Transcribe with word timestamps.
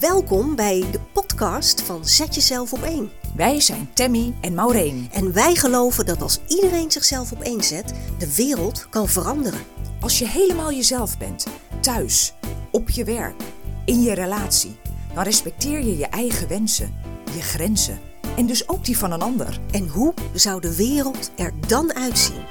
Welkom 0.00 0.54
bij 0.54 0.84
de 0.92 1.00
podcast 1.12 1.82
van 1.82 2.04
Zet 2.04 2.34
Jezelf 2.34 2.72
op 2.72 2.82
één. 2.82 3.10
Wij 3.36 3.60
zijn 3.60 3.90
Tammy 3.92 4.34
en 4.40 4.54
Maureen. 4.54 5.08
En 5.12 5.32
wij 5.32 5.54
geloven 5.54 6.06
dat 6.06 6.22
als 6.22 6.40
iedereen 6.48 6.90
zichzelf 6.90 7.32
op 7.32 7.40
één 7.40 7.64
zet, 7.64 7.94
de 8.18 8.34
wereld 8.34 8.88
kan 8.88 9.08
veranderen. 9.08 9.60
Als 10.00 10.18
je 10.18 10.28
helemaal 10.28 10.72
jezelf 10.72 11.18
bent, 11.18 11.46
thuis, 11.80 12.34
op 12.70 12.90
je 12.90 13.04
werk, 13.04 13.42
in 13.84 14.02
je 14.02 14.14
relatie, 14.14 14.76
dan 15.14 15.22
respecteer 15.22 15.78
je 15.78 15.96
je 15.96 16.06
eigen 16.06 16.48
wensen, 16.48 16.94
je 17.34 17.42
grenzen 17.42 18.00
en 18.36 18.46
dus 18.46 18.68
ook 18.68 18.84
die 18.84 18.98
van 18.98 19.12
een 19.12 19.22
ander. 19.22 19.60
En 19.70 19.88
hoe 19.88 20.14
zou 20.34 20.60
de 20.60 20.76
wereld 20.76 21.30
er 21.36 21.52
dan 21.66 21.94
uitzien? 21.94 22.44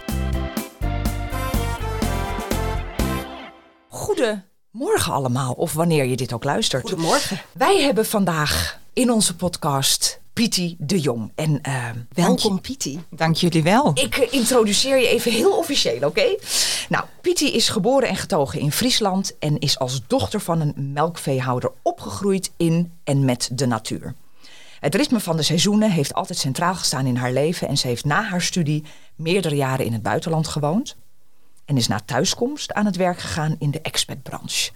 Goedemorgen 4.75 5.13
allemaal, 5.13 5.53
of 5.53 5.73
wanneer 5.73 6.05
je 6.05 6.15
dit 6.15 6.33
ook 6.33 6.43
luistert. 6.43 6.89
Goedemorgen. 6.89 7.41
Wij 7.51 7.81
hebben 7.81 8.05
vandaag 8.05 8.79
in 8.93 9.11
onze 9.11 9.35
podcast 9.35 10.20
Pietie 10.33 10.75
de 10.79 10.99
Jong. 10.99 11.31
En, 11.35 11.59
uh, 11.67 11.89
Welkom 12.13 12.61
Pietie. 12.61 12.99
Dank 13.09 13.35
jullie 13.35 13.63
wel. 13.63 13.91
Ik 13.93 14.17
uh, 14.17 14.33
introduceer 14.33 14.97
je 14.97 15.07
even 15.07 15.31
heel 15.31 15.57
officieel, 15.57 16.07
oké? 16.07 16.35
Nou, 16.89 17.03
Pietie 17.21 17.52
is 17.52 17.69
geboren 17.69 18.09
en 18.09 18.16
getogen 18.16 18.59
in 18.59 18.71
Friesland 18.71 19.38
en 19.39 19.59
is 19.59 19.80
als 19.80 20.02
dochter 20.07 20.39
van 20.39 20.61
een 20.61 20.91
melkveehouder 20.94 21.71
opgegroeid 21.81 22.52
in 22.57 22.91
en 23.03 23.25
met 23.25 23.49
de 23.52 23.66
natuur. 23.66 24.13
Het 24.80 24.95
ritme 24.95 25.19
van 25.19 25.38
de 25.38 25.44
seizoenen 25.44 25.91
heeft 25.91 26.13
altijd 26.13 26.39
centraal 26.39 26.75
gestaan 26.75 27.05
in 27.05 27.16
haar 27.16 27.31
leven 27.31 27.67
en 27.67 27.77
ze 27.77 27.88
heeft 27.88 28.05
na 28.05 28.23
haar 28.23 28.41
studie 28.41 28.83
meerdere 29.16 29.55
jaren 29.55 29.85
in 29.85 29.94
het 29.94 30.02
buitenland 30.03 30.47
gewoond 30.47 30.95
en 31.65 31.77
is 31.77 31.87
na 31.87 31.99
thuiskomst 31.99 32.73
aan 32.73 32.85
het 32.85 32.95
werk 32.95 33.19
gegaan 33.19 33.55
in 33.59 33.71
de 33.71 33.81
expatbranche. 33.81 34.71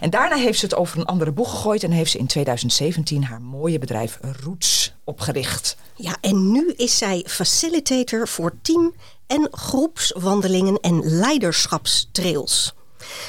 En 0.00 0.10
daarna 0.10 0.36
heeft 0.36 0.58
ze 0.58 0.64
het 0.64 0.74
over 0.74 0.98
een 0.98 1.04
andere 1.04 1.32
boeg 1.32 1.50
gegooid 1.50 1.82
en 1.82 1.90
heeft 1.90 2.10
ze 2.10 2.18
in 2.18 2.26
2017 2.26 3.24
haar 3.24 3.42
mooie 3.42 3.78
bedrijf 3.78 4.18
Roots 4.42 4.94
opgericht. 5.04 5.76
Ja, 5.96 6.16
en 6.20 6.52
nu 6.52 6.72
is 6.76 6.98
zij 6.98 7.24
facilitator 7.26 8.28
voor 8.28 8.52
team- 8.62 8.94
en 9.26 9.48
groepswandelingen 9.50 10.80
en 10.80 11.02
leiderschapstrails. 11.04 12.74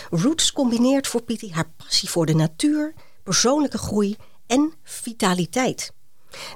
Roots 0.09 0.51
combineert 0.51 1.07
voor 1.07 1.21
Pietie 1.21 1.53
haar 1.53 1.69
passie 1.77 2.09
voor 2.09 2.25
de 2.25 2.35
natuur, 2.35 2.93
persoonlijke 3.23 3.77
groei 3.77 4.15
en 4.47 4.73
vitaliteit. 4.83 5.93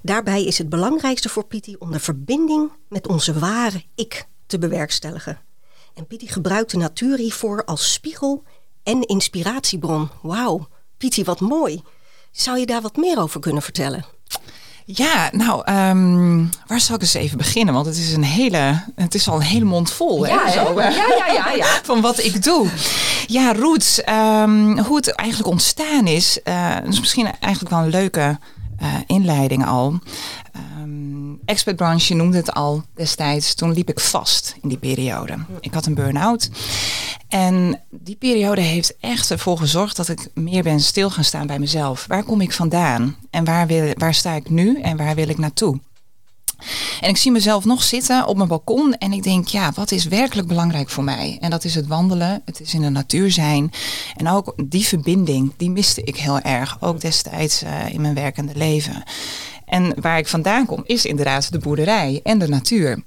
Daarbij 0.01 0.43
is 0.43 0.57
het 0.57 0.69
belangrijkste 0.69 1.29
voor 1.29 1.45
Pietie 1.45 1.81
om 1.81 1.91
de 1.91 1.99
verbinding 1.99 2.71
met 2.89 3.07
onze 3.07 3.39
ware 3.39 3.83
ik 3.95 4.27
te 4.45 4.59
bewerkstelligen. 4.59 5.41
En 5.99 6.07
Pietie 6.07 6.31
gebruikt 6.31 6.71
de 6.71 6.77
natuur 6.77 7.17
hiervoor 7.17 7.65
als 7.65 7.93
spiegel 7.93 8.43
en 8.83 9.01
inspiratiebron. 9.01 10.09
Wauw, 10.21 10.67
Pietie, 10.97 11.23
wat 11.23 11.39
mooi. 11.39 11.81
Zou 12.31 12.59
je 12.59 12.65
daar 12.65 12.81
wat 12.81 12.95
meer 12.95 13.19
over 13.19 13.39
kunnen 13.39 13.61
vertellen? 13.61 14.05
Ja, 14.85 15.29
nou, 15.31 15.71
um, 15.71 16.49
waar 16.67 16.79
zal 16.79 16.95
ik 16.95 17.01
eens 17.01 17.13
even 17.13 17.37
beginnen? 17.37 17.73
Want 17.73 17.85
het 17.85 17.97
is 17.97 18.13
een 18.13 18.23
hele, 18.23 18.83
het 18.95 19.15
is 19.15 19.27
al 19.27 19.35
een 19.35 19.41
hele 19.41 19.65
mond 19.65 19.91
vol. 19.91 20.25
Ja, 20.25 20.45
hè, 20.45 20.51
zo, 20.51 20.73
ja, 20.79 20.89
ja, 20.89 21.27
ja, 21.33 21.51
ja. 21.51 21.79
Van 21.83 22.01
wat 22.01 22.23
ik 22.23 22.43
doe. 22.43 22.67
Ja, 23.27 23.53
Roots, 23.53 24.01
um, 24.09 24.79
hoe 24.79 24.95
het 24.95 25.15
eigenlijk 25.15 25.49
ontstaan 25.49 26.07
is, 26.07 26.39
uh, 26.43 26.75
is 26.87 26.99
misschien 26.99 27.25
eigenlijk 27.39 27.75
wel 27.75 27.83
een 27.83 27.89
leuke 27.89 28.39
uh, 28.81 28.87
inleiding 29.07 29.65
al. 29.65 29.99
Expertbranche, 31.49 32.13
noemde 32.13 32.37
het 32.37 32.53
al 32.53 32.83
destijds. 32.95 33.53
Toen 33.53 33.73
liep 33.73 33.89
ik 33.89 33.99
vast 33.99 34.55
in 34.61 34.69
die 34.69 34.77
periode. 34.77 35.37
Ik 35.59 35.73
had 35.73 35.85
een 35.85 35.93
burn-out. 35.93 36.49
En 37.27 37.81
die 37.89 38.15
periode 38.15 38.61
heeft 38.61 38.97
echt 38.99 39.31
ervoor 39.31 39.57
gezorgd 39.57 39.95
dat 39.95 40.07
ik 40.09 40.27
meer 40.33 40.63
ben 40.63 40.79
stil 40.79 41.09
gaan 41.09 41.23
staan 41.23 41.47
bij 41.47 41.59
mezelf. 41.59 42.05
Waar 42.07 42.23
kom 42.23 42.41
ik 42.41 42.51
vandaan? 42.51 43.15
En 43.29 43.45
waar, 43.45 43.67
wil, 43.67 43.93
waar 43.97 44.13
sta 44.13 44.33
ik 44.33 44.49
nu? 44.49 44.81
En 44.81 44.97
waar 44.97 45.15
wil 45.15 45.29
ik 45.29 45.37
naartoe? 45.37 45.79
En 47.01 47.09
ik 47.09 47.17
zie 47.17 47.31
mezelf 47.31 47.65
nog 47.65 47.83
zitten 47.83 48.27
op 48.27 48.35
mijn 48.35 48.49
balkon 48.49 48.93
en 48.93 49.13
ik 49.13 49.23
denk, 49.23 49.47
ja, 49.47 49.71
wat 49.75 49.91
is 49.91 50.05
werkelijk 50.05 50.47
belangrijk 50.47 50.89
voor 50.89 51.03
mij? 51.03 51.37
En 51.39 51.49
dat 51.49 51.63
is 51.63 51.75
het 51.75 51.87
wandelen, 51.87 52.41
het 52.45 52.59
is 52.59 52.73
in 52.73 52.81
de 52.81 52.89
natuur 52.89 53.31
zijn. 53.31 53.71
En 54.15 54.29
ook 54.29 54.53
die 54.65 54.85
verbinding, 54.85 55.53
die 55.57 55.69
miste 55.69 56.03
ik 56.03 56.17
heel 56.17 56.39
erg, 56.39 56.77
ook 56.79 57.01
destijds 57.01 57.63
uh, 57.63 57.93
in 57.93 58.01
mijn 58.01 58.13
werkende 58.13 58.55
leven. 58.55 59.03
En 59.69 60.01
waar 60.01 60.17
ik 60.17 60.27
vandaan 60.27 60.65
kom, 60.65 60.83
is 60.85 61.05
inderdaad 61.05 61.51
de 61.51 61.59
boerderij 61.59 62.19
en 62.23 62.39
de 62.39 62.47
natuur. 62.47 63.03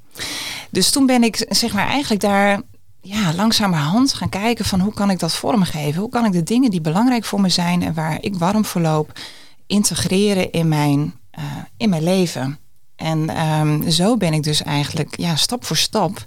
Dus 0.70 0.90
toen 0.90 1.06
ben 1.06 1.22
ik, 1.22 1.46
zeg 1.48 1.72
maar, 1.72 1.86
eigenlijk 1.86 2.20
daar 2.20 2.60
ja, 3.00 3.34
langzamerhand 3.34 4.12
gaan 4.12 4.28
kijken 4.28 4.64
van 4.64 4.80
hoe 4.80 4.94
kan 4.94 5.10
ik 5.10 5.18
dat 5.18 5.34
vormgeven? 5.34 6.00
Hoe 6.00 6.10
kan 6.10 6.24
ik 6.24 6.32
de 6.32 6.42
dingen 6.42 6.70
die 6.70 6.80
belangrijk 6.80 7.24
voor 7.24 7.40
me 7.40 7.48
zijn 7.48 7.82
en 7.82 7.94
waar 7.94 8.18
ik 8.20 8.34
warm 8.34 8.64
voor 8.64 8.80
loop, 8.80 9.18
integreren 9.66 10.52
in 10.52 10.68
mijn, 10.68 11.14
uh, 11.38 11.44
in 11.76 11.88
mijn 11.88 12.02
leven? 12.02 12.58
En 12.96 13.46
um, 13.46 13.90
zo 13.90 14.16
ben 14.16 14.32
ik 14.32 14.42
dus 14.42 14.62
eigenlijk 14.62 15.16
ja, 15.16 15.36
stap 15.36 15.64
voor 15.64 15.76
stap 15.76 16.26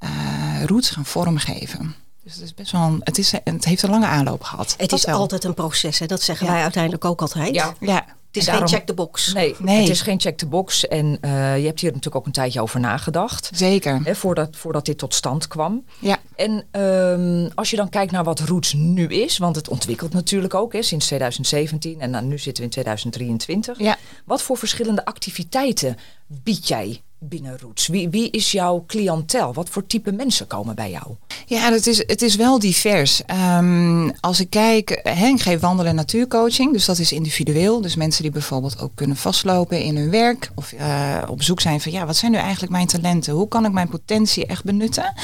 uh, 0.00 0.64
roots 0.64 0.90
gaan 0.90 1.04
vormgeven. 1.04 1.94
Dus 2.24 2.34
het 2.34 2.44
is 2.44 2.54
best 2.54 2.72
wel 2.72 2.80
een, 2.80 3.00
het, 3.04 3.18
is, 3.18 3.32
het 3.44 3.64
heeft 3.64 3.82
een 3.82 3.90
lange 3.90 4.06
aanloop 4.06 4.42
gehad. 4.42 4.74
Het 4.78 4.92
is 4.92 5.04
wel. 5.04 5.18
altijd 5.18 5.44
een 5.44 5.54
proces, 5.54 5.98
hè? 5.98 6.06
dat 6.06 6.22
zeggen 6.22 6.46
ja. 6.46 6.52
wij 6.52 6.62
uiteindelijk 6.62 7.04
ook 7.04 7.20
altijd. 7.20 7.54
Ja, 7.54 7.74
ja. 7.80 8.04
Het 8.38 8.46
is 8.46 8.52
daarom, 8.52 8.68
geen 8.68 8.78
check 8.78 8.86
the 8.86 8.94
box. 8.94 9.32
Nee, 9.32 9.54
nee, 9.60 9.80
het 9.80 9.88
is 9.88 10.00
geen 10.00 10.20
check 10.20 10.36
the 10.36 10.46
box. 10.46 10.88
En 10.88 11.06
uh, 11.06 11.58
je 11.58 11.66
hebt 11.66 11.80
hier 11.80 11.90
natuurlijk 11.90 12.16
ook 12.16 12.26
een 12.26 12.32
tijdje 12.32 12.60
over 12.60 12.80
nagedacht. 12.80 13.50
Zeker. 13.54 14.00
Hè, 14.04 14.14
voordat, 14.14 14.56
voordat 14.56 14.84
dit 14.84 14.98
tot 14.98 15.14
stand 15.14 15.48
kwam. 15.48 15.84
Ja. 15.98 16.18
En 16.36 16.64
um, 16.80 17.50
als 17.54 17.70
je 17.70 17.76
dan 17.76 17.88
kijkt 17.88 18.12
naar 18.12 18.24
wat 18.24 18.40
Roots 18.40 18.72
nu 18.72 19.06
is, 19.06 19.38
want 19.38 19.56
het 19.56 19.68
ontwikkelt 19.68 20.12
natuurlijk 20.12 20.54
ook 20.54 20.72
hè, 20.72 20.82
sinds 20.82 21.06
2017 21.06 22.00
en 22.00 22.12
dan 22.12 22.28
nu 22.28 22.38
zitten 22.38 22.56
we 22.56 22.62
in 22.62 22.70
2023. 22.70 23.78
Ja. 23.78 23.96
Wat 24.24 24.42
voor 24.42 24.56
verschillende 24.56 25.04
activiteiten 25.04 25.96
bied 26.26 26.68
jij 26.68 27.02
binnen 27.18 27.58
Roots? 27.58 27.86
Wie, 27.86 28.08
wie 28.08 28.30
is 28.30 28.52
jouw 28.52 28.84
cliëntel? 28.86 29.52
Wat 29.52 29.68
voor 29.68 29.86
type 29.86 30.12
mensen 30.12 30.46
komen 30.46 30.74
bij 30.74 30.90
jou? 30.90 31.04
Ja, 31.46 31.72
het 31.72 31.86
is, 31.86 31.98
het 31.98 32.22
is 32.22 32.36
wel 32.36 32.58
divers. 32.58 33.22
Um, 33.58 34.12
als 34.20 34.40
ik 34.40 34.50
kijk, 34.50 35.00
hè, 35.02 35.26
ik 35.26 35.40
geef 35.40 35.60
wandelen 35.60 35.90
en 35.90 35.96
natuurcoaching, 35.96 36.72
dus 36.72 36.84
dat 36.84 36.98
is 36.98 37.12
individueel. 37.12 37.80
Dus 37.80 37.96
mensen 37.96 38.22
die 38.22 38.32
bijvoorbeeld 38.32 38.80
ook 38.80 38.92
kunnen 38.94 39.16
vastlopen 39.16 39.82
in 39.82 39.96
hun 39.96 40.10
werk 40.10 40.50
of 40.54 40.72
uh, 40.72 41.22
op 41.28 41.42
zoek 41.42 41.60
zijn 41.60 41.80
van 41.80 41.92
ja, 41.92 42.06
wat 42.06 42.16
zijn 42.16 42.32
nu 42.32 42.38
eigenlijk 42.38 42.72
mijn 42.72 42.86
talenten? 42.86 43.34
Hoe 43.34 43.48
kan 43.48 43.64
ik 43.64 43.72
mijn 43.72 43.88
potentie 43.88 44.46
echt 44.46 44.64
benutten? 44.64 45.14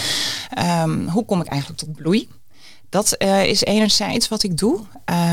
Um, 0.83 1.09
hoe 1.09 1.25
kom 1.25 1.41
ik 1.41 1.47
eigenlijk 1.47 1.81
tot 1.81 1.93
bloei? 1.93 2.29
Dat 2.93 3.15
uh, 3.19 3.45
is 3.45 3.63
enerzijds 3.63 4.29
wat 4.29 4.43
ik 4.43 4.59
doe. 4.59 4.81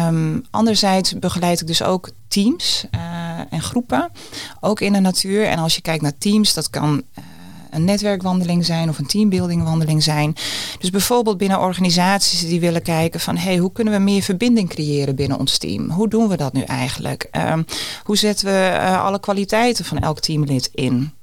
Um, 0.08 0.46
anderzijds 0.52 1.20
begeleid 1.20 1.62
ik 1.62 1.68
dus 1.68 1.84
ook 1.84 2.10
teams 2.28 2.86
uh, 2.96 3.02
en 3.50 3.62
groepen, 3.62 4.12
ook 4.60 4.82
in 4.82 4.94
de 4.94 5.00
natuur. 5.00 5.46
En 5.46 5.60
als 5.60 5.76
je 5.76 5.82
kijkt 5.82 6.02
naar 6.02 6.18
teams, 6.18 6.54
dat 6.54 6.70
kan 6.70 7.04
uh, 7.18 7.24
een 7.72 7.84
netwerkwandeling 7.84 8.66
zijn 8.66 8.90
of 8.90 8.98
een 8.98 9.06
teambuildingwandeling 9.06 10.04
zijn. 10.04 10.36
Dus 10.80 10.90
bijvoorbeeld 10.90 11.38
binnen 11.38 11.60
organisaties 11.60 12.40
die 12.40 12.60
willen 12.60 12.82
kijken 12.82 13.20
van 13.20 13.38
hey, 13.38 13.58
hoe 13.58 13.72
kunnen 13.72 13.94
we 13.94 14.00
meer 14.00 14.22
verbinding 14.22 14.70
creëren 14.70 15.16
binnen 15.16 15.40
ons 15.40 15.58
team? 15.58 15.90
Hoe 15.90 16.08
doen 16.08 16.28
we 16.28 16.38
dat 16.38 16.54
nu 16.54 16.62
eigenlijk? 16.62 17.30
Um, 17.32 17.66
hoe 18.04 18.18
zetten 18.18 18.46
we 18.46 18.80
alle 18.98 19.20
kwaliteiten 19.20 19.86
van 19.86 20.00
elk 20.00 20.20
teamlid 20.20 20.70
in? 20.74 21.14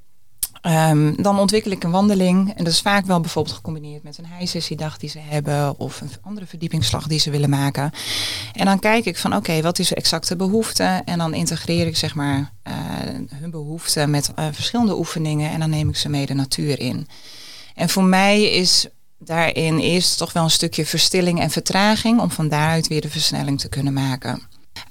Um, 0.66 1.22
dan 1.22 1.38
ontwikkel 1.38 1.70
ik 1.70 1.84
een 1.84 1.90
wandeling. 1.90 2.54
En 2.54 2.64
dat 2.64 2.72
is 2.72 2.80
vaak 2.80 3.06
wel 3.06 3.20
bijvoorbeeld 3.20 3.54
gecombineerd 3.54 4.02
met 4.02 4.18
een 4.18 4.26
high-sessiedag 4.38 4.98
die 4.98 5.08
ze 5.08 5.18
hebben. 5.18 5.78
Of 5.78 6.00
een 6.00 6.10
andere 6.22 6.46
verdiepingsslag 6.46 7.06
die 7.06 7.18
ze 7.18 7.30
willen 7.30 7.50
maken. 7.50 7.90
En 8.52 8.64
dan 8.64 8.78
kijk 8.78 9.04
ik 9.04 9.16
van 9.16 9.36
oké, 9.36 9.62
wat 9.62 9.78
is 9.78 9.88
de 9.88 9.94
exacte 9.94 10.36
behoefte? 10.36 11.02
En 11.04 11.18
dan 11.18 11.34
integreer 11.34 11.86
ik 11.86 11.96
zeg 11.96 12.14
maar 12.14 12.52
uh, 12.68 12.74
hun 13.34 13.50
behoeften 13.50 14.10
met 14.10 14.32
uh, 14.38 14.46
verschillende 14.52 14.96
oefeningen. 14.96 15.50
En 15.50 15.60
dan 15.60 15.70
neem 15.70 15.88
ik 15.88 15.96
ze 15.96 16.08
mee 16.08 16.26
de 16.26 16.34
natuur 16.34 16.80
in. 16.80 17.08
En 17.74 17.88
voor 17.88 18.04
mij 18.04 18.42
is 18.42 18.86
daarin 19.18 19.78
eerst 19.78 20.18
toch 20.18 20.32
wel 20.32 20.42
een 20.42 20.50
stukje 20.50 20.86
verstilling 20.86 21.40
en 21.40 21.50
vertraging. 21.50 22.20
Om 22.20 22.30
van 22.30 22.48
daaruit 22.48 22.88
weer 22.88 23.00
de 23.00 23.10
versnelling 23.10 23.60
te 23.60 23.68
kunnen 23.68 23.92
maken. 23.92 24.42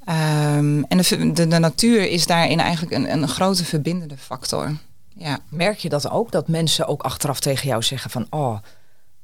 Um, 0.10 0.84
en 0.84 0.98
de, 0.98 1.32
de, 1.32 1.48
de 1.48 1.60
natuur 1.60 2.10
is 2.10 2.26
daarin 2.26 2.60
eigenlijk 2.60 2.94
een, 2.94 3.12
een 3.12 3.28
grote 3.28 3.66
verbindende 3.66 4.18
factor. 4.18 4.78
Ja. 5.18 5.40
Merk 5.50 5.78
je 5.78 5.90
dat 5.90 6.10
ook? 6.10 6.32
Dat 6.32 6.48
mensen 6.48 6.88
ook 6.88 7.04
achteraf 7.04 7.40
tegen 7.40 7.68
jou 7.68 7.84
zeggen 7.84 8.10
van... 8.10 8.28
oh, 8.30 8.58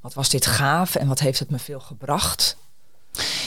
wat 0.02 0.14
was 0.14 0.30
dit 0.30 0.46
gaaf 0.46 0.96
en 0.96 1.08
wat 1.08 1.20
heeft 1.20 1.40
het 1.40 1.50
me 1.50 1.60
veel 1.60 1.80
gebracht? 1.80 2.58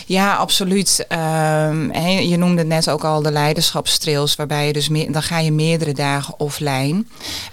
Ja, 0.07 0.35
absoluut. 0.35 1.07
Um, 1.09 1.95
je 2.21 2.37
noemde 2.37 2.65
net 2.65 2.91
ook 2.91 3.05
al 3.05 3.23
de 3.23 3.31
leiderschapstrails, 3.31 4.37
waarbij 4.37 4.67
je 4.67 4.73
dus 4.73 4.89
meer, 4.89 5.13
dan 5.13 5.23
ga 5.23 5.39
je 5.39 5.53
meerdere 5.53 5.93
dagen 5.93 6.39
offline. 6.39 7.05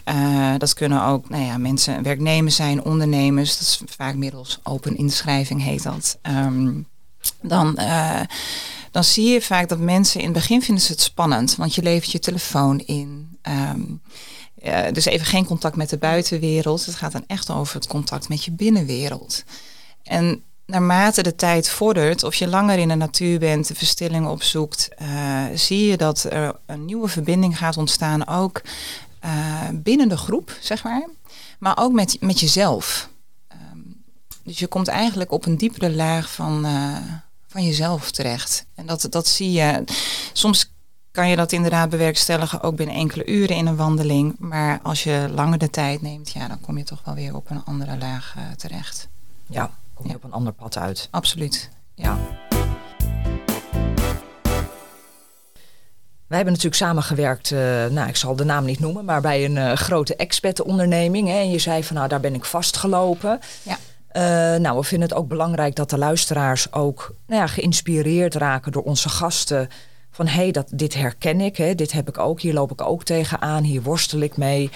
Uh, 0.05 0.53
dat 0.57 0.73
kunnen 0.73 1.03
ook 1.03 1.29
nou 1.29 1.43
ja, 1.43 1.57
mensen, 1.57 2.03
werknemers 2.03 2.55
zijn, 2.55 2.83
ondernemers. 2.83 3.57
Dat 3.57 3.67
is 3.67 3.81
vaak 3.85 4.15
middels 4.15 4.59
open 4.63 4.97
inschrijving 4.97 5.63
heet 5.63 5.83
dat. 5.83 6.17
Um, 6.21 6.87
dan, 7.41 7.75
uh, 7.79 8.19
dan 8.91 9.03
zie 9.03 9.29
je 9.29 9.41
vaak 9.41 9.69
dat 9.69 9.79
mensen 9.79 10.19
in 10.19 10.25
het 10.25 10.35
begin 10.35 10.61
vinden 10.61 10.83
ze 10.83 10.91
het 10.91 11.01
spannend, 11.01 11.55
want 11.55 11.75
je 11.75 11.81
levert 11.81 12.11
je 12.11 12.19
telefoon 12.19 12.79
in. 12.79 13.37
Um, 13.43 14.01
uh, 14.63 14.91
dus 14.91 15.05
even 15.05 15.25
geen 15.25 15.45
contact 15.45 15.75
met 15.75 15.89
de 15.89 15.97
buitenwereld. 15.97 16.85
Het 16.85 16.95
gaat 16.95 17.11
dan 17.11 17.23
echt 17.27 17.49
over 17.49 17.75
het 17.75 17.87
contact 17.87 18.29
met 18.29 18.43
je 18.43 18.51
binnenwereld. 18.51 19.43
En 20.03 20.43
naarmate 20.65 21.23
de 21.23 21.35
tijd 21.35 21.69
vordert, 21.69 22.23
of 22.23 22.35
je 22.35 22.47
langer 22.47 22.77
in 22.77 22.87
de 22.87 22.95
natuur 22.95 23.39
bent, 23.39 23.67
de 23.67 23.75
verstilling 23.75 24.27
opzoekt, 24.27 24.89
uh, 25.01 25.45
zie 25.55 25.85
je 25.85 25.97
dat 25.97 26.23
er 26.29 26.55
een 26.65 26.85
nieuwe 26.85 27.07
verbinding 27.07 27.57
gaat 27.57 27.77
ontstaan, 27.77 28.27
ook 28.27 28.61
uh, 29.25 29.69
binnen 29.73 30.09
de 30.09 30.17
groep, 30.17 30.57
zeg 30.61 30.83
maar, 30.83 31.07
maar 31.59 31.77
ook 31.77 31.91
met, 31.91 32.17
met 32.19 32.39
jezelf. 32.39 33.09
Um, 33.51 34.03
dus 34.43 34.59
je 34.59 34.67
komt 34.67 34.87
eigenlijk 34.87 35.31
op 35.31 35.45
een 35.45 35.57
diepere 35.57 35.91
laag 35.91 36.31
van, 36.31 36.67
van 37.47 37.65
jezelf 37.65 38.11
terecht. 38.11 38.65
En 38.75 38.85
dat, 38.85 39.07
dat 39.09 39.27
zie 39.27 39.51
je. 39.51 39.83
Soms 40.33 40.71
kan 41.11 41.29
je 41.29 41.35
dat 41.35 41.51
inderdaad 41.51 41.89
bewerkstelligen 41.89 42.61
ook 42.61 42.75
binnen 42.75 42.95
enkele 42.95 43.25
uren 43.25 43.55
in 43.55 43.67
een 43.67 43.75
wandeling. 43.75 44.35
Maar 44.39 44.79
als 44.83 45.03
je 45.03 45.27
langer 45.33 45.57
de 45.57 45.69
tijd 45.69 46.01
neemt, 46.01 46.31
ja, 46.31 46.47
dan 46.47 46.61
kom 46.61 46.77
je 46.77 46.83
toch 46.83 47.01
wel 47.05 47.15
weer 47.15 47.35
op 47.35 47.49
een 47.49 47.63
andere 47.65 47.97
laag 47.97 48.35
terecht. 48.57 49.07
Ja, 49.47 49.71
kom 49.93 50.07
je 50.07 50.15
op 50.15 50.23
een 50.23 50.33
ander 50.33 50.53
pad 50.53 50.77
uit. 50.77 51.07
Absoluut, 51.11 51.69
ja. 51.95 52.17
Wij 56.31 56.39
hebben 56.39 56.59
natuurlijk 56.59 56.83
samengewerkt, 56.83 57.51
uh, 57.51 57.59
nou 57.85 58.07
ik 58.07 58.15
zal 58.15 58.35
de 58.35 58.43
naam 58.43 58.65
niet 58.65 58.79
noemen, 58.79 59.05
maar 59.05 59.21
bij 59.21 59.45
een 59.45 59.55
uh, 59.55 59.73
grote 59.73 60.15
expertonderneming. 60.15 61.27
Hè, 61.27 61.33
en 61.33 61.49
je 61.49 61.59
zei 61.59 61.83
van 61.83 61.95
nou 61.95 62.07
daar 62.07 62.19
ben 62.19 62.33
ik 62.33 62.45
vastgelopen. 62.45 63.39
Ja. 63.63 63.77
Uh, 64.13 64.59
nou, 64.59 64.77
we 64.77 64.83
vinden 64.83 65.09
het 65.09 65.17
ook 65.17 65.27
belangrijk 65.27 65.75
dat 65.75 65.89
de 65.89 65.97
luisteraars 65.97 66.73
ook 66.73 67.15
nou 67.27 67.41
ja, 67.41 67.47
geïnspireerd 67.47 68.35
raken 68.35 68.71
door 68.71 68.83
onze 68.83 69.09
gasten. 69.09 69.69
Van 70.11 70.27
hé, 70.27 70.49
hey, 70.51 70.65
dit 70.67 70.93
herken 70.93 71.41
ik, 71.41 71.57
hè, 71.57 71.75
dit 71.75 71.91
heb 71.91 72.09
ik 72.09 72.17
ook, 72.17 72.41
hier 72.41 72.53
loop 72.53 72.71
ik 72.71 72.81
ook 72.81 73.03
tegenaan, 73.03 73.63
hier 73.63 73.81
worstel 73.81 74.19
ik 74.19 74.37
mee. 74.37 74.69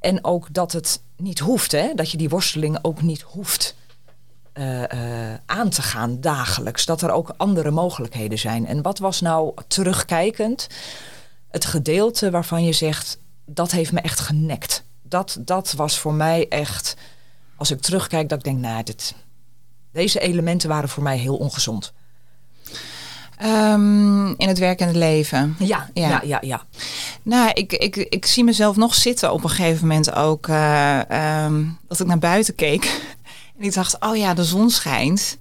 En 0.00 0.24
ook 0.24 0.54
dat 0.54 0.72
het 0.72 1.02
niet 1.16 1.38
hoeft, 1.38 1.72
hè, 1.72 1.94
dat 1.94 2.10
je 2.10 2.16
die 2.16 2.28
worsteling 2.28 2.78
ook 2.82 3.02
niet 3.02 3.20
hoeft 3.20 3.76
uh, 4.54 4.80
uh, 4.80 5.34
aan 5.46 5.68
te 5.68 5.82
gaan 5.82 6.20
dagelijks. 6.20 6.84
Dat 6.84 7.02
er 7.02 7.10
ook 7.10 7.34
andere 7.36 7.70
mogelijkheden 7.70 8.38
zijn. 8.38 8.66
En 8.66 8.82
wat 8.82 8.98
was 8.98 9.20
nou 9.20 9.54
terugkijkend 9.66 10.66
het 11.48 11.64
gedeelte 11.64 12.30
waarvan 12.30 12.64
je 12.64 12.72
zegt... 12.72 13.18
dat 13.46 13.70
heeft 13.70 13.92
me 13.92 14.00
echt 14.00 14.20
genekt. 14.20 14.84
Dat, 15.02 15.38
dat 15.40 15.72
was 15.72 15.98
voor 15.98 16.14
mij 16.14 16.48
echt... 16.48 16.96
als 17.56 17.70
ik 17.70 17.80
terugkijk 17.80 18.28
dat 18.28 18.38
ik 18.38 18.44
denk... 18.44 18.58
nou, 18.58 18.82
dit, 18.82 19.14
deze 19.92 20.20
elementen 20.20 20.68
waren 20.68 20.88
voor 20.88 21.02
mij 21.02 21.18
heel 21.18 21.36
ongezond. 21.36 21.92
Um, 23.44 24.34
in 24.36 24.48
het 24.48 24.58
werkende 24.58 24.98
leven. 24.98 25.56
Ja, 25.58 25.90
ja, 25.94 26.08
ja, 26.08 26.20
ja. 26.24 26.38
ja. 26.40 26.62
Nou, 27.22 27.50
ik, 27.54 27.72
ik, 27.72 27.96
ik 27.96 28.26
zie 28.26 28.44
mezelf 28.44 28.76
nog 28.76 28.94
zitten 28.94 29.32
op 29.32 29.44
een 29.44 29.50
gegeven 29.50 29.86
moment 29.86 30.14
ook. 30.14 30.46
Uh, 30.46 31.00
um, 31.44 31.78
dat 31.88 32.00
ik 32.00 32.06
naar 32.06 32.18
buiten 32.18 32.54
keek. 32.54 32.84
En 33.58 33.68
ik 33.68 33.74
dacht, 33.74 33.96
oh 34.00 34.16
ja, 34.16 34.34
de 34.34 34.44
zon 34.44 34.70
schijnt. 34.70 35.38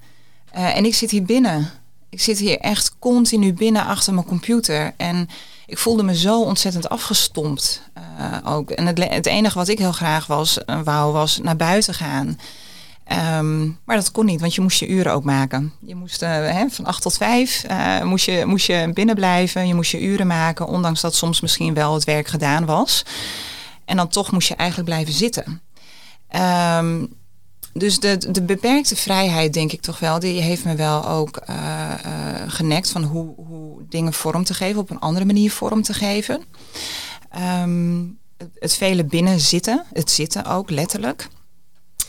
Uh, 0.55 0.77
en 0.77 0.85
ik 0.85 0.95
zit 0.95 1.11
hier 1.11 1.23
binnen. 1.23 1.69
Ik 2.09 2.21
zit 2.21 2.39
hier 2.39 2.59
echt 2.59 2.95
continu 2.99 3.53
binnen 3.53 3.85
achter 3.85 4.13
mijn 4.13 4.25
computer. 4.25 4.93
En 4.97 5.29
ik 5.65 5.77
voelde 5.77 6.03
me 6.03 6.15
zo 6.15 6.41
ontzettend 6.41 6.89
afgestompt 6.89 7.81
uh, 8.19 8.37
ook. 8.53 8.71
En 8.71 8.85
het, 8.85 9.09
het, 9.09 9.25
enige 9.25 9.57
wat 9.57 9.67
ik 9.67 9.79
heel 9.79 9.91
graag 9.91 10.27
was, 10.27 10.59
wou, 10.83 11.13
was 11.13 11.39
naar 11.43 11.55
buiten 11.55 11.93
gaan. 11.93 12.39
Um, 13.11 13.79
maar 13.85 13.95
dat 13.95 14.11
kon 14.11 14.25
niet, 14.25 14.39
want 14.39 14.55
je 14.55 14.61
moest 14.61 14.79
je 14.79 14.87
uren 14.87 15.13
ook 15.13 15.23
maken. 15.23 15.73
Je 15.79 15.95
moest 15.95 16.19
hè, 16.19 16.69
van 16.69 16.85
acht 16.85 17.01
tot 17.01 17.17
vijf 17.17 17.65
moest, 18.03 18.25
je, 18.25 18.45
moest 18.45 18.65
je 18.65 18.91
binnen 18.93 19.15
blijven. 19.15 19.67
Je 19.67 19.75
moest 19.75 19.91
je 19.91 20.01
uren 20.01 20.27
maken, 20.27 20.67
ondanks 20.67 21.01
dat 21.01 21.15
soms 21.15 21.41
misschien 21.41 21.73
wel 21.73 21.93
het 21.93 22.03
werk 22.03 22.27
gedaan 22.27 22.65
was. 22.65 23.05
En 23.85 23.97
dan 23.97 24.07
toch 24.07 24.31
moest 24.31 24.47
je 24.47 24.55
eigenlijk 24.55 24.89
blijven 24.89 25.13
zitten. 25.13 25.61
Um, 26.77 27.13
dus 27.73 27.99
de, 27.99 28.31
de 28.31 28.41
beperkte 28.41 28.95
vrijheid, 28.95 29.53
denk 29.53 29.71
ik 29.71 29.81
toch 29.81 29.99
wel, 29.99 30.19
die 30.19 30.41
heeft 30.41 30.65
me 30.65 30.75
wel 30.75 31.07
ook 31.07 31.41
uh, 31.49 31.55
uh, 31.55 32.41
genekt 32.47 32.89
van 32.89 33.03
hoe, 33.03 33.33
hoe 33.35 33.81
dingen 33.89 34.13
vorm 34.13 34.43
te 34.43 34.53
geven, 34.53 34.81
op 34.81 34.89
een 34.89 34.99
andere 34.99 35.25
manier 35.25 35.51
vorm 35.51 35.81
te 35.81 35.93
geven. 35.93 36.43
Um, 37.61 38.19
het, 38.37 38.49
het 38.59 38.75
vele 38.75 39.05
binnen 39.05 39.39
zitten, 39.39 39.85
het 39.93 40.11
zitten 40.11 40.45
ook 40.45 40.69
letterlijk. 40.69 41.27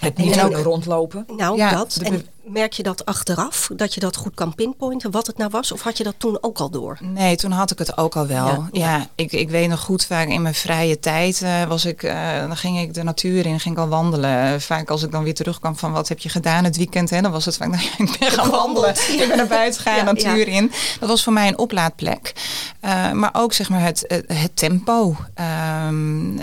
Het 0.03 0.17
niet 0.17 0.41
ook 0.41 0.57
rondlopen. 0.57 1.27
Nou, 1.37 1.57
ja, 1.57 1.71
dat. 1.71 1.99
En 2.03 2.27
merk 2.45 2.73
je 2.73 2.83
dat 2.83 3.05
achteraf, 3.05 3.71
dat 3.77 3.95
je 3.95 4.01
dat 4.01 4.17
goed 4.17 4.35
kan 4.35 4.55
pinpointen, 4.55 5.11
wat 5.11 5.27
het 5.27 5.39
nou 5.39 5.51
was? 5.51 5.73
Of 5.73 5.83
had 5.83 5.99
je 5.99 6.05
dat 6.05 6.15
toen 6.19 6.39
ook 6.41 6.59
al 6.59 6.71
door? 6.71 6.99
Nee, 7.01 7.37
toen 7.37 7.51
had 7.51 7.71
ik 7.71 7.79
het 7.79 7.97
ook 7.97 8.17
al 8.17 8.27
wel. 8.27 8.47
Ja, 8.47 8.69
ja. 8.73 8.97
ja 8.97 9.07
ik, 9.15 9.33
ik 9.33 9.51
weet 9.51 9.69
nog 9.69 9.81
goed, 9.81 10.05
vaak 10.05 10.29
in 10.29 10.43
mijn 10.43 10.55
vrije 10.55 10.99
tijd 10.99 11.41
uh, 11.41 11.65
was 11.65 11.85
ik, 11.85 12.03
uh, 12.03 12.39
dan 12.39 12.57
ging 12.57 12.81
ik 12.81 12.95
de 12.95 13.03
natuur 13.03 13.47
in, 13.47 13.61
ging 13.61 13.75
ik 13.75 13.81
al 13.81 13.89
wandelen. 13.89 14.61
Vaak 14.61 14.91
als 14.91 15.03
ik 15.03 15.11
dan 15.11 15.23
weer 15.23 15.35
terugkwam 15.35 15.77
van 15.77 15.93
wat 15.93 16.09
heb 16.09 16.19
je 16.19 16.29
gedaan 16.29 16.65
het 16.65 16.77
weekend, 16.77 17.11
hè, 17.11 17.21
dan 17.21 17.33
was 17.33 17.45
het 17.45 17.57
vaak, 17.57 17.69
nou, 17.75 17.83
ik 17.99 18.17
ben 18.19 18.31
gaan 18.31 18.51
wandelen. 18.51 18.91
Ik 19.13 19.29
ben 19.29 19.37
naar 19.37 19.47
buiten 19.47 19.81
gegaan, 19.81 19.97
ja, 19.97 20.03
natuur 20.03 20.49
in. 20.49 20.73
Dat 21.01 21.09
was 21.09 21.23
voor 21.23 21.33
mij 21.33 21.49
een 21.49 21.59
oplaadplek. 21.59 22.33
Uh, 22.85 23.13
maar 23.13 23.31
ook 23.33 23.53
zeg 23.53 23.69
maar 23.69 23.81
het, 23.81 24.05
het, 24.27 24.51
tempo, 24.55 25.17
um, 25.87 26.41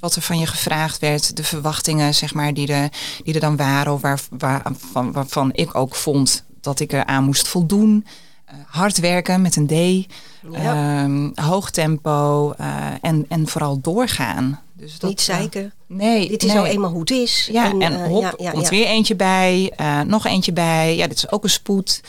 wat 0.00 0.14
er 0.14 0.22
van 0.22 0.38
je 0.38 0.46
gevraagd 0.46 0.98
werd, 0.98 1.36
de 1.36 1.44
verwachtingen 1.44 2.14
zeg 2.14 2.34
maar 2.34 2.54
die 2.54 2.72
er, 2.72 2.88
die 3.24 3.34
er 3.34 3.40
dan 3.40 3.56
waren 3.56 3.92
of 3.92 4.00
waar, 4.00 4.20
waar, 4.30 4.62
van, 4.92 5.12
waar 5.12 5.23
waarvan 5.24 5.52
ik 5.52 5.74
ook 5.74 5.94
vond 5.94 6.44
dat 6.60 6.80
ik 6.80 6.92
eraan 6.92 7.24
moest 7.24 7.48
voldoen. 7.48 8.06
Uh, 8.52 8.54
hard 8.66 8.98
werken 8.98 9.42
met 9.42 9.56
een 9.56 9.66
D, 9.66 10.06
ja. 10.50 11.06
uh, 11.06 11.28
hoog 11.34 11.70
tempo 11.70 12.52
uh, 12.60 12.86
en, 13.00 13.26
en 13.28 13.48
vooral 13.48 13.80
doorgaan. 13.80 14.60
Dus 14.72 14.98
dat, 14.98 15.10
Niet 15.10 15.20
zeiken. 15.20 15.72
nee, 15.86 16.28
dit 16.28 16.42
is 16.42 16.48
nee. 16.48 16.56
nou 16.56 16.68
eenmaal 16.68 16.90
hoe 16.90 17.00
het 17.00 17.10
is. 17.10 17.48
Ja, 17.52 17.70
en, 17.70 17.82
en 17.82 18.08
hop, 18.08 18.22
ja, 18.22 18.32
ja, 18.36 18.50
komt 18.50 18.68
weer 18.68 18.86
eentje 18.86 19.16
bij, 19.16 19.72
nog 20.06 20.26
eentje 20.26 20.52
bij. 20.52 20.96
Ja, 20.96 21.06
dit 21.06 21.16
is 21.16 21.30
ook 21.30 21.44
een 21.44 21.50
spoed. 21.50 22.00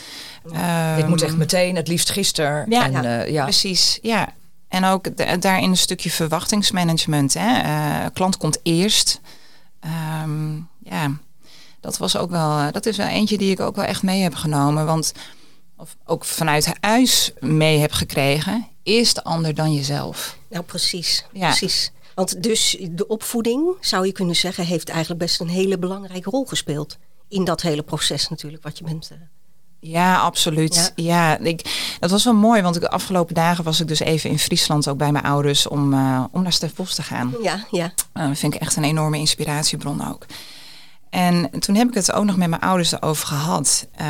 Um, 0.46 0.96
dit 0.96 1.08
moet 1.08 1.22
echt 1.22 1.38
meteen, 1.38 1.76
het 1.76 1.88
liefst 1.88 2.10
gisteren. 2.10 2.66
Ja, 2.70 2.92
en, 2.92 3.32
ja. 3.32 3.44
precies. 3.44 4.00
Ja. 4.02 4.30
En 4.68 4.86
ook 4.86 5.18
de, 5.18 5.38
daarin 5.40 5.70
een 5.70 5.78
stukje 5.78 6.10
verwachtingsmanagement. 6.10 7.34
Hè. 7.34 8.10
klant 8.10 8.38
komt 8.38 8.60
eerst. 8.64 9.22
Um, 10.24 10.68
ja, 10.84 11.12
dat 11.86 11.98
was 11.98 12.18
ook 12.18 12.30
wel, 12.30 12.72
dat 12.72 12.86
is 12.86 12.98
wel 12.98 13.08
eentje 13.08 13.38
die 13.38 13.52
ik 13.52 13.60
ook 13.60 13.76
wel 13.76 13.86
echt 13.86 14.04
mee 14.04 14.22
heb 14.22 14.36
genomen. 14.36 14.86
Want 14.86 15.14
of 15.78 15.96
ook 16.06 16.26
vanuit 16.26 16.74
huis 16.80 17.32
mee 17.40 17.80
heb 17.80 17.92
gekregen, 17.92 18.68
is 18.84 19.14
de 19.14 19.24
ander 19.24 19.56
dan 19.56 19.74
jezelf. 19.74 20.38
Nou, 20.50 20.64
precies. 20.64 21.26
Ja. 21.34 21.48
precies. 21.48 21.92
Want 22.16 22.44
dus 22.44 22.78
de 22.92 23.08
opvoeding, 23.08 23.76
zou 23.80 24.06
je 24.06 24.12
kunnen 24.12 24.36
zeggen, 24.36 24.66
heeft 24.66 24.90
eigenlijk 24.90 25.20
best 25.20 25.40
een 25.40 25.50
hele 25.50 25.78
belangrijke 25.78 26.30
rol 26.30 26.46
gespeeld. 26.46 26.98
In 27.28 27.44
dat 27.44 27.62
hele 27.62 27.84
proces 27.84 28.30
natuurlijk, 28.30 28.64
wat 28.64 28.78
je 28.78 28.84
bent. 28.84 29.10
Uh... 29.12 29.18
Ja, 29.80 30.18
absoluut. 30.18 30.94
Ja, 30.96 31.04
ja 31.06 31.38
ik, 31.38 31.96
dat 32.00 32.12
was 32.12 32.24
wel 32.24 32.34
mooi, 32.34 32.62
want 32.62 32.82
de 32.82 32.90
afgelopen 32.90 33.36
dagen 33.36 33.64
was 33.64 33.80
ik 33.80 33.88
dus 33.88 34.00
even 34.00 34.30
in 34.30 34.40
Friesland 34.40 34.88
ook 34.88 34.98
bij 34.98 35.12
mijn 35.12 35.24
ouders 35.24 35.68
om, 35.68 35.94
uh, 35.94 36.24
om 36.32 36.42
naar 36.42 36.54
Stef 36.54 36.76
Bos 36.76 36.96
te 36.96 37.04
gaan. 37.04 37.34
Ja, 37.42 37.66
ja. 37.72 37.94
Uh, 38.14 38.28
dat 38.28 38.38
vind 38.38 38.54
ik 38.54 38.62
echt 38.62 38.76
een 38.76 38.84
enorme 38.84 39.18
inspiratiebron 39.18 40.08
ook. 40.10 40.26
En 41.16 41.50
toen 41.60 41.76
heb 41.76 41.88
ik 41.88 41.94
het 41.94 42.12
ook 42.12 42.26
nog 42.26 42.38
met 42.38 42.50
mijn 42.50 42.62
ouders 42.62 42.92
erover 42.92 43.28
gehad. 43.28 43.88
Uh, 44.02 44.08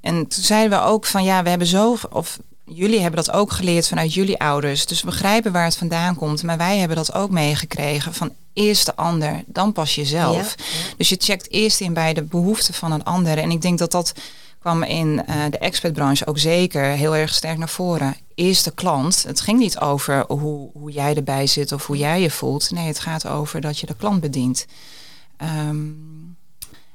en 0.00 0.28
toen 0.28 0.42
zeiden 0.42 0.78
we 0.78 0.84
ook 0.84 1.06
van 1.06 1.24
ja, 1.24 1.42
we 1.42 1.48
hebben 1.48 1.66
zo, 1.66 1.96
of 2.10 2.38
jullie 2.64 3.00
hebben 3.00 3.24
dat 3.24 3.34
ook 3.34 3.52
geleerd 3.52 3.88
vanuit 3.88 4.14
jullie 4.14 4.40
ouders. 4.40 4.86
Dus 4.86 5.00
we 5.00 5.06
begrijpen 5.06 5.52
waar 5.52 5.64
het 5.64 5.76
vandaan 5.76 6.14
komt. 6.14 6.42
Maar 6.42 6.56
wij 6.56 6.78
hebben 6.78 6.96
dat 6.96 7.14
ook 7.14 7.30
meegekregen 7.30 8.14
van 8.14 8.32
eerst 8.52 8.86
de 8.86 8.96
ander, 8.96 9.42
dan 9.46 9.72
pas 9.72 9.94
jezelf. 9.94 10.54
Ja, 10.56 10.64
ja. 10.64 10.94
Dus 10.96 11.08
je 11.08 11.16
checkt 11.18 11.50
eerst 11.50 11.80
in 11.80 11.92
bij 11.92 12.14
de 12.14 12.22
behoeften 12.22 12.74
van 12.74 12.92
een 12.92 13.04
ander. 13.04 13.38
En 13.38 13.50
ik 13.50 13.62
denk 13.62 13.78
dat 13.78 13.90
dat 13.90 14.12
kwam 14.58 14.82
in 14.82 15.08
uh, 15.28 15.44
de 15.50 15.58
expertbranche 15.58 16.26
ook 16.26 16.38
zeker 16.38 16.84
heel 16.84 17.16
erg 17.16 17.34
sterk 17.34 17.58
naar 17.58 17.68
voren. 17.68 18.16
Eerst 18.34 18.64
de 18.64 18.72
klant. 18.74 19.24
Het 19.26 19.40
ging 19.40 19.58
niet 19.58 19.78
over 19.78 20.24
hoe, 20.28 20.70
hoe 20.72 20.90
jij 20.90 21.14
erbij 21.14 21.46
zit 21.46 21.72
of 21.72 21.86
hoe 21.86 21.96
jij 21.96 22.20
je 22.20 22.30
voelt. 22.30 22.70
Nee, 22.70 22.86
het 22.86 23.00
gaat 23.00 23.26
over 23.26 23.60
dat 23.60 23.78
je 23.78 23.86
de 23.86 23.96
klant 23.96 24.20
bedient. 24.20 24.66
Um, 25.68 26.36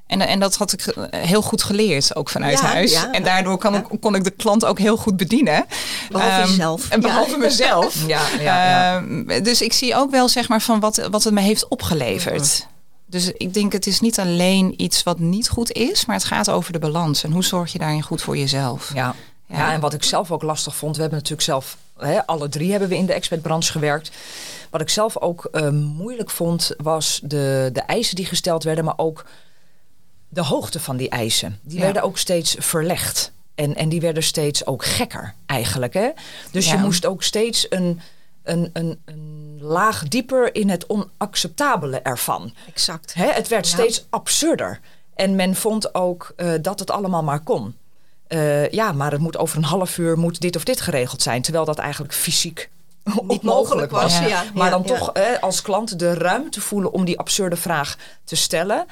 en, 0.08 0.22
en 0.22 0.39
dat 0.39 0.56
had 0.56 0.74
ik 0.74 0.96
heel 1.12 1.41
goed 1.41 1.63
geleerd, 1.63 2.15
ook 2.15 2.29
vanuit 2.29 2.60
ja, 2.60 2.65
huis. 2.65 2.91
Ja, 2.91 3.12
en 3.12 3.24
daardoor 3.24 3.58
kan, 3.58 3.74
ja. 3.74 3.86
kon 4.00 4.15
ik 4.15 4.24
de 4.24 4.32
klant 4.32 4.65
ook 4.65 4.79
heel 4.79 4.98
goed 4.98 5.17
bedienen. 5.17 5.65
Behalve 6.10 6.41
um, 6.41 6.48
jezelf. 6.48 6.89
En 6.89 7.01
behalve 7.01 7.38
mezelf. 7.38 8.08
ja, 8.39 8.96
um, 8.96 9.27
dus 9.44 9.62
ik 9.62 9.74
zie 9.74 9.96
ook 9.96 10.12
wel 10.12 10.29
zeg 10.29 10.48
maar, 10.48 10.62
van 10.62 10.79
wat, 10.79 11.08
wat 11.12 11.24
het 11.24 11.34
me 11.34 11.41
heeft 11.41 11.67
opgeleverd. 11.67 12.67
Dus 13.06 13.32
ik 13.32 13.53
denk 13.53 13.72
het 13.72 13.88
is 13.88 14.00
niet 14.00 14.20
alleen 14.20 14.74
iets 14.82 15.03
wat 15.03 15.20
niet 15.20 15.50
goed 15.50 15.72
is, 15.72 16.06
maar 16.06 16.15
het 16.15 16.25
gaat 16.25 16.50
over 16.50 16.74
de 16.74 16.79
balans. 16.79 17.24
En 17.24 17.32
hoe 17.32 17.44
zorg 17.44 17.72
je 17.72 17.79
daarin 17.79 18.01
goed 18.01 18.22
voor 18.22 18.38
jezelf? 18.38 18.91
Ja, 18.94 19.15
ja. 19.46 19.74
en 19.74 19.79
wat 19.79 19.94
ik 19.94 20.03
zelf 20.03 20.32
ook 20.32 20.41
lastig 20.41 20.75
vond, 20.75 20.96
we 20.96 21.01
hebben 21.01 21.20
natuurlijk 21.20 21.48
zelf, 21.48 21.77
alle 22.25 22.50
drie 22.50 22.72
hebben 22.72 22.89
we 22.89 22.96
in 22.96 23.06
de 23.06 23.13
expertbranche 23.13 23.72
gewerkt. 23.72 24.12
Wat 24.70 24.82
ik 24.82 24.89
zelf 24.89 25.18
ook 25.18 25.48
uh, 25.51 25.70
moeilijk 25.70 26.30
vond, 26.30 26.72
was 26.77 27.20
de, 27.24 27.70
de 27.74 27.82
eisen 27.82 28.16
die 28.16 28.25
gesteld 28.25 28.63
werden, 28.63 28.86
maar 28.86 28.98
ook 28.98 29.25
de 30.30 30.44
hoogte 30.44 30.80
van 30.80 30.98
die 30.98 31.10
eisen. 31.10 31.60
Die 31.63 31.77
ja. 31.77 31.84
werden 31.84 32.01
ook 32.01 32.18
steeds 32.18 32.56
verlegd. 32.60 33.32
En, 33.56 33.75
en 33.75 33.89
die 33.89 34.01
werden 34.01 34.24
steeds 34.24 34.66
ook 34.66 34.86
gekker 34.86 35.34
eigenlijk. 35.46 35.94
Hè? 35.94 36.10
Dus 36.51 36.66
ja. 36.66 36.74
je 36.74 36.80
moest 36.80 37.06
ook 37.06 37.24
steeds 37.24 37.66
een, 37.70 38.01
een, 38.44 38.70
een, 38.74 39.01
een 39.06 39.58
laag 39.62 40.08
dieper 40.08 40.56
in 40.56 40.70
het 40.70 40.86
onacceptabele 40.88 42.00
ervan. 42.01 42.54
Exact. 42.74 43.13
Hè? 43.13 43.32
Het 43.32 43.48
werd 43.48 43.68
steeds 43.68 44.06
absurder. 44.10 44.80
En 45.16 45.36
men 45.36 45.56
vond 45.56 45.96
ook 45.96 46.34
eh, 46.36 46.54
dat 46.62 46.80
het 46.80 46.92
allemaal 46.92 47.24
maar 47.24 47.39
kon. 47.39 47.75
Eh, 48.27 48.69
ja, 48.69 48.91
maar 48.91 49.12
het 49.12 49.22
moet 49.22 49.38
over 49.38 49.57
een 49.57 49.63
half 49.63 49.98
uur 49.98 50.17
moet 50.17 50.41
dit 50.41 50.55
of 50.55 50.63
dit 50.63 50.81
geregeld 50.81 51.22
zijn. 51.22 51.41
Terwijl 51.41 51.65
dat 51.65 51.77
eigenlijk 51.77 52.13
fysiek 52.13 52.69
Niet 53.27 53.43
mogelijk 53.43 53.91
was. 53.91 54.19
Ja. 54.19 54.27
Ja. 54.27 54.43
maar 54.53 54.69
dan 54.69 54.84
ja. 54.86 54.98
toch 54.98 55.12
eh, 55.12 55.24
als 55.41 55.62
klant 55.62 56.00
de 56.00 56.13
ruimte 56.13 56.62
voelen 56.62 56.91
om 56.91 57.05
die 57.05 57.19
absurde 57.19 57.55
vraag 57.55 57.98
te 58.24 58.36
stellen. 58.36 58.86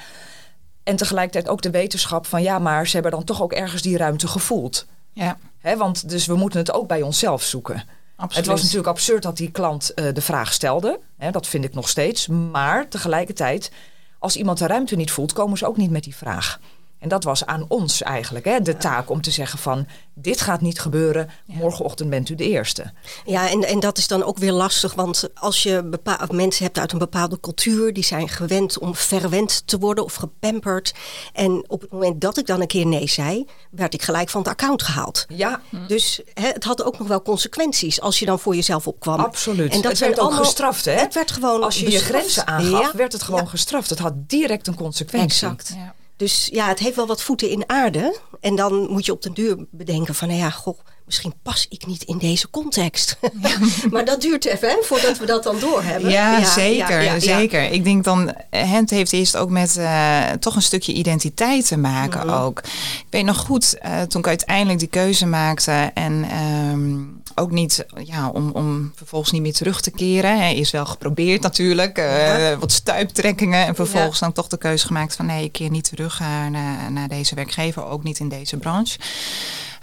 En 0.82 0.96
tegelijkertijd 0.96 1.48
ook 1.48 1.62
de 1.62 1.70
wetenschap 1.70 2.26
van 2.26 2.42
ja, 2.42 2.58
maar 2.58 2.86
ze 2.86 2.92
hebben 2.92 3.12
dan 3.12 3.24
toch 3.24 3.42
ook 3.42 3.52
ergens 3.52 3.82
die 3.82 3.96
ruimte 3.96 4.28
gevoeld. 4.28 4.86
Ja, 5.12 5.36
Hè, 5.66 5.76
want 5.76 6.08
dus 6.08 6.26
we 6.26 6.34
moeten 6.34 6.58
het 6.58 6.72
ook 6.72 6.88
bij 6.88 7.02
onszelf 7.02 7.42
zoeken. 7.42 7.84
absoluut. 8.16 8.34
Het 8.34 8.46
was 8.46 8.62
natuurlijk 8.62 8.88
absurd 8.88 9.22
dat 9.22 9.36
die 9.36 9.50
klant 9.50 9.94
eh, 9.94 10.14
de 10.14 10.20
vraag 10.20 10.52
stelde. 10.52 11.00
Hè, 11.18 11.30
dat 11.30 11.46
vind 11.46 11.64
ik 11.64 11.74
nog 11.74 11.88
steeds. 11.88 12.26
Maar 12.26 12.88
tegelijkertijd, 12.88 13.70
als 14.18 14.36
iemand 14.36 14.58
de 14.58 14.66
ruimte 14.66 14.96
niet 14.96 15.10
voelt, 15.10 15.32
komen 15.32 15.58
ze 15.58 15.66
ook 15.66 15.76
niet 15.76 15.90
met 15.90 16.04
die 16.04 16.16
vraag. 16.16 16.60
En 16.98 17.08
dat 17.08 17.24
was 17.24 17.46
aan 17.46 17.64
ons 17.68 18.02
eigenlijk, 18.02 18.44
hè, 18.44 18.60
de 18.60 18.76
taak 18.76 19.10
om 19.10 19.20
te 19.20 19.30
zeggen 19.30 19.58
van... 19.58 19.86
dit 20.14 20.40
gaat 20.40 20.60
niet 20.60 20.80
gebeuren, 20.80 21.30
morgenochtend 21.44 22.10
bent 22.10 22.28
u 22.28 22.34
de 22.34 22.48
eerste. 22.48 22.92
Ja, 23.24 23.50
en, 23.50 23.64
en 23.64 23.80
dat 23.80 23.98
is 23.98 24.06
dan 24.06 24.22
ook 24.22 24.38
weer 24.38 24.52
lastig, 24.52 24.94
want 24.94 25.28
als 25.34 25.62
je 25.62 25.82
bepa- 25.84 26.18
of 26.22 26.30
mensen 26.30 26.64
hebt 26.64 26.78
uit 26.78 26.92
een 26.92 26.98
bepaalde 26.98 27.40
cultuur, 27.40 27.92
die 27.92 28.04
zijn 28.04 28.28
gewend 28.28 28.78
om 28.78 28.94
verwend 28.94 29.66
te 29.66 29.78
worden 29.78 30.04
of 30.04 30.14
gepamperd. 30.14 30.94
En 31.32 31.64
op 31.68 31.80
het 31.80 31.92
moment 31.92 32.20
dat 32.20 32.38
ik 32.38 32.46
dan 32.46 32.60
een 32.60 32.66
keer 32.66 32.86
nee 32.86 33.08
zei, 33.08 33.46
werd 33.70 33.94
ik 33.94 34.02
gelijk 34.02 34.28
van 34.28 34.40
het 34.40 34.50
account 34.50 34.82
gehaald. 34.82 35.24
Ja, 35.28 35.60
Dus 35.88 36.20
hè, 36.34 36.48
het 36.48 36.64
had 36.64 36.82
ook 36.84 36.98
nog 36.98 37.08
wel 37.08 37.22
consequenties 37.22 38.00
als 38.00 38.18
je 38.18 38.26
dan 38.26 38.38
voor 38.38 38.54
jezelf 38.54 38.86
opkwam. 38.86 39.20
absoluut. 39.20 39.72
En 39.72 39.80
dat 39.80 39.84
het 39.90 39.96
zijn 39.98 40.10
werd 40.10 40.22
ook 40.22 40.26
allemaal- 40.28 40.44
gestraft, 40.44 40.84
hè? 40.84 40.92
Het 40.92 41.14
werd 41.14 41.30
gewoon 41.30 41.62
Als 41.62 41.80
je 41.80 41.90
je 41.90 41.98
grenzen 41.98 42.46
aangaf, 42.46 42.90
Ja, 42.92 42.96
werd 42.96 43.12
het 43.12 43.22
gewoon 43.22 43.42
ja, 43.42 43.48
gestraft. 43.48 43.90
Het 43.90 43.98
had 43.98 44.12
direct 44.28 44.66
een 44.66 44.74
consequentie. 44.76 45.26
Exact. 45.48 45.72
Ja. 45.76 45.94
Dus 46.16 46.48
ja, 46.52 46.68
het 46.68 46.78
heeft 46.78 46.96
wel 46.96 47.06
wat 47.06 47.22
voeten 47.22 47.50
in 47.50 47.64
aarde. 47.66 48.16
En 48.40 48.56
dan 48.56 48.86
moet 48.90 49.06
je 49.06 49.12
op 49.12 49.22
den 49.22 49.32
duur 49.34 49.56
bedenken 49.70 50.14
van, 50.14 50.28
nou 50.28 50.40
ja, 50.40 50.50
goh, 50.50 50.78
misschien 51.04 51.34
pas 51.42 51.66
ik 51.68 51.86
niet 51.86 52.02
in 52.02 52.18
deze 52.18 52.50
context. 52.50 53.16
maar 53.90 54.04
dat 54.04 54.20
duurt 54.20 54.44
even, 54.44 54.68
hè, 54.68 54.76
voordat 54.82 55.18
we 55.18 55.26
dat 55.26 55.42
dan 55.42 55.58
doorhebben. 55.58 56.10
Ja, 56.10 56.44
zeker, 56.44 57.02
ja, 57.02 57.12
ja. 57.12 57.20
zeker. 57.20 57.70
Ik 57.70 57.84
denk 57.84 58.04
dan, 58.04 58.34
het 58.50 58.90
heeft 58.90 59.12
eerst 59.12 59.36
ook 59.36 59.50
met 59.50 59.76
eh, 59.76 60.30
toch 60.40 60.54
een 60.56 60.62
stukje 60.62 60.92
identiteit 60.92 61.66
te 61.66 61.76
maken 61.76 62.26
Mhm. 62.26 62.36
ook. 62.36 62.58
Ik 62.58 63.06
weet 63.10 63.24
nog 63.24 63.36
goed, 63.38 63.78
eh, 63.78 64.02
toen 64.02 64.20
ik 64.20 64.26
uiteindelijk 64.26 64.78
die 64.78 64.88
keuze 64.88 65.26
maakte 65.26 65.90
en 65.94 66.26
ehm, 66.30 66.98
ook 67.38 67.50
niet, 67.50 67.86
ja, 68.04 68.28
om, 68.28 68.50
om 68.50 68.92
vervolgens 68.94 69.32
niet 69.32 69.42
meer 69.42 69.52
terug 69.52 69.80
te 69.80 69.90
keren. 69.90 70.40
Hè, 70.40 70.50
is 70.50 70.70
wel 70.70 70.86
geprobeerd 70.86 71.42
natuurlijk, 71.42 71.98
eh, 71.98 72.58
wat 72.58 72.72
stuiptrekkingen 72.72 73.66
en 73.66 73.74
vervolgens 73.74 74.18
dan 74.18 74.32
toch 74.32 74.48
de 74.48 74.58
keuze 74.58 74.86
gemaakt 74.86 75.16
van 75.16 75.26
nee, 75.26 75.44
ik 75.44 75.52
keer 75.52 75.70
niet 75.70 75.88
terug 75.88 76.20
eh, 76.20 76.46
naar, 76.46 76.92
naar 76.92 77.08
deze 77.08 77.34
werkgever, 77.34 77.84
ook 77.84 78.02
niet 78.02 78.18
in 78.18 78.28
deze 78.28 78.56
branche. 78.56 78.98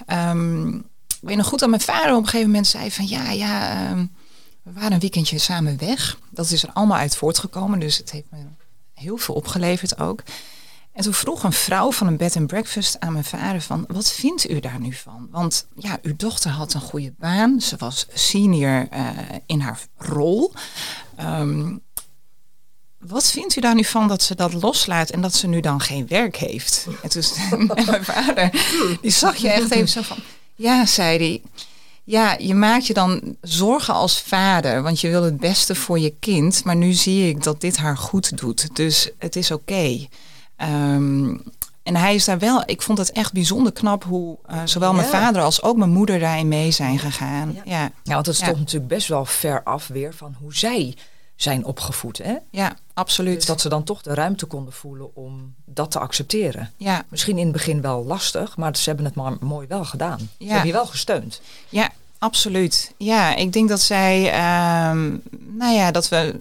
Ehm, 0.05 0.67
ik 1.23 1.29
weet 1.29 1.37
nog 1.37 1.47
goed 1.47 1.59
dat 1.59 1.69
mijn 1.69 1.81
vader 1.81 2.11
op 2.11 2.17
een 2.17 2.25
gegeven 2.25 2.47
moment 2.47 2.67
zei 2.67 2.91
van 2.91 3.07
ja, 3.07 3.31
ja, 3.31 3.87
ehm, 3.89 4.05
we 4.63 4.71
waren 4.73 4.91
een 4.91 4.99
weekendje 4.99 5.37
samen 5.37 5.77
weg. 5.77 6.17
Dat 6.29 6.51
is 6.51 6.63
er 6.63 6.69
allemaal 6.73 6.97
uit 6.97 7.15
voortgekomen, 7.15 7.79
dus 7.79 7.97
het 7.97 8.11
heeft 8.11 8.31
me 8.31 8.37
heel 8.93 9.17
veel 9.17 9.35
opgeleverd 9.35 9.99
ook. 9.99 10.23
En 10.93 11.03
toen 11.03 11.13
vroeg 11.13 11.43
een 11.43 11.53
vrouw 11.53 11.91
van 11.91 12.07
een 12.07 12.17
bed 12.17 12.37
and 12.37 12.47
breakfast 12.47 12.99
aan 12.99 13.13
mijn 13.13 13.23
vader 13.23 13.61
van, 13.61 13.85
wat 13.87 14.11
vindt 14.11 14.49
u 14.49 14.59
daar 14.59 14.79
nu 14.79 14.93
van? 14.93 15.27
Want 15.31 15.67
ja, 15.75 15.99
uw 16.01 16.15
dochter 16.15 16.51
had 16.51 16.73
een 16.73 16.81
goede 16.81 17.13
baan, 17.19 17.61
ze 17.61 17.75
was 17.77 18.07
senior 18.13 18.87
eh, 18.89 19.07
in 19.45 19.59
haar 19.59 19.79
rol. 19.97 20.53
Ehm, 21.15 21.77
wat 22.99 23.31
vindt 23.31 23.55
u 23.55 23.61
daar 23.61 23.75
nu 23.75 23.83
van 23.83 24.07
dat 24.07 24.23
ze 24.23 24.35
dat 24.35 24.53
loslaat 24.53 25.09
en 25.09 25.21
dat 25.21 25.33
ze 25.33 25.47
nu 25.47 25.59
dan 25.59 25.81
geen 25.81 26.07
werk 26.07 26.35
heeft? 26.35 26.87
En 27.01 27.09
toen 27.09 27.23
en 27.51 27.65
mijn 27.85 28.05
vader, 28.05 28.49
die 29.01 29.11
zag 29.11 29.35
je 29.35 29.49
echt 29.49 29.71
even 29.71 29.89
zo 29.89 30.01
van, 30.01 30.17
ja, 30.55 30.85
zei 30.85 31.17
hij. 31.17 31.41
Ja, 32.05 32.35
je 32.39 32.53
maakt 32.53 32.87
je 32.87 32.93
dan 32.93 33.35
zorgen 33.41 33.93
als 33.93 34.21
vader, 34.21 34.81
want 34.81 35.01
je 35.01 35.09
wil 35.09 35.23
het 35.23 35.39
beste 35.39 35.75
voor 35.75 35.99
je 35.99 36.13
kind. 36.19 36.63
Maar 36.63 36.75
nu 36.75 36.93
zie 36.93 37.29
ik 37.29 37.43
dat 37.43 37.61
dit 37.61 37.77
haar 37.77 37.97
goed 37.97 38.37
doet. 38.37 38.75
Dus 38.75 39.09
het 39.17 39.35
is 39.35 39.51
oké. 39.51 40.07
Ehm, 40.55 41.35
en 41.83 41.95
hij 41.95 42.15
is 42.15 42.25
daar 42.25 42.39
wel, 42.39 42.63
ik 42.65 42.81
vond 42.81 42.97
het 42.97 43.11
echt 43.11 43.33
bijzonder 43.33 43.71
knap 43.73 44.03
hoe 44.03 44.37
eh, 44.45 44.59
zowel 44.65 44.93
mijn 44.93 45.07
vader 45.07 45.41
als 45.41 45.61
ook 45.61 45.77
mijn 45.77 45.89
moeder 45.91 46.19
daarin 46.19 46.47
mee 46.47 46.71
zijn 46.71 46.99
gegaan. 46.99 47.51
Ja. 47.53 47.61
Ja, 47.65 47.91
Ja, 48.03 48.13
want 48.13 48.25
het 48.25 48.37
Ja. 48.37 48.43
stond 48.45 48.57
natuurlijk 48.59 48.87
best 48.87 49.07
wel 49.07 49.25
ver 49.25 49.63
af 49.63 49.87
weer 49.87 50.13
van 50.13 50.35
hoe 50.41 50.55
zij 50.55 50.95
zijn 51.35 51.65
opgevoed. 51.65 52.17
Hè? 52.17 52.35
ja, 52.51 52.75
absoluut. 52.93 53.35
Dus 53.35 53.45
dat 53.45 53.61
ze 53.61 53.69
dan 53.69 53.83
toch 53.83 54.01
de 54.01 54.13
ruimte 54.13 54.45
konden 54.45 54.73
voelen 54.73 55.15
om 55.15 55.53
dat 55.65 55.91
te 55.91 55.99
accepteren. 55.99 56.71
ja, 56.77 57.03
Misschien 57.09 57.37
in 57.37 57.43
het 57.43 57.51
begin 57.53 57.81
wel 57.81 58.05
lastig, 58.05 58.57
maar 58.57 58.77
ze 58.77 58.83
hebben 58.89 59.05
het 59.05 59.15
maar 59.15 59.33
mooi 59.39 59.67
wel 59.67 59.85
gedaan. 59.85 60.17
Ze 60.19 60.25
Ja. 60.37 60.47
hebben 60.49 60.67
je 60.67 60.73
wel 60.73 60.85
gesteund. 60.85 61.41
Ja, 61.69 61.89
absoluut. 62.17 62.93
Ja, 62.97 63.35
ik 63.35 63.53
denk 63.53 63.69
dat 63.69 63.81
zij, 63.81 64.31
ehm, 64.31 65.09
nou 65.57 65.73
ja, 65.73 65.91
dat 65.91 66.09
we 66.09 66.39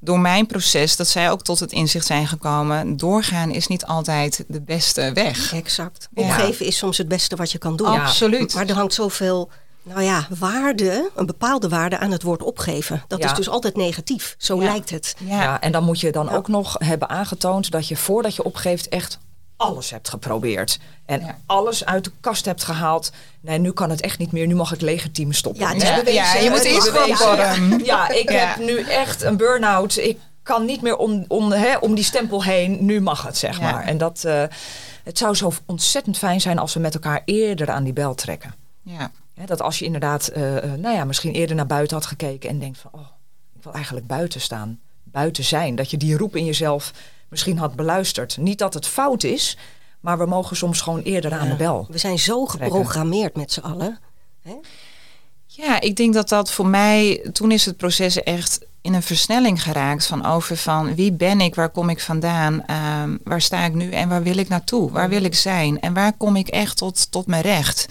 door 0.00 0.20
mijn 0.20 0.46
proces, 0.46 0.96
dat 0.96 1.08
zij 1.08 1.30
ook 1.30 1.42
tot 1.42 1.60
het 1.60 1.72
inzicht 1.72 2.06
zijn 2.06 2.26
gekomen. 2.26 2.96
Doorgaan 2.96 3.50
is 3.50 3.66
niet 3.66 3.84
altijd 3.86 4.44
de 4.48 4.60
beste 4.60 5.10
weg. 5.14 5.52
Exact. 5.54 6.08
Ja. 6.14 6.22
Opgeven 6.22 6.66
is 6.66 6.76
soms 6.76 6.98
het 6.98 7.08
beste 7.08 7.36
wat 7.36 7.52
je 7.52 7.58
kan 7.58 7.76
doen. 7.76 7.92
Ja. 7.92 8.02
Absoluut. 8.04 8.54
Maar 8.54 8.66
er 8.66 8.74
hangt 8.74 8.94
zoveel, 8.94 9.50
nou 9.82 10.02
ja, 10.02 10.26
waarde, 10.38 11.10
een 11.14 11.26
bepaalde 11.26 11.68
waarde 11.68 11.98
aan 11.98 12.10
het 12.10 12.22
woord 12.22 12.42
opgeven. 12.42 13.02
Dat 13.08 13.18
Ja. 13.18 13.30
is 13.30 13.36
dus 13.36 13.48
altijd 13.48 13.76
negatief. 13.76 14.34
Zo 14.38 14.56
Ja. 14.60 14.64
lijkt 14.64 14.90
het. 14.90 15.16
Ja. 15.24 15.42
Ja, 15.42 15.60
en 15.60 15.72
dan 15.72 15.84
moet 15.84 16.00
je 16.00 16.12
dan 16.12 16.26
Ja. 16.26 16.34
ook 16.34 16.48
nog 16.48 16.74
hebben 16.78 17.08
aangetoond 17.08 17.70
dat 17.70 17.88
je 17.88 17.96
voordat 17.96 18.34
je 18.36 18.42
opgeeft 18.44 18.88
echt 18.88 19.18
alles 19.56 19.90
hebt 19.90 20.08
geprobeerd. 20.08 20.78
En 21.06 21.20
Ja. 21.20 21.38
alles 21.46 21.84
uit 21.84 22.04
de 22.04 22.12
kast 22.20 22.44
hebt 22.44 22.64
gehaald. 22.64 23.12
Nee, 23.40 23.58
nu 23.58 23.72
kan 23.72 23.90
het 23.90 24.00
echt 24.00 24.18
niet 24.18 24.32
meer. 24.32 24.46
Nu 24.46 24.54
mag 24.54 24.70
het 24.70 24.80
legerteam 24.82 25.32
stoppen. 25.32 25.62
Ja, 25.62 25.68
het 25.72 25.82
is 25.82 25.88
Ja, 25.88 25.94
bewezen. 25.96 26.22
ja, 26.22 26.34
je 26.34 26.50
moet 26.50 26.62
eerst 26.64 26.88
opwarmen. 26.88 27.84
Ja, 27.84 28.08
ik 28.08 28.30
Ja. 28.30 28.46
heb 28.46 28.66
nu 28.66 28.80
echt 28.80 29.22
een 29.22 29.36
burn-out. 29.36 29.96
Ik 29.96 30.18
kan 30.42 30.64
niet 30.64 30.82
meer 30.82 30.96
om, 30.96 31.24
om, 31.28 31.52
hè, 31.52 31.76
om 31.76 31.94
die 31.94 32.04
stempel 32.04 32.44
heen. 32.44 32.84
Nu 32.84 33.00
mag 33.00 33.22
het, 33.22 33.36
zeg 33.36 33.58
Ja. 33.60 33.70
maar. 33.70 33.84
En 33.84 33.98
dat, 33.98 34.24
eh, 34.24 34.42
het 35.04 35.18
zou 35.18 35.34
zo 35.34 35.52
ontzettend 35.66 36.18
fijn 36.18 36.40
zijn 36.40 36.58
als 36.58 36.74
we 36.74 36.80
met 36.80 36.94
elkaar 36.94 37.22
eerder 37.24 37.70
aan 37.70 37.84
die 37.84 37.92
bel 37.92 38.14
trekken. 38.14 38.54
ja. 38.82 39.10
Hè, 39.34 39.44
dat 39.44 39.62
als 39.62 39.78
je 39.78 39.84
inderdaad, 39.84 40.26
eh, 40.28 40.56
eh, 40.56 40.72
nou 40.78 40.94
ja, 40.94 41.04
misschien 41.04 41.32
eerder 41.32 41.56
naar 41.56 41.66
buiten 41.66 41.96
had 41.96 42.06
gekeken 42.06 42.48
en 42.50 42.58
denkt 42.58 42.78
van, 42.78 42.90
oh, 42.94 43.00
ik 43.56 43.62
wil 43.62 43.72
eigenlijk 43.72 44.06
buiten 44.06 44.40
staan, 44.40 44.80
buiten 45.04 45.44
zijn. 45.44 45.74
Dat 45.74 45.90
je 45.90 45.96
die 45.96 46.16
roep 46.16 46.36
in 46.36 46.44
jezelf 46.44 46.92
misschien 47.28 47.58
had 47.58 47.76
beluisterd. 47.76 48.36
Niet 48.36 48.58
dat 48.58 48.74
het 48.74 48.86
fout 48.86 49.24
is, 49.24 49.58
maar 50.00 50.18
we 50.18 50.26
mogen 50.26 50.56
soms 50.56 50.80
gewoon 50.80 51.02
eerder 51.02 51.32
aan 51.32 51.48
de 51.48 51.56
bel. 51.56 51.86
We 51.90 51.98
zijn 51.98 52.18
zo 52.18 52.46
geprogrammeerd 52.46 53.36
met 53.36 53.52
z'n 53.52 53.60
allen. 53.60 53.98
Hè? 54.42 54.54
Ja, 55.46 55.80
ik 55.80 55.96
denk 55.96 56.14
dat 56.14 56.28
dat 56.28 56.50
voor 56.50 56.66
mij, 56.66 57.28
toen 57.32 57.50
is 57.50 57.64
het 57.66 57.76
proces 57.76 58.22
echt 58.22 58.60
in 58.80 58.94
een 58.94 59.02
versnelling 59.02 59.62
geraakt 59.62 60.06
van 60.06 60.26
over 60.26 60.56
van 60.56 60.94
wie 60.94 61.12
ben 61.12 61.40
ik, 61.40 61.54
waar 61.54 61.70
kom 61.70 61.88
ik 61.88 62.00
vandaan, 62.00 62.64
ehm, 62.66 63.16
waar 63.24 63.40
sta 63.40 63.64
ik 63.64 63.74
nu 63.74 63.90
en 63.90 64.08
waar 64.08 64.22
wil 64.22 64.36
ik 64.36 64.48
naartoe, 64.48 64.90
waar 64.90 65.08
wil 65.08 65.24
ik 65.24 65.34
zijn 65.34 65.80
en 65.80 65.94
waar 65.94 66.12
kom 66.12 66.36
ik 66.36 66.48
echt 66.48 66.76
tot, 66.76 67.10
tot 67.10 67.26
mijn 67.26 67.42
recht, 67.42 67.86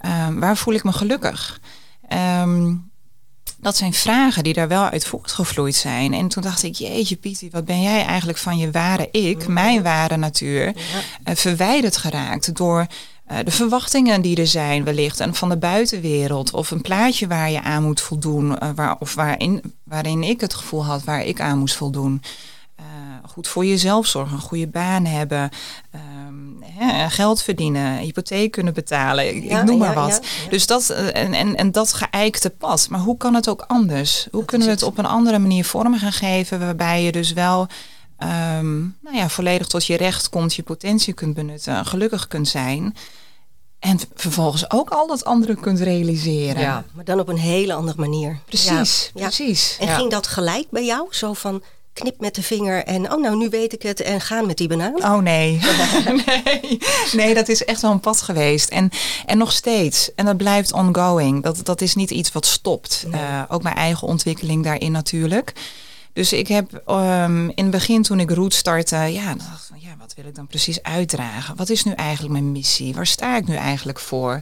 Ehm, 0.00 0.38
waar 0.38 0.56
voel 0.56 0.74
ik 0.74 0.84
me 0.84 0.92
gelukkig. 0.92 1.60
Ehm, 2.08 2.74
dat 3.60 3.76
zijn 3.76 3.92
vragen 3.92 4.44
die 4.44 4.52
daar 4.52 4.68
wel 4.68 4.84
uit 4.84 5.06
voortgevloeid 5.06 5.74
zijn. 5.74 6.14
En 6.14 6.28
toen 6.28 6.42
dacht 6.42 6.62
ik, 6.62 6.74
jeetje 6.74 7.16
Pietie, 7.16 7.50
wat 7.50 7.64
ben 7.64 7.82
jij 7.82 8.04
eigenlijk 8.04 8.38
van 8.38 8.58
je 8.58 8.70
ware 8.70 9.08
ik, 9.10 9.48
mijn 9.48 9.82
ware 9.82 10.16
natuur, 10.16 10.74
eh, 11.24 11.34
verwijderd 11.34 11.96
geraakt 11.96 12.56
door 12.56 12.86
eh, 13.26 13.38
de 13.44 13.50
verwachtingen 13.50 14.22
die 14.22 14.36
er 14.36 14.46
zijn 14.46 14.84
wellicht 14.84 15.20
en 15.20 15.34
van 15.34 15.48
de 15.48 15.56
buitenwereld 15.56 16.52
of 16.52 16.70
een 16.70 16.80
plaatje 16.80 17.26
waar 17.26 17.50
je 17.50 17.62
aan 17.62 17.82
moet 17.82 18.00
voldoen 18.00 18.58
eh, 18.58 18.68
waar, 18.74 18.96
of 18.98 19.14
waarin, 19.14 19.74
waarin 19.84 20.22
ik 20.22 20.40
het 20.40 20.54
gevoel 20.54 20.84
had 20.84 21.04
waar 21.04 21.24
ik 21.24 21.40
aan 21.40 21.58
moest 21.58 21.76
voldoen. 21.76 22.22
Goed 23.26 23.48
voor 23.48 23.64
jezelf 23.64 24.06
zorgen, 24.06 24.34
een 24.34 24.42
goede 24.42 24.66
baan 24.66 25.04
hebben, 25.04 25.50
hè, 26.86 27.08
geld 27.10 27.42
verdienen, 27.42 27.98
hypotheek 27.98 28.50
kunnen 28.50 28.74
betalen, 28.74 29.36
ik, 29.36 29.44
Ja, 29.44 29.62
noem 29.62 29.78
maar 29.78 29.88
ja, 29.88 29.94
wat. 29.94 30.20
ja. 30.44 30.50
Dus 30.50 30.66
dat 30.66 30.90
eh, 30.90 31.22
en, 31.22 31.34
en, 31.34 31.56
en 31.56 31.72
dat 31.72 31.92
geëikte 31.92 32.50
pad. 32.50 32.86
Maar 32.90 33.00
hoe 33.00 33.16
kan 33.16 33.34
het 33.34 33.48
ook 33.48 33.64
anders? 33.66 34.28
Hoe 34.30 34.44
kunnen 34.44 34.66
we 34.66 34.72
het 34.72 34.82
op 34.82 34.98
een 34.98 35.06
andere 35.06 35.38
manier 35.38 35.64
vorm 35.64 35.98
gaan 35.98 36.12
geven 36.12 36.58
waarbij 36.58 37.02
je 37.02 37.12
dus 37.12 37.32
wel 37.32 37.66
ehm, 38.16 38.78
nou 38.80 39.16
ja, 39.16 39.28
volledig 39.28 39.66
tot 39.66 39.86
je 39.86 39.96
recht 39.96 40.28
komt, 40.28 40.54
je 40.54 40.62
potentie 40.62 41.12
kunt 41.14 41.34
benutten, 41.34 41.86
gelukkig 41.86 42.28
kunt 42.28 42.48
zijn. 42.48 42.96
En 43.78 43.98
vervolgens 44.14 44.70
ook 44.70 44.90
al 44.90 45.06
dat 45.06 45.24
andere 45.24 45.54
kunt 45.54 45.80
realiseren. 45.80 46.62
Ja. 46.62 46.84
Maar 46.92 47.04
dan 47.04 47.20
op 47.20 47.28
een 47.28 47.38
hele 47.38 47.72
andere 47.72 48.00
manier. 48.00 48.38
Precies, 48.46 49.10
precies. 49.14 49.76
En 49.80 49.88
ging 49.88 50.10
dat 50.10 50.26
gelijk 50.26 50.70
bij 50.70 50.84
jou? 50.84 51.06
Zo 51.10 51.32
van 51.32 51.62
knip 52.00 52.20
met 52.20 52.34
de 52.34 52.42
vinger 52.42 52.84
en 52.84 53.12
oh 53.12 53.20
nou 53.20 53.36
nu 53.36 53.48
weet 53.48 53.72
ik 53.72 53.82
het 53.82 54.00
en 54.00 54.20
gaan 54.20 54.46
met 54.46 54.56
die 54.56 54.68
banaan? 54.68 54.96
Oh 54.96 55.18
nee. 55.18 55.60
nee. 56.26 56.78
Nee, 57.12 57.34
dat 57.34 57.48
is 57.48 57.64
echt 57.64 57.80
wel 57.80 57.90
een 57.90 58.00
pad 58.00 58.22
geweest. 58.22 58.68
En, 58.68 58.90
en 59.26 59.38
nog 59.38 59.52
steeds. 59.52 60.14
En 60.14 60.24
dat 60.24 60.36
blijft 60.36 60.72
ongoing. 60.72 61.42
Dat, 61.42 61.60
dat 61.62 61.80
is 61.80 61.94
niet 61.94 62.10
iets 62.10 62.32
wat 62.32 62.46
stopt. 62.46 63.06
Eh, 63.10 63.42
ook 63.48 63.62
mijn 63.62 63.76
eigen 63.76 64.08
ontwikkeling 64.08 64.64
daarin 64.64 64.92
natuurlijk. 64.92 65.52
Dus 66.12 66.32
ik 66.32 66.48
heb 66.48 66.82
ehm, 66.86 67.48
in 67.48 67.62
het 67.62 67.70
begin 67.70 68.02
toen 68.02 68.20
ik 68.20 68.30
Root 68.30 68.54
startte, 68.54 68.96
ja, 68.96 69.34
dacht 69.34 69.70
ik 69.74 69.82
ja, 69.82 69.94
wat 69.98 70.14
wil 70.16 70.24
ik 70.24 70.34
dan 70.34 70.46
precies 70.46 70.82
uitdragen? 70.82 71.56
Wat 71.56 71.68
is 71.68 71.84
nu 71.84 71.92
eigenlijk 71.92 72.32
mijn 72.32 72.52
missie? 72.52 72.94
Waar 72.94 73.06
sta 73.06 73.36
ik 73.36 73.46
nu 73.46 73.54
eigenlijk 73.54 73.98
voor? 73.98 74.40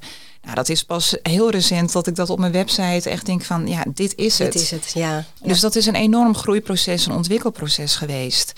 Nou, 0.48 0.60
dat 0.60 0.68
is 0.68 0.84
pas 0.84 1.16
heel 1.22 1.50
recent 1.50 1.92
dat 1.92 2.06
ik 2.06 2.14
dat 2.14 2.30
op 2.30 2.38
mijn 2.38 2.52
website 2.52 3.10
echt 3.10 3.26
denk 3.26 3.44
van 3.44 3.66
ja, 3.66 3.84
dit 3.94 4.14
is 4.14 4.38
het. 4.38 4.52
Dit 4.52 4.62
is 4.62 4.70
het, 4.70 4.90
ja. 4.94 5.24
Dus 5.42 5.60
dat 5.60 5.76
is 5.76 5.86
een 5.86 5.94
enorm 5.94 6.34
groeiproces, 6.34 7.06
een 7.06 7.12
ontwikkelproces 7.12 7.96
geweest. 7.96 8.52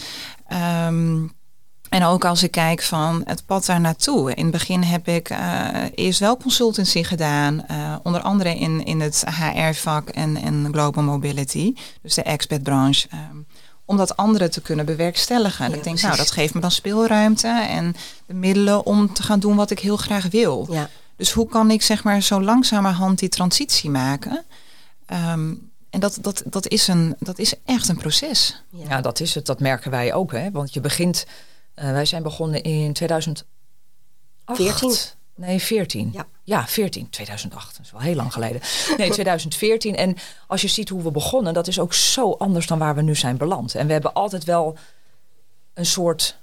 Ehm, 0.46 1.26
en 1.88 2.04
ook 2.04 2.24
als 2.24 2.42
ik 2.42 2.50
kijk 2.50 2.82
van 2.82 3.22
het 3.24 3.46
pad 3.46 3.66
daar 3.66 3.80
naartoe. 3.80 4.34
In 4.34 4.42
het 4.42 4.52
begin 4.52 4.82
heb 4.82 5.08
ik 5.08 5.30
uh, 5.30 5.68
eerst 5.94 6.20
wel 6.20 6.36
consultancy 6.36 7.02
gedaan. 7.02 7.64
Uh, 7.70 7.96
onder 8.02 8.20
andere 8.20 8.58
in, 8.58 8.84
in 8.84 9.00
het 9.00 9.24
HR-vak 9.26 10.08
en, 10.08 10.36
en 10.36 10.68
global 10.72 11.02
mobility. 11.02 11.74
Dus 12.02 12.14
de 12.14 12.22
expat-branche. 12.22 13.08
Um, 13.30 13.46
om 13.84 13.96
dat 13.96 14.16
anderen 14.16 14.50
te 14.50 14.60
kunnen 14.60 14.86
bewerkstelligen. 14.86 15.64
En 15.64 15.74
ik 15.74 15.84
denk, 15.84 16.00
nou, 16.00 16.16
dat 16.16 16.30
geeft 16.30 16.54
me 16.54 16.60
dan 16.60 16.70
speelruimte 16.70 17.48
en 17.48 17.96
de 18.26 18.34
middelen 18.34 18.86
om 18.86 19.12
te 19.12 19.22
gaan 19.22 19.40
doen 19.40 19.56
wat 19.56 19.70
ik 19.70 19.78
heel 19.78 19.96
graag 19.96 20.26
wil. 20.30 20.66
Ja. 20.70 20.88
Dus 21.20 21.32
hoe 21.32 21.48
kan 21.48 21.70
ik 21.70 21.82
zeg 21.82 22.04
maar 22.04 22.22
zo 22.22 22.42
langzamerhand 22.42 23.18
die 23.18 23.28
transitie 23.28 23.90
maken? 23.90 24.44
Um, 25.12 25.70
en 25.90 26.00
dat, 26.00 26.18
dat, 26.20 26.42
dat, 26.46 26.68
is 26.68 26.88
een, 26.88 27.16
dat 27.18 27.38
is 27.38 27.54
echt 27.64 27.88
een 27.88 27.96
proces. 27.96 28.62
Ja. 28.70 28.88
ja, 28.88 29.00
dat 29.00 29.20
is 29.20 29.34
het. 29.34 29.46
Dat 29.46 29.60
merken 29.60 29.90
wij 29.90 30.14
ook. 30.14 30.32
Hè? 30.32 30.50
Want 30.50 30.74
je 30.74 30.80
begint 30.80 31.26
uh, 31.76 31.90
wij 31.90 32.04
zijn 32.04 32.22
begonnen 32.22 32.62
in 32.62 32.92
2014. 32.92 33.46
Nee, 35.34 35.60
14. 35.60 36.10
Ja. 36.12 36.26
ja, 36.44 36.66
14. 36.66 37.10
2008. 37.10 37.76
Dat 37.76 37.86
is 37.86 37.92
wel 37.92 38.00
heel 38.00 38.14
lang 38.14 38.32
geleden. 38.32 38.60
Nee, 38.96 39.10
2014. 39.10 39.96
En 39.96 40.16
als 40.46 40.60
je 40.60 40.68
ziet 40.68 40.88
hoe 40.88 41.02
we 41.02 41.10
begonnen, 41.10 41.54
dat 41.54 41.66
is 41.66 41.78
ook 41.78 41.94
zo 41.94 42.32
anders 42.32 42.66
dan 42.66 42.78
waar 42.78 42.94
we 42.94 43.02
nu 43.02 43.14
zijn 43.14 43.36
beland. 43.36 43.74
En 43.74 43.86
we 43.86 43.92
hebben 43.92 44.12
altijd 44.12 44.44
wel 44.44 44.76
een 45.74 45.86
soort 45.86 46.38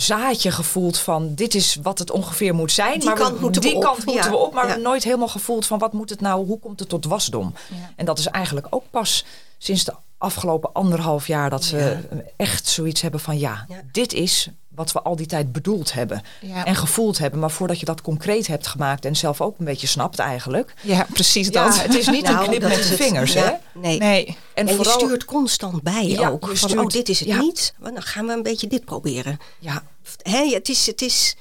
zaadje 0.00 0.50
gevoeld 0.50 0.98
van 0.98 1.34
dit 1.34 1.54
is 1.54 1.78
wat 1.82 1.98
het 1.98 2.10
ongeveer 2.10 2.54
moet 2.54 2.72
zijn. 2.72 2.98
Die 2.98 3.08
maar 3.08 3.16
kant 3.18 3.34
we, 3.34 3.40
moeten 3.40 3.60
die 3.60 3.70
we 3.70 3.76
op. 3.76 3.82
kant 3.82 4.04
moeten 4.06 4.24
Ja. 4.24 4.30
we 4.30 4.36
op, 4.36 4.52
maar 4.54 4.68
Ja. 4.68 4.76
nooit 4.76 5.04
helemaal 5.04 5.28
gevoeld 5.28 5.66
van 5.66 5.78
wat 5.78 5.92
moet 5.92 6.10
het 6.10 6.20
nou, 6.20 6.46
hoe 6.46 6.58
komt 6.58 6.80
het 6.80 6.88
tot 6.88 7.04
wasdom? 7.04 7.54
Ja. 7.68 7.76
En 7.96 8.04
dat 8.04 8.18
is 8.18 8.26
eigenlijk 8.26 8.66
ook 8.70 8.84
pas 8.90 9.24
sinds 9.58 9.84
de 9.84 9.94
afgelopen 10.18 10.72
anderhalf 10.72 11.26
jaar 11.26 11.50
dat 11.50 11.70
we 11.70 11.98
echt 12.36 12.66
zoiets 12.66 13.00
hebben 13.00 13.20
van 13.20 13.38
Ja. 13.38 13.66
dit 13.92 14.12
is 14.12 14.48
wat 14.78 14.92
we 14.92 15.02
al 15.02 15.16
die 15.16 15.26
tijd 15.26 15.52
bedoeld 15.52 15.92
hebben 15.92 16.22
Ja. 16.40 16.64
en 16.64 16.74
gevoeld 16.76 17.18
hebben. 17.18 17.40
Maar 17.40 17.50
voordat 17.50 17.80
je 17.80 17.84
dat 17.86 18.00
concreet 18.00 18.46
hebt 18.46 18.66
gemaakt 18.66 19.04
en 19.04 19.16
zelf 19.16 19.40
ook 19.40 19.58
een 19.58 19.64
beetje 19.64 19.86
snapt 19.86 20.18
eigenlijk. 20.18 20.74
Ja, 20.82 21.06
precies 21.12 21.48
Ja, 21.48 21.64
dat. 21.64 21.82
het 21.82 21.94
is 21.94 22.06
niet 22.06 22.22
Nou, 22.22 22.38
een 22.38 22.44
knip 22.48 22.60
dat 22.60 22.70
met 22.70 22.78
de 22.88 22.96
vingers, 22.96 23.32
Ja. 23.32 23.42
hè? 23.74 23.80
Nee. 23.80 23.98
Nee. 23.98 24.36
En, 24.54 24.68
En 24.68 24.74
vooral, 24.76 24.98
je 24.98 25.04
stuurt 25.04 25.24
constant 25.24 25.82
bij 25.82 26.06
Ja, 26.06 26.28
ook. 26.28 26.46
Van, 26.46 26.56
stuurt- 26.56 26.78
oh, 26.80 26.86
dit 26.86 27.08
is 27.08 27.18
het 27.20 27.28
ja. 27.28 27.38
niet. 27.40 27.74
Maar 27.78 27.92
dan 27.92 28.02
gaan 28.02 28.26
we 28.26 28.32
een 28.32 28.42
beetje 28.42 28.66
dit 28.66 28.84
proberen. 28.84 29.38
ja, 29.58 29.82
Hè, 30.22 30.48
het 30.48 30.68
is, 30.68 30.86
het 30.86 31.02
is 31.02 31.36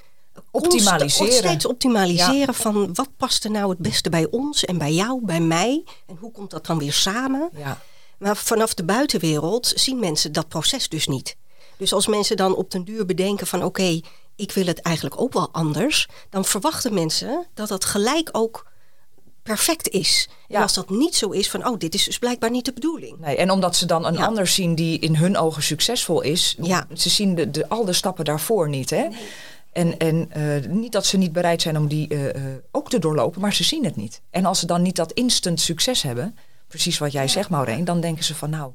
Optimaliseren. 0.51 0.99
constant- 0.99 1.33
steeds 1.33 1.65
optimaliseren 1.65 2.53
van 2.53 2.89
wat 2.93 3.09
past 3.17 3.43
er 3.43 3.51
nou 3.51 3.69
het 3.69 3.77
beste 3.79 4.09
bij 4.09 4.27
ons 4.29 4.65
en 4.65 4.77
bij 4.77 4.93
jou, 4.93 5.19
bij 5.25 5.39
mij. 5.39 5.83
En 6.07 6.17
hoe 6.19 6.31
komt 6.31 6.51
dat 6.51 6.65
dan 6.65 6.77
weer 6.77 6.93
samen? 6.93 7.49
ja, 7.55 7.79
Maar 8.17 8.37
vanaf 8.37 8.73
de 8.73 8.83
buitenwereld 8.83 9.71
zien 9.75 9.99
mensen 9.99 10.31
dat 10.31 10.47
proces 10.47 10.89
dus 10.89 11.07
niet. 11.07 11.35
Dus 11.77 11.93
als 11.93 12.07
mensen 12.07 12.37
dan 12.37 12.55
op 12.55 12.71
den 12.71 12.83
duur 12.83 13.05
bedenken 13.05 13.47
van 13.47 13.63
oké, 13.63 13.99
ik 14.35 14.51
wil 14.51 14.65
het 14.65 14.81
eigenlijk 14.81 15.21
ook 15.21 15.33
wel 15.33 15.49
anders. 15.51 16.07
Dan 16.29 16.45
verwachten 16.45 16.93
mensen 16.93 17.45
dat 17.53 17.67
dat 17.67 17.85
gelijk 17.85 18.29
ook 18.31 18.65
perfect 19.43 19.87
is. 19.89 20.29
Ja. 20.47 20.55
En 20.55 20.61
als 20.61 20.73
dat 20.73 20.89
niet 20.89 21.15
zo 21.15 21.29
is 21.29 21.49
van 21.49 21.67
oh, 21.67 21.77
dit 21.79 21.93
is 21.93 22.03
dus 22.03 22.19
blijkbaar 22.19 22.49
niet 22.51 22.65
de 22.65 22.73
bedoeling. 22.73 23.19
nee. 23.19 23.35
En 23.37 23.51
omdat 23.51 23.75
ze 23.75 23.85
dan 23.85 24.05
een 24.05 24.13
Ja. 24.13 24.25
ander 24.25 24.47
zien 24.47 24.75
die 24.75 24.99
in 24.99 25.15
hun 25.15 25.37
ogen 25.37 25.63
succesvol 25.63 26.21
is, 26.21 26.55
Ja. 26.61 26.87
ze 26.93 27.09
zien 27.09 27.35
de, 27.35 27.51
de, 27.51 27.69
al 27.69 27.85
de 27.85 27.93
stappen 27.93 28.25
daarvoor 28.25 28.69
niet, 28.69 28.89
hè? 28.89 29.07
En, 29.71 29.97
en 29.97 30.31
eh, 30.31 30.69
niet 30.71 30.91
dat 30.91 31.05
ze 31.05 31.17
niet 31.17 31.31
bereid 31.31 31.61
zijn 31.61 31.77
om 31.77 31.87
die 31.87 32.07
eh, 32.07 32.29
eh, 32.35 32.55
ook 32.71 32.89
te 32.89 32.99
doorlopen, 32.99 33.41
maar 33.41 33.53
ze 33.53 33.63
zien 33.63 33.83
het 33.85 33.95
niet. 33.95 34.21
En 34.29 34.45
als 34.45 34.59
ze 34.59 34.65
dan 34.65 34.81
niet 34.81 34.95
dat 34.95 35.11
instant 35.11 35.61
succes 35.61 36.01
hebben, 36.01 36.37
precies 36.67 36.97
wat 36.97 37.11
jij 37.11 37.27
zegt, 37.27 37.49
Maureen, 37.49 37.85
dan 37.85 38.01
denken 38.01 38.23
ze 38.23 38.35
van 38.35 38.49
nou, 38.49 38.71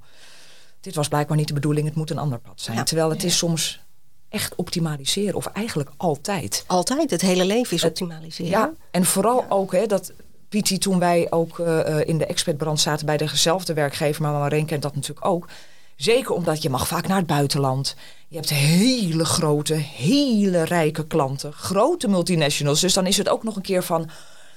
dit 0.83 0.95
was 0.95 1.09
blijkbaar 1.09 1.37
niet 1.37 1.49
de 1.49 1.55
bedoeling, 1.55 1.87
het 1.87 1.97
moet 1.97 2.11
een 2.11 2.19
ander 2.19 2.39
pad 2.39 2.61
zijn. 2.61 2.77
Ja. 2.77 2.83
Terwijl 2.83 3.11
het 3.11 3.25
is 3.25 3.37
soms 3.39 3.81
echt 4.29 4.55
optimaliseren, 4.55 5.35
of 5.35 5.47
eigenlijk 5.47 5.91
altijd. 5.97 6.65
Altijd, 6.67 7.11
het 7.11 7.21
hele 7.21 7.45
leven 7.45 7.77
is 7.77 7.85
optimaliseren. 7.85 8.51
Ja, 8.51 8.73
en 8.91 9.05
vooral 9.05 9.45
ook 9.49 9.73
hè, 9.73 9.87
dat 9.87 10.13
Piti 10.49 10.79
toen 10.79 10.99
wij 10.99 11.27
ook 11.31 11.59
eh, 11.59 12.01
eh, 12.01 12.09
in 12.09 12.19
de 12.19 12.27
expertbrand 12.27 12.81
zaten 12.81 13.07
bij 13.07 13.17
dezelfde 13.17 13.75
werkgever, 13.75 14.23
maar 14.23 14.33
Maureen 14.33 14.67
kent 14.67 14.83
dat 14.83 14.95
natuurlijk 14.95 15.27
ook. 15.27 15.49
Zeker 15.97 16.33
omdat 16.35 16.63
je 16.63 16.71
mag 16.71 16.87
vaak 16.87 17.07
naar 17.07 17.17
het 17.17 17.27
buitenland. 17.27 17.97
Je 18.29 18.37
hebt 18.37 18.51
hele 18.51 19.25
grote, 19.25 19.75
hele 19.75 20.63
rijke 20.63 21.07
klanten, 21.07 21.53
grote 21.53 22.09
multinationals. 22.09 22.81
Dus 22.81 22.93
dan 22.95 23.07
is 23.07 23.17
het 23.17 23.29
ook 23.29 23.43
nog 23.43 23.57
een 23.57 23.63
keer 23.63 23.83
van, 23.83 24.11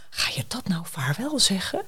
ga 0.10 0.32
je 0.36 0.44
dat 0.48 0.68
nou 0.68 0.82
vaarwel 0.86 1.40
zeggen? 1.40 1.82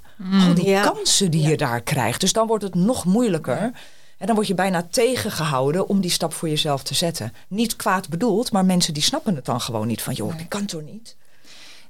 Al 0.47 0.54
die 0.54 0.65
Ja. 0.69 0.82
kansen 0.82 1.32
die 1.32 1.47
je 1.47 1.58
daar 1.58 1.82
krijgt. 1.82 2.19
Dus 2.21 2.34
dan 2.34 2.47
wordt 2.47 2.63
het 2.63 2.76
nog 2.76 3.06
moeilijker. 3.06 3.71
En 4.17 4.25
dan 4.25 4.36
word 4.36 4.47
je 4.47 4.53
bijna 4.53 4.88
tegengehouden 4.89 5.88
om 5.88 6.01
die 6.01 6.12
stap 6.12 6.34
voor 6.34 6.49
jezelf 6.49 6.84
te 6.84 6.93
zetten. 6.93 7.34
Niet 7.47 7.75
kwaad 7.75 8.10
bedoeld, 8.10 8.51
maar 8.51 8.65
mensen 8.65 8.93
die 8.93 9.03
snappen 9.03 9.36
het 9.36 9.45
dan 9.45 9.62
gewoon 9.62 9.88
niet. 9.88 10.01
Van 10.01 10.13
joh, 10.13 10.39
ik 10.39 10.49
kan 10.49 10.65
toch 10.65 10.82
niet? 10.82 11.15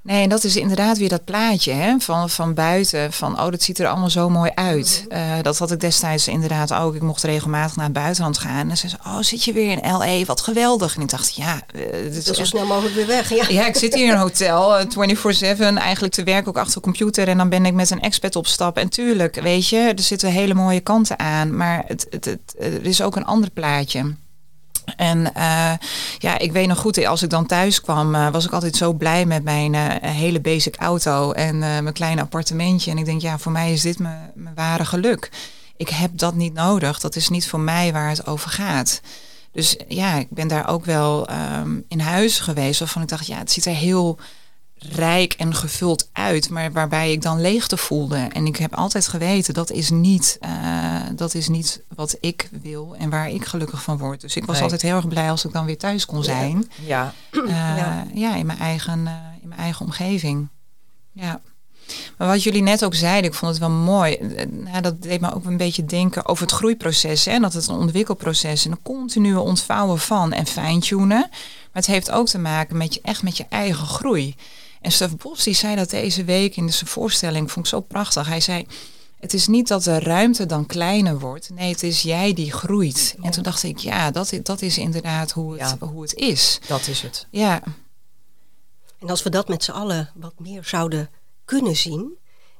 Nee, 0.07 0.23
en 0.23 0.29
dat 0.29 0.43
is 0.43 0.55
inderdaad 0.55 0.97
weer 0.97 1.09
dat 1.09 1.23
plaatje 1.23 1.71
hè, 1.71 1.99
van, 1.99 2.29
van 2.29 2.53
buiten. 2.53 3.13
Van, 3.13 3.39
oh, 3.41 3.49
dat 3.51 3.61
ziet 3.63 3.79
er 3.79 3.87
allemaal 3.87 4.09
zo 4.09 4.29
mooi 4.29 4.51
uit. 4.55 5.05
Eh, 5.09 5.21
dat 5.41 5.57
had 5.57 5.71
ik 5.71 5.79
destijds 5.79 6.27
inderdaad 6.27 6.73
ook. 6.73 6.95
Ik 6.95 7.01
mocht 7.01 7.23
regelmatig 7.23 7.75
naar 7.75 7.85
het 7.85 7.93
buitenland 7.93 8.37
gaan. 8.37 8.69
En 8.69 8.77
ze 8.77 8.87
zei, 8.89 9.01
oh, 9.05 9.17
zit 9.21 9.43
je 9.43 9.53
weer 9.53 9.71
in 9.71 9.91
L.A., 9.91 10.25
wat 10.25 10.41
geweldig. 10.41 10.95
En 10.95 11.01
ik 11.01 11.09
dacht, 11.09 11.35
ja, 11.35 11.61
eh, 11.73 11.81
dit 12.03 12.15
is 12.15 12.23
zo 12.23 12.31
echt- 12.33 12.47
snel 12.47 12.65
mogelijk 12.65 12.95
weer 12.95 13.07
weg. 13.07 13.29
Ja. 13.29 13.45
Ja, 13.49 13.67
ik 13.67 13.75
zit 13.75 13.93
hier 13.95 14.05
in 14.05 14.11
een 14.11 14.17
hotel, 14.17 14.77
eh, 14.77 14.85
24-7, 14.89 15.77
eigenlijk 15.77 16.13
te 16.13 16.23
werken 16.23 16.47
ook 16.47 16.57
achter 16.57 16.73
de 16.73 16.81
computer. 16.81 17.27
En 17.27 17.37
dan 17.37 17.49
ben 17.49 17.65
ik 17.65 17.73
met 17.73 17.89
een 17.91 18.01
expert 18.01 18.35
op 18.35 18.47
stap. 18.47 18.77
En 18.77 18.89
tuurlijk, 18.89 19.35
weet 19.41 19.67
je, 19.69 19.77
er 19.77 20.03
zitten 20.03 20.29
hele 20.31 20.53
mooie 20.53 20.79
kanten 20.79 21.19
aan. 21.19 21.55
Maar 21.57 21.83
het, 21.87 22.07
het, 22.09 22.25
het, 22.25 22.55
er 22.59 22.85
is 22.85 23.01
ook 23.01 23.15
een 23.15 23.25
ander 23.25 23.49
plaatje. 23.49 24.15
En 24.95 25.33
eh, 25.33 25.73
ja, 26.17 26.37
ik 26.37 26.51
weet 26.51 26.67
nog 26.67 26.79
goed, 26.79 27.05
als 27.05 27.23
ik 27.23 27.29
dan 27.29 27.45
thuis 27.45 27.81
kwam, 27.81 28.15
eh, 28.15 28.29
was 28.29 28.45
ik 28.45 28.51
altijd 28.51 28.75
zo 28.75 28.93
blij 28.93 29.25
met 29.25 29.43
mijn 29.43 29.75
eh, 29.75 30.11
hele 30.11 30.41
basic 30.41 30.75
auto 30.75 31.31
en 31.31 31.57
mijn 31.57 31.93
kleine 31.93 32.21
appartementje. 32.21 32.91
En 32.91 32.97
ik 32.97 33.05
denk, 33.05 33.21
ja, 33.21 33.37
voor 33.37 33.51
mij 33.51 33.73
is 33.73 33.81
dit 33.81 33.99
mijn, 33.99 34.31
mijn 34.35 34.55
ware 34.55 34.85
geluk. 34.85 35.31
Ik 35.77 35.89
heb 35.89 36.17
dat 36.17 36.35
niet 36.35 36.53
nodig. 36.53 36.99
Dat 36.99 37.15
is 37.15 37.29
niet 37.29 37.47
voor 37.47 37.59
mij 37.59 37.93
waar 37.93 38.09
het 38.09 38.27
over 38.27 38.49
gaat. 38.49 39.01
Dus 39.51 39.77
ja, 39.87 40.15
ik 40.15 40.29
ben 40.29 40.47
daar 40.47 40.67
ook 40.67 40.85
wel 40.85 41.27
ehm, 41.27 41.79
in 41.87 41.99
huis 41.99 42.39
geweest 42.39 42.79
waarvan 42.79 43.01
ik 43.01 43.07
dacht, 43.07 43.27
ja, 43.27 43.37
het 43.37 43.51
ziet 43.51 43.65
er 43.65 43.73
heel 43.73 44.17
rijk 44.79 45.33
en 45.33 45.53
gevuld 45.55 46.09
uit, 46.11 46.49
maar 46.49 46.71
waarbij 46.71 47.11
ik 47.11 47.21
dan 47.21 47.41
leegte 47.41 47.77
voelde. 47.77 48.17
En 48.17 48.45
ik 48.45 48.55
heb 48.55 48.75
altijd 48.75 49.07
geweten, 49.07 49.53
dat 49.53 49.71
is 49.71 49.89
niet, 49.89 50.37
eh, 50.41 50.95
dat 51.15 51.33
is 51.33 51.47
niet 51.47 51.81
wat 51.95 52.17
ik 52.19 52.49
wil 52.61 52.95
en 52.99 53.09
waar 53.09 53.29
ik 53.29 53.45
gelukkig 53.45 53.83
van 53.83 53.97
word. 53.97 54.21
Dus 54.21 54.35
ik 54.35 54.45
was 54.45 54.53
Nee. 54.55 54.63
altijd 54.63 54.81
heel 54.81 54.95
erg 54.95 55.07
blij 55.07 55.29
als 55.29 55.45
ik 55.45 55.51
dan 55.53 55.65
weer 55.65 55.77
thuis 55.77 56.05
kon 56.05 56.23
zijn. 56.23 56.69
Ja, 56.85 57.13
Eh, 57.31 57.47
Ja. 57.77 58.07
ja. 58.13 58.35
in 58.35 58.45
mijn 58.45 58.59
eigen, 58.59 59.07
eh, 59.07 59.13
in 59.41 59.47
mijn 59.47 59.59
eigen 59.61 59.85
omgeving. 59.85 60.47
Ja. 61.11 61.41
Maar 62.17 62.27
wat 62.27 62.43
jullie 62.43 62.61
net 62.61 62.85
ook 62.85 62.95
zeiden, 62.95 63.29
ik 63.31 63.37
vond 63.37 63.51
het 63.51 63.59
wel 63.59 63.69
mooi. 63.69 64.17
Nou, 64.49 64.81
dat 64.81 65.01
deed 65.01 65.21
me 65.21 65.33
ook 65.33 65.45
een 65.45 65.57
beetje 65.57 65.85
denken 65.85 66.25
over 66.25 66.43
het 66.43 66.51
groeiproces. 66.55 67.25
Hè? 67.25 67.39
Dat 67.39 67.53
het 67.53 67.67
een 67.67 67.75
ontwikkelproces 67.75 68.65
en 68.65 68.71
een 68.71 68.81
continue 68.83 69.39
ontvouwen 69.39 69.99
van 69.99 70.33
en 70.33 70.45
fine-tunen. 70.45 71.27
Maar 71.29 71.29
het 71.71 71.85
heeft 71.85 72.11
ook 72.11 72.27
te 72.27 72.37
maken 72.37 72.77
met 72.77 72.93
je, 72.93 72.99
echt 73.03 73.23
met 73.23 73.37
je 73.37 73.45
eigen 73.49 73.87
groei. 73.87 74.35
En 74.87 74.93
Stef 74.93 75.15
Bos 75.17 75.43
die 75.43 75.53
zei 75.53 75.75
dat 75.75 75.89
deze 75.89 76.23
week 76.23 76.55
in 76.55 76.73
zijn 76.73 76.89
voorstelling, 76.89 77.51
vond 77.51 77.65
ik 77.65 77.71
zo 77.71 77.79
prachtig. 77.81 78.27
Hij 78.27 78.39
zei, 78.41 78.65
het 79.19 79.33
is 79.33 79.47
niet 79.47 79.67
dat 79.67 79.83
de 79.83 79.99
ruimte 79.99 80.45
dan 80.45 80.65
kleiner 80.65 81.19
wordt. 81.19 81.49
Nee, 81.49 81.71
het 81.71 81.83
is 81.83 82.01
jij 82.01 82.33
die 82.33 82.51
groeit. 82.51 83.15
En 83.21 83.31
toen 83.31 83.43
dacht 83.43 83.63
ik, 83.63 83.77
ja, 83.77 84.11
dat, 84.11 84.33
dat 84.43 84.61
is 84.61 84.77
inderdaad 84.77 85.31
hoe 85.31 85.51
het, 85.57 85.75
Ja. 85.79 85.87
hoe 85.87 86.01
het 86.01 86.13
is. 86.13 86.59
dat 86.67 86.87
is 86.87 87.01
het. 87.01 87.27
Ja, 87.29 87.61
En 88.99 89.09
als 89.09 89.23
we 89.23 89.29
dat 89.29 89.47
met 89.47 89.63
z'n 89.63 89.71
allen 89.71 90.11
wat 90.15 90.33
meer 90.39 90.63
zouden 90.63 91.09
kunnen 91.45 91.75
zien, 91.75 92.17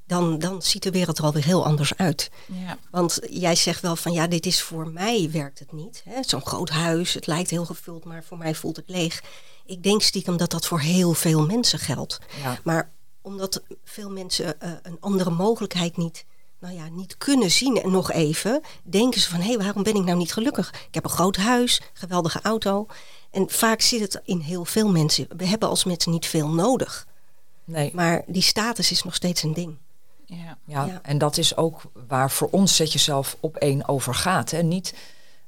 dan, 0.07 0.39
dan 0.39 0.61
ziet 0.61 0.83
de 0.83 0.91
wereld 0.91 1.17
er 1.17 1.23
alweer 1.23 1.45
heel 1.45 1.65
anders 1.65 1.95
uit. 1.97 2.29
ja. 2.45 2.77
Want 2.91 3.19
jij 3.29 3.55
zegt 3.55 3.81
wel 3.81 3.95
van 3.95 4.11
ja, 4.11 4.27
dit 4.27 4.45
is 4.45 4.61
voor 4.61 4.87
mij 4.91 5.29
werkt 5.31 5.59
het 5.59 5.71
niet. 5.71 6.03
Zo'n 6.21 6.45
groot 6.45 6.69
huis, 6.69 7.13
het 7.13 7.27
lijkt 7.27 7.49
heel 7.49 7.65
gevuld, 7.65 8.03
maar 8.05 8.23
voor 8.23 8.37
mij 8.37 8.55
voelt 8.55 8.75
het 8.75 8.89
leeg. 8.89 9.21
Ik 9.67 9.83
denk 9.83 10.01
stiekem 10.01 10.37
dat 10.37 10.51
dat 10.51 10.65
voor 10.65 10.79
heel 10.79 11.13
veel 11.13 11.45
mensen 11.45 11.79
geldt. 11.79 12.19
Ja. 12.43 12.59
Maar 12.63 12.91
omdat 13.21 13.61
veel 13.83 14.09
mensen 14.09 14.61
eh, 14.61 14.71
een 14.81 14.97
andere 14.99 15.29
mogelijkheid 15.29 15.97
niet, 15.97 16.25
nou 16.59 16.75
ja, 16.75 16.89
niet 16.89 17.17
kunnen 17.17 17.51
zien 17.51 17.81
en 17.81 17.91
nog 17.91 18.11
even, 18.11 18.61
denken 18.83 19.21
ze 19.21 19.29
van 19.29 19.39
hé, 19.41 19.57
waarom 19.57 19.83
ben 19.83 19.95
ik 19.95 20.03
nou 20.03 20.17
niet 20.17 20.33
gelukkig? 20.33 20.69
Ik 20.87 20.93
heb 20.93 21.03
een 21.03 21.09
groot 21.09 21.35
huis, 21.35 21.81
geweldige 21.93 22.39
auto. 22.41 22.87
En 23.31 23.49
vaak 23.49 23.81
zit 23.81 23.99
het 23.99 24.21
in 24.23 24.39
heel 24.39 24.65
veel 24.65 24.91
mensen. 24.91 25.27
We 25.37 25.45
hebben 25.45 25.69
als 25.69 25.83
mensen 25.83 26.11
niet 26.11 26.25
veel 26.25 26.49
nodig. 26.49 27.07
Nee. 27.63 27.91
Maar 27.93 28.23
die 28.27 28.41
status 28.41 28.91
is 28.91 29.03
nog 29.03 29.15
steeds 29.15 29.43
een 29.43 29.53
ding. 29.53 29.77
Ja. 30.25 30.57
Ja, 30.65 30.85
Ja. 30.85 30.99
en 31.03 31.17
dat 31.17 31.37
is 31.37 31.55
ook 31.57 31.81
waar 32.07 32.31
voor 32.31 32.47
ons 32.51 32.75
Zet 32.75 32.91
Jezelf 32.93 33.37
op 33.39 33.55
één 33.55 33.87
over 33.87 34.15
gaat. 34.15 34.51
Hè. 34.51 34.61
Niet, 34.61 34.93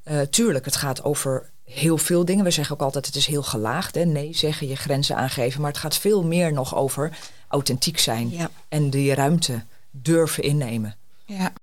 eh, 0.03 0.21
tuurlijk, 0.21 0.65
het 0.65 0.75
gaat 0.75 1.03
over 1.03 1.49
heel 1.69 1.97
veel 1.97 2.25
dingen. 2.25 2.43
We 2.43 2.51
zeggen 2.51 2.75
ook 2.75 2.82
altijd, 2.82 3.05
het 3.05 3.15
is 3.15 3.25
heel 3.25 3.43
gelaagd. 3.43 3.95
Hè. 3.95 4.05
Nee 4.05 4.34
zeggen, 4.36 4.67
je 4.67 4.75
grenzen 4.75 5.15
aangeven. 5.15 5.62
Maar 5.62 5.69
het 5.71 5.79
gaat 5.79 5.97
veel 5.97 6.23
meer 6.23 6.53
nog 6.53 6.75
over 6.75 7.17
authentiek 7.47 7.99
zijn. 7.99 8.29
Ja. 8.32 8.49
En 8.67 8.89
die 8.89 9.13
ruimte 9.13 9.63
durven 9.91 10.43
innemen. 10.43 10.95
Ja. 11.25 11.53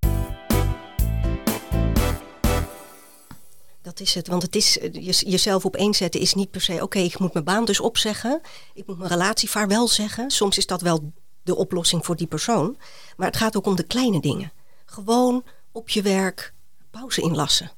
Dat 3.81 3.99
is 3.99 4.13
het. 4.15 4.27
Want 4.27 4.41
het 4.41 4.55
is 4.55 4.79
eh, 4.79 4.93
je- 4.93 5.29
jezelf 5.29 5.65
op 5.65 5.75
één 5.75 5.93
zetten 5.93 6.21
is 6.21 6.33
niet 6.33 6.51
per 6.51 6.61
se. 6.61 6.81
Oké, 6.83 6.99
ik 6.99 7.19
moet 7.19 7.33
mijn 7.33 7.45
baan 7.45 7.65
dus 7.65 7.79
opzeggen. 7.79 8.41
Ik 8.73 8.87
moet 8.87 8.97
mijn 8.97 9.09
relatie 9.09 9.49
vaarwel 9.49 9.87
zeggen. 9.87 10.31
Soms 10.31 10.57
is 10.57 10.65
dat 10.65 10.81
wel 10.81 11.11
de 11.43 11.55
oplossing 11.55 12.05
voor 12.05 12.15
die 12.15 12.27
persoon. 12.27 12.77
Maar 13.17 13.27
het 13.27 13.37
gaat 13.37 13.55
ook 13.57 13.65
om 13.65 13.75
de 13.75 13.83
kleine 13.83 14.21
dingen. 14.21 14.51
Gewoon 14.85 15.43
op 15.71 15.89
je 15.89 16.01
werk 16.01 16.53
pauze 16.91 17.21
inlassen. 17.21 17.71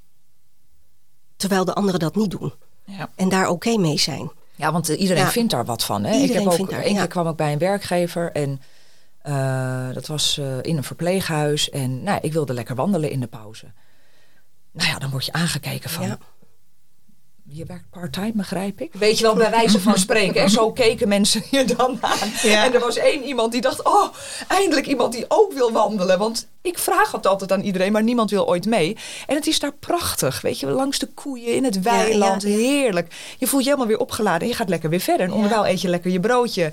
Terwijl 1.40 1.66
de 1.66 1.74
anderen 1.74 2.00
dat 2.00 2.16
niet 2.16 2.32
doen. 2.32 2.54
Ja. 2.84 3.10
En 3.16 3.30
daar 3.30 3.50
oké 3.50 3.78
mee 3.78 3.98
zijn. 4.00 4.32
Ja, 4.56 4.72
want 4.72 4.90
eh, 4.90 5.00
iedereen 5.00 5.24
Ja. 5.24 5.30
vindt 5.30 5.52
daar 5.52 5.66
wat 5.66 5.84
van. 5.84 6.04
Hè? 6.04 6.14
Iedereen 6.14 6.42
ik 6.44 6.52
heb 6.52 6.60
ook 6.62 6.70
daar, 6.70 6.82
één 6.82 6.96
keer 6.96 7.08
kwam 7.08 7.28
ik 7.28 7.36
bij 7.36 7.52
een 7.54 7.58
werkgever 7.58 8.32
en 8.32 8.62
eh, 9.22 9.94
dat 9.94 10.08
was 10.08 10.38
eh, 10.38 10.58
in 10.62 10.78
een 10.78 10.84
verpleeghuis. 10.84 11.70
En 11.70 12.04
nou, 12.04 12.20
ik 12.22 12.34
wilde 12.34 12.54
lekker 12.54 12.76
wandelen 12.76 13.12
in 13.12 13.20
de 13.20 13.28
pauze. 13.28 13.66
Nou 14.72 14.90
ja, 14.90 15.00
dan 15.00 15.10
word 15.10 15.26
je 15.26 15.32
aangekeken 15.32 15.90
van. 15.90 16.18
Je 17.52 17.66
werkt 17.66 17.90
part-time, 17.90 18.32
begrijp 18.36 18.82
ik. 18.82 18.94
Weet 18.94 19.18
je 19.18 19.24
wel, 19.24 19.36
bij 19.36 19.50
wijze 19.50 19.80
van 19.80 19.98
spreken. 19.98 20.42
En 20.42 20.50
zo 20.50 20.72
keken 20.72 21.08
mensen 21.08 21.44
je 21.52 21.66
dan 21.66 21.98
aan. 22.02 22.30
Ja. 22.44 22.66
En 22.66 22.74
er 22.74 22.80
was 22.80 22.98
één 22.98 23.24
iemand 23.24 23.52
die 23.52 23.62
dacht: 23.62 23.84
Oh, 23.84 24.14
eindelijk 24.48 24.88
iemand 24.88 25.14
die 25.14 25.26
ook 25.28 25.54
wil 25.54 25.72
wandelen. 25.72 26.20
Want 26.20 26.48
ik 26.62 26.78
vraag 26.78 27.12
het 27.12 27.28
altijd 27.28 27.52
aan 27.52 27.62
iedereen, 27.62 27.92
maar 27.92 28.04
niemand 28.04 28.30
wil 28.30 28.48
ooit 28.48 28.66
mee. 28.66 28.98
En 29.28 29.36
het 29.36 29.48
is 29.48 29.60
daar 29.60 29.74
prachtig. 29.74 30.42
Weet 30.42 30.60
je, 30.60 30.68
langs 30.68 31.00
de 31.00 31.08
koeien 31.08 31.56
in 31.56 31.64
het 31.64 31.82
weiland. 31.82 32.42
ja, 32.42 32.50
ja. 32.50 32.56
Heerlijk. 32.56 33.36
Je 33.38 33.48
voelt 33.48 33.64
je 33.64 33.70
helemaal 33.70 33.92
weer 33.92 34.00
opgeladen 34.00 34.42
en 34.42 34.48
je 34.48 34.54
gaat 34.54 34.70
lekker 34.70 34.90
weer 34.90 35.00
verder. 35.00 35.26
En 35.26 35.34
onderwijl 35.34 35.68
eet 35.68 35.82
je 35.82 35.90
lekker 35.90 36.12
je 36.12 36.20
broodje. 36.20 36.72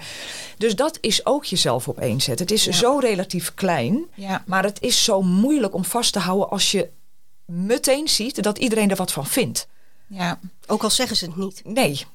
Dus 0.58 0.76
dat 0.76 0.98
is 1.00 1.26
ook 1.26 1.44
jezelf 1.44 1.88
op 1.88 1.98
één 1.98 2.20
zetten. 2.20 2.46
Het 2.46 2.54
is 2.54 2.68
zo 2.68 2.98
relatief 2.98 3.54
klein. 3.54 4.06
Ja. 4.14 4.42
Maar 4.46 4.64
het 4.64 4.80
is 4.80 5.04
zo 5.04 5.22
moeilijk 5.22 5.74
om 5.74 5.84
vast 5.84 6.12
te 6.12 6.18
houden 6.18 6.50
als 6.50 6.70
je 6.70 6.88
meteen 7.44 8.08
ziet 8.08 8.42
dat 8.42 8.58
iedereen 8.58 8.90
er 8.90 8.96
wat 8.96 9.12
van 9.12 9.26
vindt. 9.26 9.68
Ja. 10.06 10.38
Ook 10.66 10.82
al 10.82 10.90
zeggen 10.90 11.16
ze 11.16 11.24
het 11.26 11.36
niet. 11.36 11.62
Nee. 11.64 12.06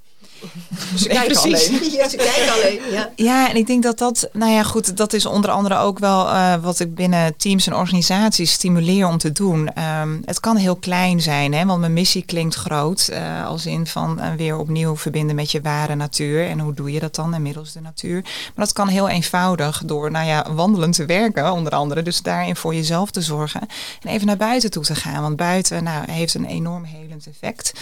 Ze 0.96 1.08
kijken 1.08 1.38
alleen. 1.38 1.80
Ja, 1.92 2.10
ze 2.10 2.16
kijken 2.16 2.54
alleen. 2.54 2.80
Ja. 2.92 3.12
Ja, 3.16 3.50
en 3.50 3.56
ik 3.56 3.68
denk 3.68 3.84
dat 3.84 3.98
dat, 3.98 4.30
nou 4.34 4.52
ja, 4.52 4.64
goed, 4.64 4.98
dat 4.98 5.14
is 5.14 5.26
onder 5.26 5.52
andere 5.52 5.78
ook 5.78 6.00
wel 6.00 6.28
eh, 6.28 6.56
wat 6.56 6.80
ik 6.80 6.96
binnen 6.96 7.38
teams 7.38 7.68
en 7.68 7.76
organisaties 7.76 8.52
stimuleer 8.52 9.08
om 9.08 9.18
te 9.18 9.32
doen. 9.32 9.74
Ehm, 9.74 10.18
het 10.26 10.40
kan 10.40 10.56
heel 10.56 10.76
klein 10.76 11.22
zijn, 11.22 11.54
hè, 11.54 11.66
want 11.66 11.80
mijn 11.80 11.94
missie 11.94 12.26
klinkt 12.26 12.56
groot, 12.56 13.08
eh, 13.08 13.46
als 13.46 13.66
in 13.66 13.88
van 13.88 14.20
eh, 14.20 14.34
weer 14.34 14.58
opnieuw 14.58 14.98
verbinden 14.98 15.36
met 15.36 15.52
je 15.52 15.62
ware 15.62 15.96
natuur. 15.96 16.48
En 16.48 16.60
hoe 16.60 16.74
doe 16.74 16.92
je 16.92 17.00
dat 17.00 17.16
dan 17.16 17.34
inmiddels 17.34 17.72
de 17.72 17.82
natuur? 17.82 18.22
Maar 18.22 18.66
dat 18.66 18.74
kan 18.74 18.88
heel 18.88 19.10
eenvoudig 19.10 19.84
door, 19.86 20.12
nou 20.12 20.28
ja, 20.28 20.54
wandelend 20.54 20.96
te 20.96 21.06
werken, 21.06 21.52
onder 21.52 21.74
andere. 21.74 22.02
Dus 22.02 22.22
daarin 22.22 22.56
voor 22.56 22.76
jezelf 22.76 23.12
te 23.12 23.22
zorgen 23.22 23.62
en 24.02 24.10
even 24.10 24.28
naar 24.28 24.38
buiten 24.38 24.72
toe 24.72 24.84
te 24.84 24.96
gaan, 24.96 25.22
want 25.22 25.36
buiten, 25.36 25.84
nou, 25.84 26.12
heeft 26.12 26.34
een 26.34 26.46
enorm 26.46 26.84
helend 26.84 27.28
effect, 27.28 27.74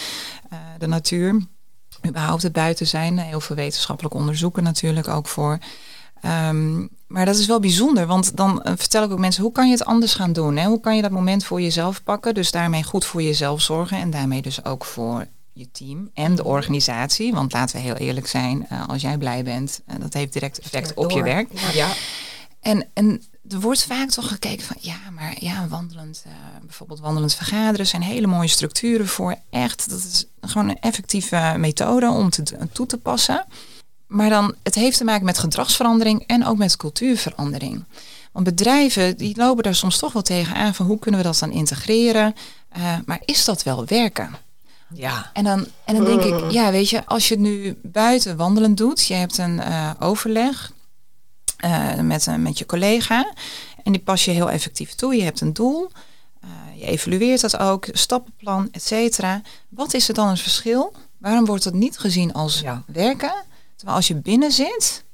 eh, 0.50 0.58
de 0.78 0.86
natuur 0.86 1.40
überhaupt 2.06 2.42
het 2.42 2.52
buiten 2.52 2.86
zijn. 2.86 3.18
Heel 3.18 3.40
veel 3.40 3.56
wetenschappelijk 3.56 4.14
onderzoeken 4.14 4.62
natuurlijk 4.62 5.08
ook 5.08 5.26
voor. 5.26 5.58
Ehm, 6.20 6.86
maar 7.06 7.24
dat 7.24 7.36
is 7.36 7.46
wel 7.46 7.60
bijzonder, 7.60 8.06
want 8.06 8.36
dan 8.36 8.62
eh, 8.62 8.72
vertel 8.76 9.04
ik 9.04 9.10
ook 9.10 9.18
mensen, 9.18 9.42
hoe 9.42 9.52
kan 9.52 9.66
je 9.66 9.72
het 9.72 9.84
anders 9.84 10.14
gaan 10.14 10.32
doen? 10.32 10.56
Hè? 10.56 10.66
Hoe 10.66 10.80
kan 10.80 10.96
je 10.96 11.02
dat 11.02 11.10
moment 11.10 11.44
voor 11.44 11.60
jezelf 11.60 12.02
pakken? 12.02 12.34
Dus 12.34 12.50
daarmee 12.50 12.82
goed 12.82 13.04
voor 13.04 13.22
jezelf 13.22 13.60
zorgen 13.60 13.98
en 13.98 14.10
daarmee 14.10 14.42
dus 14.42 14.64
ook 14.64 14.84
voor 14.84 15.26
je 15.52 15.70
team 15.70 16.10
en 16.14 16.34
de 16.34 16.44
organisatie. 16.44 17.32
Want 17.32 17.52
laten 17.52 17.76
we 17.76 17.82
heel 17.82 17.94
eerlijk 17.94 18.26
zijn, 18.26 18.66
eh, 18.68 18.88
als 18.88 19.02
jij 19.02 19.18
blij 19.18 19.44
bent, 19.44 19.80
eh, 19.86 19.96
dat 20.00 20.12
heeft 20.12 20.32
direct 20.32 20.58
effect 20.58 20.94
op 20.94 21.10
je 21.10 21.22
werk. 21.22 21.48
Ja. 21.72 21.88
En, 22.60 22.86
en 22.92 23.22
er 23.52 23.60
wordt 23.60 23.84
vaak 23.84 24.10
toch 24.10 24.28
gekeken 24.28 24.66
van 24.66 24.76
ja, 24.80 24.98
maar 25.14 25.36
ja, 25.38 25.68
wandelend, 25.68 26.22
eh, 26.26 26.32
bijvoorbeeld 26.62 27.00
wandelend 27.00 27.34
vergaderen 27.34 27.86
zijn 27.86 28.02
hele 28.02 28.26
mooie 28.26 28.48
structuren 28.48 29.08
voor. 29.08 29.36
Echt, 29.50 29.90
dat 29.90 29.98
is 29.98 30.26
gewoon 30.40 30.68
een 30.68 30.80
effectieve 30.80 31.54
methode 31.56 32.08
om 32.08 32.30
te, 32.30 32.42
toe 32.72 32.86
te 32.86 32.98
passen. 32.98 33.44
Maar 34.06 34.28
dan, 34.28 34.54
het 34.62 34.74
heeft 34.74 34.96
te 34.96 35.04
maken 35.04 35.24
met 35.24 35.38
gedragsverandering 35.38 36.24
en 36.26 36.46
ook 36.46 36.56
met 36.56 36.76
cultuurverandering. 36.76 37.84
Want 38.32 38.44
bedrijven 38.44 39.16
die 39.16 39.36
lopen 39.36 39.62
daar 39.62 39.74
soms 39.74 39.98
toch 39.98 40.12
wel 40.12 40.22
tegenaan 40.22 40.74
van 40.74 40.86
hoe 40.86 40.98
kunnen 40.98 41.20
we 41.20 41.26
dat 41.26 41.38
dan 41.38 41.52
integreren. 41.52 42.34
Eh, 42.68 42.96
maar 43.06 43.20
is 43.24 43.44
dat 43.44 43.62
wel 43.62 43.84
werken? 43.86 44.30
Ja. 44.94 45.30
En 45.32 45.44
dan, 45.44 45.66
en 45.84 45.94
dan 45.94 46.04
denk 46.04 46.22
ik, 46.22 46.50
ja, 46.50 46.70
weet 46.70 46.90
je, 46.90 47.06
als 47.06 47.28
je 47.28 47.34
het 47.34 47.42
nu 47.42 47.78
buiten 47.82 48.36
wandelend 48.36 48.76
doet, 48.76 49.06
je 49.06 49.14
hebt 49.14 49.38
een 49.38 49.60
eh, 49.60 49.90
overleg 49.98 50.72
eh, 51.60 51.94
met, 51.94 52.26
een 52.26 52.42
met 52.42 52.58
je 52.58 52.66
collega 52.66 53.32
en 53.84 53.92
die 53.92 54.00
pas 54.00 54.24
je 54.24 54.30
heel 54.30 54.50
effectief 54.50 54.94
toe. 54.94 55.16
Je 55.16 55.22
hebt 55.22 55.40
een 55.40 55.52
doel, 55.52 55.90
eh, 56.40 56.48
je 56.80 56.84
evalueert 56.86 57.40
dat 57.40 57.56
ook, 57.58 57.86
stappenplan, 57.92 58.68
et 58.72 58.82
cetera. 58.82 59.42
Wat 59.68 59.94
is 59.94 60.08
er 60.08 60.14
dan 60.14 60.28
het 60.28 60.40
verschil? 60.40 60.92
Waarom 61.18 61.44
wordt 61.44 61.64
dat 61.64 61.74
niet 61.74 61.98
gezien 61.98 62.32
als 62.32 62.60
Ja. 62.60 62.82
werken? 62.86 63.32
Terwijl 63.76 63.96
als 63.98 64.08
je 64.08 64.14
binnen 64.14 64.52
zit, 64.52 65.04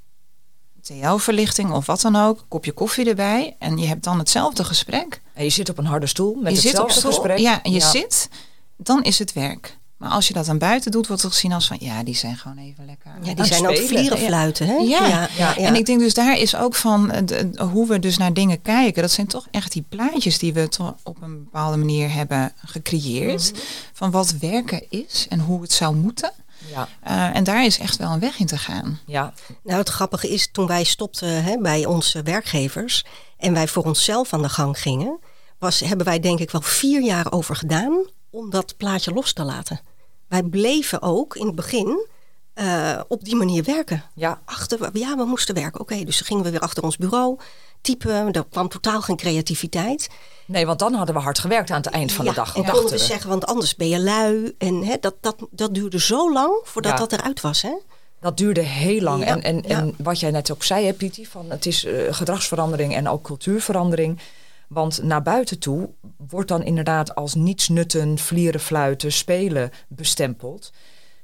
TL-verlichting 0.82 1.70
of 1.72 1.86
wat 1.86 2.00
dan 2.00 2.16
ook, 2.16 2.44
kopje 2.48 2.72
koffie 2.72 3.08
erbij 3.08 3.56
en 3.58 3.78
je 3.78 3.86
hebt 3.86 4.04
dan 4.04 4.18
hetzelfde 4.18 4.64
gesprek 4.64 5.20
En 5.34 5.44
je 5.44 5.50
zit 5.50 5.68
op 5.68 5.78
een 5.78 5.86
harde 5.86 6.06
stoel 6.06 6.34
met 6.34 6.54
je 6.54 6.60
zit 6.60 6.78
op 6.78 6.84
hetzelfde 6.84 6.98
stoel, 6.98 7.12
gesprek. 7.12 7.38
ja, 7.38 7.62
en 7.62 7.72
je 7.72 7.80
zit, 7.80 8.28
dan 8.76 9.02
is 9.02 9.18
het 9.18 9.32
werk. 9.32 9.76
Maar 9.98 10.10
als 10.10 10.28
je 10.28 10.34
dat 10.34 10.48
aan 10.48 10.58
buiten 10.58 10.90
doet, 10.90 11.06
wordt 11.06 11.22
het 11.22 11.32
gezien 11.32 11.52
als 11.52 11.66
van, 11.66 11.76
ja, 11.80 12.02
die 12.02 12.14
zijn 12.16 12.36
gewoon 12.36 12.58
even 12.58 12.84
lekker. 12.86 13.10
Ja, 13.22 13.34
die 13.34 13.44
zijn 13.44 13.66
ook 13.66 13.74
spelen. 13.76 13.88
vlierenfluiten, 13.88 14.66
hè? 14.66 14.74
Ja. 14.74 15.06
ja, 15.06 15.28
ja. 15.36 15.56
En 15.56 15.74
ik 15.74 15.86
denk 15.86 16.00
dus 16.00 16.14
daar 16.14 16.38
is 16.38 16.56
ook 16.56 16.74
van 16.74 17.10
eh, 17.10 17.22
de- 17.24 17.50
de- 17.50 17.62
hoe 17.62 17.86
we 17.88 17.98
dus 17.98 18.16
naar 18.18 18.32
dingen 18.32 18.62
kijken. 18.62 19.02
Dat 19.02 19.10
zijn 19.10 19.26
toch 19.26 19.46
echt 19.50 19.72
die 19.72 19.84
plaatjes 19.88 20.38
die 20.38 20.52
we 20.52 20.68
toch 20.68 20.94
op 21.02 21.22
een 21.22 21.44
bepaalde 21.44 21.76
manier 21.76 22.12
hebben 22.12 22.52
gecreëerd. 22.64 23.52
Mhm. 23.52 23.60
Van 23.92 24.10
wat 24.10 24.32
werken 24.40 24.82
is 24.90 25.26
en 25.28 25.40
hoe 25.40 25.62
het 25.62 25.72
zou 25.72 25.94
moeten. 25.94 26.32
Ja. 26.72 26.88
Eh, 27.02 27.36
en 27.36 27.44
daar 27.44 27.64
is 27.64 27.78
echt 27.78 27.96
wel 27.96 28.10
een 28.12 28.20
weg 28.20 28.38
in 28.38 28.46
te 28.46 28.58
gaan. 28.58 28.98
ja. 29.06 29.32
Nou, 29.64 29.78
het 29.78 29.88
grappige 29.88 30.28
is, 30.28 30.48
toen 30.52 30.66
wij 30.66 30.84
stopten 30.84 31.44
hè, 31.44 31.56
bij 31.58 31.84
onze 31.86 32.22
werkgevers 32.22 33.04
en 33.38 33.52
wij 33.52 33.68
voor 33.68 33.84
onszelf 33.84 34.32
aan 34.32 34.42
de 34.42 34.48
gang 34.48 34.78
gingen, 34.80 35.18
was, 35.58 35.80
hebben 35.80 36.06
wij 36.06 36.20
denk 36.20 36.38
ik 36.38 36.50
wel 36.50 36.60
vier 36.60 37.02
jaar 37.02 37.32
over 37.32 37.56
gedaan 37.56 38.06
om 38.36 38.50
dat 38.50 38.76
plaatje 38.76 39.12
los 39.12 39.32
te 39.32 39.42
laten. 39.44 39.80
Wij 40.28 40.42
bleven 40.42 41.02
ook 41.02 41.36
in 41.36 41.46
het 41.46 41.54
begin 41.54 42.06
eh, 42.54 43.00
op 43.08 43.24
die 43.24 43.36
manier 43.36 43.64
werken. 43.64 44.02
Ja. 44.14 44.40
Achter, 44.44 44.90
ja, 44.92 45.16
we 45.16 45.24
moesten 45.24 45.54
werken. 45.54 45.80
Oké, 45.80 46.04
dus 46.04 46.18
dan 46.18 46.26
gingen 46.26 46.44
we 46.44 46.50
weer 46.50 46.60
achter 46.60 46.82
ons 46.82 46.96
bureau, 46.96 47.38
typen. 47.80 48.32
Er 48.32 48.44
kwam 48.50 48.68
totaal 48.68 49.00
geen 49.02 49.16
creativiteit. 49.16 50.08
Nee, 50.46 50.66
want 50.66 50.78
dan 50.78 50.94
hadden 50.94 51.14
we 51.14 51.20
hard 51.20 51.38
gewerkt 51.38 51.70
aan 51.70 51.76
het 51.76 51.86
eind 51.86 52.12
van 52.12 52.24
Ja, 52.24 52.30
de 52.30 52.36
dag. 52.36 52.56
En 52.56 52.64
konden 52.64 52.90
we 52.90 52.98
zeggen, 52.98 53.28
want 53.28 53.46
anders 53.46 53.76
ben 53.76 53.88
je 53.88 53.98
lui. 54.00 54.54
En 54.58 54.82
hè, 54.82 54.96
dat, 55.00 55.14
dat, 55.20 55.36
dat 55.50 55.74
duurde 55.74 56.00
zo 56.00 56.32
lang 56.32 56.60
voordat 56.62 56.92
Ja. 56.92 56.98
dat 56.98 57.12
eruit 57.12 57.40
was. 57.40 57.62
Hè? 57.62 57.74
Dat 58.20 58.36
duurde 58.36 58.60
heel 58.60 59.00
lang. 59.00 59.24
Ja, 59.24 59.28
en, 59.28 59.42
en, 59.42 59.62
en 59.64 59.94
wat 59.98 60.20
jij 60.20 60.30
net 60.30 60.50
ook 60.52 60.64
zei, 60.64 60.86
hè, 60.86 60.92
Pietie, 60.92 61.28
van 61.28 61.50
het 61.50 61.66
is 61.66 61.84
eh, 61.84 62.14
gedragsverandering 62.14 62.94
en 62.94 63.08
ook 63.08 63.22
cultuurverandering. 63.22 64.18
Want 64.66 65.02
naar 65.02 65.22
buiten 65.22 65.58
toe 65.58 65.90
wordt 66.16 66.48
dan 66.48 66.62
inderdaad 66.62 67.14
als 67.14 67.34
nietsnutten, 67.34 68.18
vlieren, 68.18 68.60
fluiten, 68.60 69.12
spelen 69.12 69.70
bestempeld. 69.88 70.72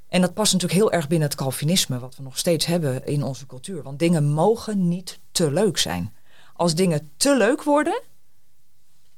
En 0.09 0.21
dat 0.21 0.35
past 0.35 0.53
natuurlijk 0.53 0.81
heel 0.81 0.93
erg 0.93 1.09
binnen 1.09 1.29
het 1.29 1.37
Calvinisme, 1.37 1.99
wat 1.99 2.17
we 2.17 2.23
nog 2.23 2.39
steeds 2.39 2.67
hebben 2.67 3.07
in 3.07 3.23
onze 3.23 3.47
cultuur. 3.47 3.83
Want 3.83 3.99
dingen 3.99 4.31
mogen 4.31 4.89
niet 4.89 5.19
te 5.31 5.51
leuk 5.51 5.79
zijn. 5.79 6.15
Als 6.55 6.75
dingen 6.75 7.11
te 7.17 7.37
leuk 7.37 7.63
worden, 7.63 8.03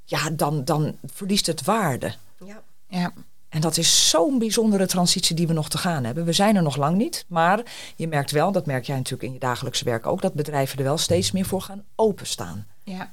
ja, 0.04 0.30
dan, 0.30 0.64
dan 0.64 0.98
verliest 1.06 1.46
het 1.46 1.64
waarde. 1.64 2.14
Ja. 2.46 2.62
Ja. 2.88 3.12
En 3.48 3.60
dat 3.60 3.76
is 3.76 4.10
zo'n 4.10 4.38
bijzondere 4.38 4.86
transitie 4.86 5.36
die 5.36 5.46
we 5.46 5.52
nog 5.52 5.68
te 5.68 5.78
gaan 5.78 6.04
hebben. 6.04 6.24
We 6.24 6.32
zijn 6.32 6.56
er 6.56 6.62
nog 6.62 6.76
lang 6.76 6.96
niet, 6.96 7.24
maar 7.28 7.62
je 7.96 8.08
merkt 8.08 8.30
wel, 8.30 8.52
dat 8.52 8.66
merk 8.66 8.84
jij 8.84 8.96
natuurlijk 8.96 9.22
in 9.22 9.32
je 9.32 9.38
dagelijkse 9.38 9.84
werk 9.84 10.06
ook, 10.06 10.22
dat 10.22 10.34
bedrijven 10.34 10.78
er 10.78 10.84
wel 10.84 10.98
steeds 10.98 11.32
meer 11.32 11.44
voor 11.44 11.60
gaan 11.62 11.84
openstaan. 11.94 12.66
ja. 12.82 13.10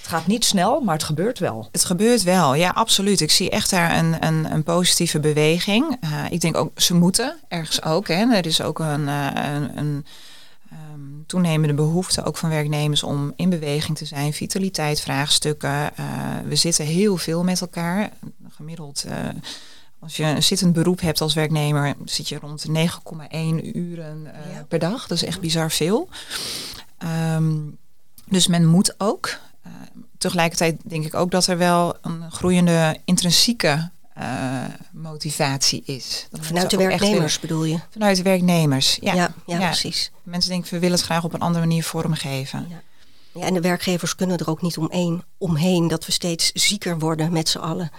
Het 0.00 0.12
gaat 0.12 0.26
niet 0.26 0.44
snel, 0.44 0.80
maar 0.80 0.94
het 0.94 1.02
gebeurt 1.04 1.38
wel. 1.38 1.68
Het 1.72 1.84
gebeurt 1.84 2.22
wel, 2.22 2.54
ja, 2.54 2.70
absoluut. 2.70 3.20
Ik 3.20 3.30
zie 3.30 3.50
echt 3.50 3.70
daar 3.70 3.96
een, 3.98 4.26
een, 4.26 4.52
een 4.52 4.62
positieve 4.62 5.20
beweging. 5.20 5.96
Eh, 6.00 6.24
ik 6.30 6.40
denk 6.40 6.56
ook, 6.56 6.80
ze 6.80 6.94
moeten 6.94 7.36
ergens 7.48 7.82
ook. 7.82 8.08
Hè. 8.08 8.32
Er 8.34 8.46
is 8.46 8.62
ook 8.62 8.78
een, 8.78 9.08
eh, 9.08 9.30
een, 9.34 9.78
een 9.78 10.06
ehm, 10.70 11.00
toenemende 11.26 11.74
behoefte 11.74 12.24
ook 12.24 12.36
van 12.36 12.48
werknemers 12.50 13.02
om 13.02 13.32
in 13.36 13.50
beweging 13.50 13.96
te 13.96 14.04
zijn. 14.04 14.32
Vitaliteit, 14.32 15.00
vraagstukken. 15.00 15.96
Eh, 15.96 16.04
we 16.44 16.56
zitten 16.56 16.84
heel 16.84 17.16
veel 17.16 17.44
met 17.44 17.60
elkaar. 17.60 18.10
Gemiddeld, 18.48 19.04
als 20.00 20.16
je 20.16 20.24
een 20.24 20.42
zittend 20.42 20.72
beroep 20.72 21.00
hebt 21.00 21.20
als 21.20 21.34
werknemer, 21.34 21.94
zit 22.04 22.28
je 22.28 22.38
rond 22.38 22.62
de 22.62 22.70
9,1 22.70 23.76
uren 23.78 24.22
Ja. 24.52 24.64
per 24.68 24.78
dag. 24.78 25.06
Dat 25.06 25.16
is 25.16 25.24
echt 25.24 25.40
bizar 25.40 25.70
veel. 25.70 26.08
Ehm, 26.98 27.56
Dus 28.28 28.46
men 28.46 28.66
moet 28.66 28.94
ook. 28.98 29.38
Uh, 29.66 29.72
tegelijkertijd 30.18 30.80
denk 30.84 31.04
ik 31.04 31.14
ook 31.14 31.30
dat 31.30 31.46
er 31.46 31.58
wel 31.58 31.96
een 32.02 32.30
groeiende 32.30 32.96
intrinsieke 33.04 33.90
uh, 34.18 34.64
motivatie 34.92 35.82
is. 35.84 36.26
Dat 36.30 36.46
vanuit 36.46 36.70
de 36.70 36.76
werknemers 36.76 37.40
bedoel 37.40 37.64
je? 37.64 37.78
Vanuit 37.90 38.16
de 38.16 38.22
werknemers, 38.22 38.98
ja. 39.00 39.14
Ja, 39.14 39.34
ja, 39.46 39.58
precies. 39.58 40.10
Mensen 40.22 40.50
denken, 40.50 40.74
we 40.74 40.78
willen 40.78 40.96
het 40.96 41.04
graag 41.04 41.24
op 41.24 41.34
een 41.34 41.40
andere 41.40 41.66
manier 41.66 41.84
vormgeven. 41.84 42.66
Ja. 42.68 42.82
ja. 43.40 43.46
en 43.46 43.54
de 43.54 43.60
werkgevers 43.60 44.14
kunnen 44.14 44.38
er 44.38 44.50
ook 44.50 44.62
niet 44.62 44.78
omheen, 44.78 45.22
omheen 45.38 45.88
dat 45.88 46.06
we 46.06 46.12
steeds 46.12 46.52
zieker 46.52 46.98
worden 46.98 47.32
met 47.32 47.48
z'n 47.48 47.58
allen. 47.58 47.90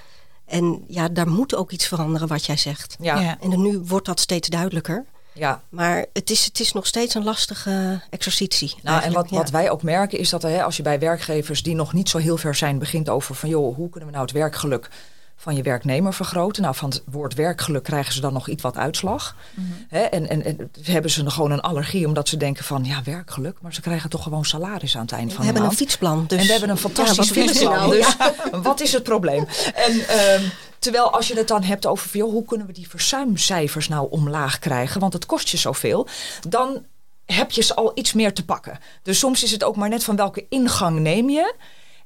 En 0.45 0.83
ja, 0.87 1.09
daar 1.09 1.27
moet 1.27 1.55
ook 1.55 1.71
iets 1.71 1.87
veranderen 1.87 2.27
wat 2.27 2.45
jij 2.45 2.57
zegt. 2.57 2.95
Ja. 2.99 3.39
En 3.39 3.61
nu 3.61 3.79
wordt 3.79 4.05
dat 4.05 4.19
steeds 4.19 4.49
duidelijker. 4.49 5.05
Ja. 5.35 5.61
Maar 5.69 6.05
het 6.13 6.29
is, 6.29 6.45
het 6.45 6.59
is 6.59 6.71
nog 6.71 6.87
steeds 6.87 7.13
een 7.13 7.23
lastige 7.23 8.01
exercitie. 8.09 8.75
Nou, 8.83 9.03
en 9.03 9.13
wat, 9.13 9.29
wat 9.29 9.49
wij 9.49 9.69
ook 9.69 9.83
merken 9.83 10.19
is 10.19 10.29
dat 10.29 10.41
hè, 10.41 10.63
als 10.63 10.77
je 10.77 10.83
bij 10.83 10.99
werkgevers 10.99 11.63
die 11.63 11.75
nog 11.75 11.93
niet 11.93 12.09
zo 12.09 12.17
heel 12.17 12.37
ver 12.37 12.55
zijn, 12.55 12.79
begint 12.79 13.09
over 13.09 13.35
van 13.35 13.49
joh, 13.49 13.75
hoe 13.75 13.89
kunnen 13.89 14.09
we 14.09 14.15
nou 14.15 14.25
het 14.25 14.35
werkgeluk 14.35 14.89
van 15.35 15.55
je 15.55 15.61
werknemer 15.61 16.13
vergroten. 16.13 16.61
Nou, 16.61 16.75
van 16.75 16.89
het 16.89 17.03
woord 17.05 17.33
werkgeluk 17.33 17.83
krijgen 17.83 18.13
ze 18.13 18.21
dan 18.21 18.33
nog 18.33 18.47
iets 18.47 18.61
wat 18.61 18.77
uitslag. 18.77 19.35
Mm 19.53 19.73
en, 19.89 20.29
en, 20.29 20.43
en 20.43 20.71
hebben 20.81 21.11
ze 21.11 21.29
gewoon 21.29 21.51
een 21.51 21.61
allergie 21.61 22.07
omdat 22.07 22.27
ze 22.27 22.37
denken 22.37 22.63
van 22.63 22.83
ja, 22.83 23.01
werkgeluk, 23.03 23.57
maar 23.61 23.73
ze 23.73 23.81
krijgen 23.81 24.09
toch 24.09 24.23
gewoon 24.23 24.45
salaris 24.45 24.95
aan 24.95 25.01
het 25.01 25.11
eind 25.11 25.33
van 25.33 25.45
de 25.45 25.51
maand. 25.51 25.57
We 25.57 25.59
hebben 25.59 25.63
een 25.63 25.77
fietsplan. 25.77 26.25
Dus... 26.27 26.39
En 26.39 26.45
we 26.45 26.51
hebben 26.51 26.69
een 26.69 26.77
fantastisch 26.77 27.27
ja, 27.27 27.33
fietsplan. 27.33 27.73
Nou? 27.73 27.91
Dus 27.91 28.15
wat 28.69 28.81
is 28.81 28.93
het 28.93 29.03
probleem? 29.03 29.47
En 29.75 30.07
ehm, 30.07 30.43
terwijl 30.79 31.11
als 31.11 31.27
je 31.27 31.35
het 31.37 31.47
dan 31.47 31.63
hebt 31.63 31.85
over 31.85 32.17
joh, 32.17 32.31
hoe 32.31 32.45
kunnen 32.45 32.67
we 32.67 32.73
die 32.73 32.89
verzuimcijfers 32.89 33.87
nou 33.87 34.07
omlaag 34.09 34.59
krijgen, 34.59 34.99
want 34.99 35.13
het 35.13 35.25
kost 35.25 35.47
je 35.47 35.57
zoveel, 35.57 36.07
dan 36.47 36.85
heb 37.25 37.51
je 37.51 37.61
ze 37.61 37.75
al 37.75 37.91
iets 37.95 38.13
meer 38.13 38.33
te 38.33 38.45
pakken. 38.45 38.79
Dus 39.03 39.19
soms 39.19 39.43
is 39.43 39.51
het 39.51 39.63
ook 39.63 39.75
maar 39.75 39.89
net 39.89 40.03
van 40.03 40.15
welke 40.15 40.45
ingang 40.49 40.99
neem 40.99 41.29
je. 41.29 41.55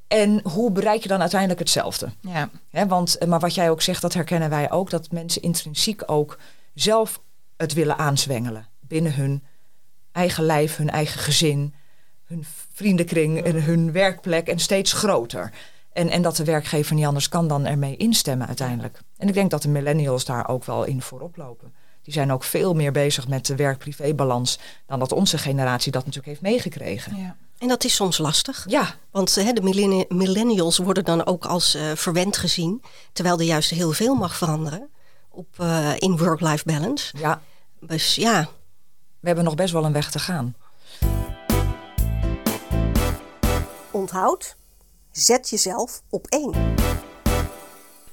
En 0.10 0.40
hoe 0.44 0.72
bereik 0.72 1.02
je 1.02 1.08
dan 1.08 1.20
uiteindelijk 1.20 1.60
hetzelfde? 1.60 2.10
Ja. 2.22 2.50
want, 2.88 3.18
eh, 3.18 3.28
maar 3.28 3.40
wat 3.40 3.56
jij 3.56 3.70
ook 3.70 3.82
zegt, 3.82 4.02
dat 4.02 4.14
herkennen 4.14 4.50
wij 4.50 4.72
ook. 4.72 4.90
Dat 4.90 5.12
mensen 5.12 5.42
intrinsiek 5.42 6.02
ook 6.06 6.40
zelf 6.74 7.22
het 7.58 7.74
willen 7.74 7.98
aanzwengelen. 7.98 8.68
Binnen 8.80 9.14
hun 9.14 9.44
eigen 10.12 10.44
lijf, 10.44 10.78
hun 10.78 10.90
eigen 10.90 11.20
gezin, 11.20 11.74
hun 12.26 12.46
vriendenkring 12.74 13.44
en 13.44 13.64
hun 13.64 13.92
werkplek. 13.92 14.48
En 14.48 14.60
steeds 14.60 14.94
groter. 14.94 15.52
En, 15.94 16.10
en 16.10 16.22
dat 16.22 16.36
de 16.36 16.44
werkgever 16.44 16.96
niet 16.96 17.06
anders 17.06 17.30
kan 17.30 17.48
dan 17.48 17.66
ermee 17.66 17.98
instemmen 17.98 18.48
uiteindelijk. 18.48 19.02
En 19.18 19.28
ik 19.28 19.34
denk 19.34 19.52
dat 19.52 19.62
de 19.62 19.70
millennials 19.70 20.26
daar 20.26 20.48
ook 20.48 20.66
wel 20.66 20.84
in 20.84 21.02
voorop 21.02 21.38
lopen. 21.38 21.74
Die 22.02 22.14
zijn 22.14 22.32
ook 22.32 22.44
veel 22.44 22.74
meer 22.74 22.92
bezig 22.92 23.28
met 23.28 23.46
de 23.46 23.56
werk-privé-balans 23.56 24.60
dan 24.86 25.00
dat 25.00 25.12
onze 25.12 25.38
generatie 25.38 25.92
dat 25.92 26.06
natuurlijk 26.06 26.28
heeft 26.28 26.54
meegekregen. 26.54 27.16
Ja. 27.16 27.36
En 27.60 27.68
dat 27.68 27.84
is 27.84 27.96
soms 27.96 28.18
lastig. 28.18 28.66
Ja. 28.68 28.96
Want 29.12 29.38
uh, 29.38 29.54
de 29.54 30.06
millennials 30.10 30.78
worden 30.78 31.04
dan 31.04 31.26
ook 31.26 31.46
als 31.46 31.76
uh, 31.76 31.92
verwend 31.96 32.38
gezien. 32.38 32.82
Terwijl 33.14 33.40
er 33.40 33.46
juist 33.46 33.70
heel 33.70 33.92
veel 33.92 34.16
mag 34.16 34.36
veranderen 34.36 34.90
op, 35.30 35.48
uh, 35.62 35.92
in 35.98 36.18
work-life 36.18 36.64
balance. 36.66 37.18
Ja. 37.18 37.42
Dus 37.80 38.16
ja. 38.16 38.50
We 39.20 39.28
hebben 39.28 39.44
nog 39.46 39.56
best 39.56 39.74
wel 39.74 39.86
een 39.86 39.94
weg 39.94 40.12
te 40.12 40.20
gaan. 40.20 40.56
Onthoud, 43.92 44.56
zet 45.12 45.50
jezelf 45.50 46.02
op 46.10 46.28
één. 46.28 46.76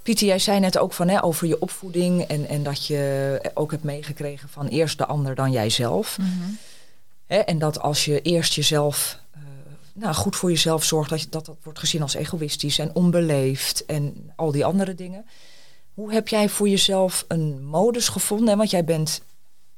Pieter, 0.02 0.26
jij 0.26 0.38
zei 0.38 0.60
net 0.60 0.78
ook 0.78 0.92
van, 0.92 1.08
hè, 1.08 1.24
over 1.24 1.46
je 1.46 1.60
opvoeding 1.60 2.22
en, 2.22 2.48
en 2.48 2.62
dat 2.62 2.86
je 2.86 3.40
ook 3.54 3.70
hebt 3.70 3.84
meegekregen 3.84 4.48
van 4.48 4.66
eerst 4.66 4.98
de 4.98 5.06
ander 5.06 5.34
dan 5.34 5.52
jijzelf. 5.52 6.18
Mm 6.18 6.24
-hmm. 6.24 6.58
En 7.26 7.58
dat 7.58 7.80
als 7.80 8.04
je 8.04 8.22
eerst 8.22 8.52
jezelf 8.52 9.20
nou, 9.96 10.14
goed 10.14 10.36
voor 10.36 10.50
jezelf 10.50 10.84
zorgt, 10.84 11.10
dat, 11.10 11.20
je, 11.20 11.28
dat 11.28 11.46
dat 11.46 11.56
wordt 11.62 11.78
gezien 11.78 12.02
als 12.02 12.14
egoïstisch 12.14 12.78
en 12.78 12.94
onbeleefd 12.94 13.84
en 13.84 14.32
al 14.36 14.52
die 14.52 14.64
andere 14.64 14.94
dingen. 14.94 15.26
Hoe 15.94 16.12
heb 16.12 16.28
jij 16.28 16.48
voor 16.48 16.68
jezelf 16.68 17.24
een 17.28 17.66
modus 17.66 18.08
gevonden? 18.08 18.56
Want 18.56 18.70
jij 18.70 18.84
bent, 18.84 19.22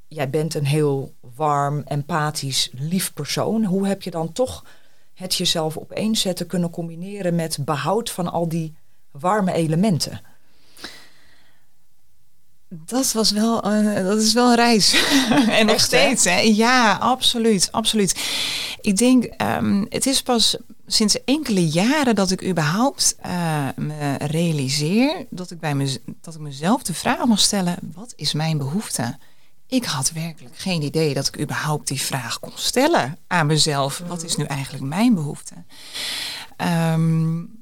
jij 0.08 0.30
bent 0.30 0.54
een 0.54 0.66
heel 0.66 1.14
warm, 1.36 1.82
empathisch, 1.84 2.70
lief 2.72 3.12
persoon. 3.12 3.64
Hoe 3.64 3.86
heb 3.86 4.02
je 4.02 4.10
dan 4.10 4.32
toch 4.32 4.64
het 5.14 5.34
jezelf 5.34 5.76
opeenzetten 5.76 6.46
kunnen 6.46 6.70
combineren 6.70 7.34
met 7.34 7.58
behoud 7.60 8.10
van 8.10 8.32
al 8.32 8.48
die 8.48 8.74
warme 9.10 9.52
elementen? 9.52 10.20
Dat 12.70 13.12
was 13.12 13.30
wel, 13.30 13.72
uh, 13.72 14.04
dat 14.04 14.20
is 14.20 14.32
wel 14.32 14.48
een 14.48 14.56
reis. 14.56 14.94
en 15.58 15.66
nog 15.66 15.80
steeds. 15.80 16.24
Hè? 16.24 16.38
Ja, 16.38 16.92
absoluut, 16.92 17.68
absoluut. 17.72 18.20
Ik 18.80 18.96
denk, 18.96 19.42
um, 19.42 19.86
het 19.88 20.06
is 20.06 20.22
pas 20.22 20.56
sinds 20.86 21.24
enkele 21.24 21.68
jaren 21.68 22.14
dat 22.14 22.30
ik 22.30 22.44
überhaupt 22.44 23.16
uh, 23.26 23.68
me 23.76 24.14
realiseer 24.14 25.26
dat 25.30 25.50
ik, 25.50 25.60
bij 25.60 25.74
me, 25.74 26.00
dat 26.20 26.34
ik 26.34 26.40
mezelf 26.40 26.82
de 26.82 26.94
vraag 26.94 27.24
mag 27.24 27.40
stellen: 27.40 27.76
wat 27.94 28.12
is 28.16 28.32
mijn 28.32 28.58
behoefte? 28.58 29.18
Ik 29.66 29.84
had 29.84 30.12
werkelijk 30.12 30.56
geen 30.58 30.82
idee 30.82 31.14
dat 31.14 31.26
ik 31.26 31.40
überhaupt 31.40 31.88
die 31.88 32.00
vraag 32.00 32.40
kon 32.40 32.52
stellen 32.54 33.18
aan 33.26 33.46
mezelf. 33.46 34.02
Wat 34.06 34.24
is 34.24 34.36
nu 34.36 34.44
eigenlijk 34.44 34.84
mijn 34.84 35.14
behoefte? 35.14 35.54
Um, 36.92 37.57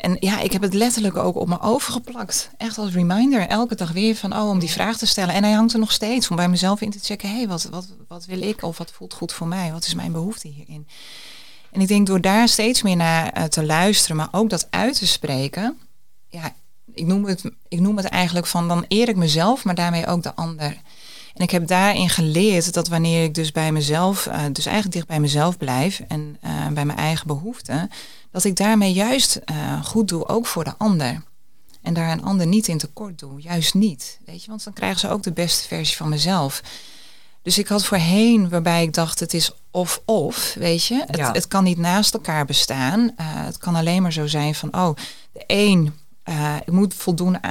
en 0.00 0.16
ja, 0.20 0.40
ik 0.40 0.52
heb 0.52 0.62
het 0.62 0.74
letterlijk 0.74 1.16
ook 1.16 1.36
op 1.36 1.48
me 1.48 1.60
overgeplakt. 1.60 2.50
Echt 2.56 2.78
als 2.78 2.92
reminder. 2.92 3.46
Elke 3.46 3.74
dag 3.74 3.92
weer 3.92 4.14
van, 4.14 4.36
oh, 4.36 4.48
om 4.48 4.58
die 4.58 4.70
vraag 4.70 4.96
te 4.96 5.06
stellen. 5.06 5.34
En 5.34 5.44
hij 5.44 5.52
hangt 5.52 5.72
er 5.72 5.78
nog 5.78 5.92
steeds. 5.92 6.28
Om 6.28 6.36
bij 6.36 6.48
mezelf 6.48 6.80
in 6.80 6.90
te 6.90 6.98
checken. 7.02 7.28
Hé, 7.28 7.36
hey, 7.36 7.48
wat, 7.48 7.64
wat, 7.70 7.86
wat 8.08 8.24
wil 8.24 8.42
ik? 8.42 8.62
Of 8.62 8.78
wat 8.78 8.92
voelt 8.92 9.14
goed 9.14 9.32
voor 9.32 9.46
mij? 9.46 9.72
Wat 9.72 9.84
is 9.84 9.94
mijn 9.94 10.12
behoefte 10.12 10.48
hierin? 10.48 10.86
En 11.72 11.80
ik 11.80 11.88
denk 11.88 12.06
door 12.06 12.20
daar 12.20 12.48
steeds 12.48 12.82
meer 12.82 12.96
naar 12.96 13.38
uh, 13.38 13.44
te 13.44 13.64
luisteren. 13.64 14.16
Maar 14.16 14.28
ook 14.30 14.50
dat 14.50 14.66
uit 14.70 14.98
te 14.98 15.06
spreken. 15.06 15.78
Ja, 16.28 16.54
ik 16.94 17.06
noem, 17.06 17.24
het, 17.24 17.44
ik 17.68 17.80
noem 17.80 17.96
het 17.96 18.06
eigenlijk 18.06 18.46
van, 18.46 18.68
dan 18.68 18.84
eer 18.88 19.08
ik 19.08 19.16
mezelf. 19.16 19.64
Maar 19.64 19.74
daarmee 19.74 20.06
ook 20.06 20.22
de 20.22 20.34
ander. 20.34 20.76
En 21.34 21.42
ik 21.42 21.50
heb 21.50 21.66
daarin 21.66 22.08
geleerd 22.08 22.72
dat 22.72 22.88
wanneer 22.88 23.24
ik 23.24 23.34
dus 23.34 23.52
bij 23.52 23.72
mezelf, 23.72 24.26
uh, 24.26 24.42
dus 24.52 24.66
eigenlijk 24.66 24.94
dicht 24.94 25.06
bij 25.06 25.20
mezelf 25.20 25.56
blijf 25.56 26.02
en 26.08 26.38
uh, 26.44 26.68
bij 26.68 26.84
mijn 26.84 26.98
eigen 26.98 27.26
behoeften, 27.26 27.90
dat 28.30 28.44
ik 28.44 28.56
daarmee 28.56 28.92
juist 28.92 29.40
uh, 29.50 29.84
goed 29.84 30.08
doe, 30.08 30.28
ook 30.28 30.46
voor 30.46 30.64
de 30.64 30.74
ander. 30.78 31.22
En 31.82 31.94
daar 31.94 32.10
een 32.10 32.22
ander 32.24 32.46
niet 32.46 32.68
in 32.68 32.78
tekort 32.78 33.18
doe, 33.18 33.40
juist 33.40 33.74
niet. 33.74 34.18
Weet 34.26 34.42
je, 34.44 34.50
want 34.50 34.64
dan 34.64 34.72
krijgen 34.72 35.00
ze 35.00 35.08
ook 35.08 35.22
de 35.22 35.32
beste 35.32 35.66
versie 35.66 35.96
van 35.96 36.08
mezelf. 36.08 36.62
Dus 37.42 37.58
ik 37.58 37.68
had 37.68 37.84
voorheen 37.84 38.48
waarbij 38.48 38.82
ik 38.82 38.94
dacht, 38.94 39.20
het 39.20 39.34
is 39.34 39.52
of-of, 39.70 40.54
weet 40.54 40.84
je. 40.84 41.04
Het, 41.06 41.16
Ja. 41.16 41.32
het 41.32 41.48
kan 41.48 41.64
niet 41.64 41.78
naast 41.78 42.14
elkaar 42.14 42.44
bestaan. 42.44 43.00
Uh, 43.00 43.10
het 43.18 43.58
kan 43.58 43.74
alleen 43.74 44.02
maar 44.02 44.12
zo 44.12 44.26
zijn 44.26 44.54
van, 44.54 44.74
oh, 44.74 44.96
de 45.32 45.44
een, 45.46 45.94
uh, 46.24 46.56
ik 46.56 46.72
moet 46.72 46.94
voldoen 46.94 47.44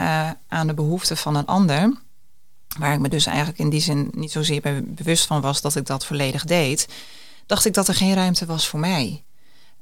aan 0.48 0.68
de 0.68 0.74
behoeften 0.74 1.18
van 1.18 1.36
een 1.36 1.46
ander. 1.46 1.94
Waar 2.78 2.94
ik 2.94 3.00
me 3.00 3.10
dus 3.10 3.26
eigenlijk 3.26 3.60
in 3.60 3.70
die 3.70 3.82
zin 3.82 4.10
niet 4.12 4.32
zozeer 4.32 4.62
be 4.62 4.84
bewust 4.86 5.26
van 5.26 5.42
was 5.42 5.62
dat 5.62 5.76
ik 5.76 5.86
dat 5.86 6.06
volledig 6.06 6.44
deed. 6.44 6.88
Dacht 7.46 7.66
ik 7.66 7.74
dat 7.74 7.88
er 7.88 7.96
geen 7.96 8.14
ruimte 8.14 8.46
was 8.46 8.68
voor 8.68 8.80
mij. 8.80 9.24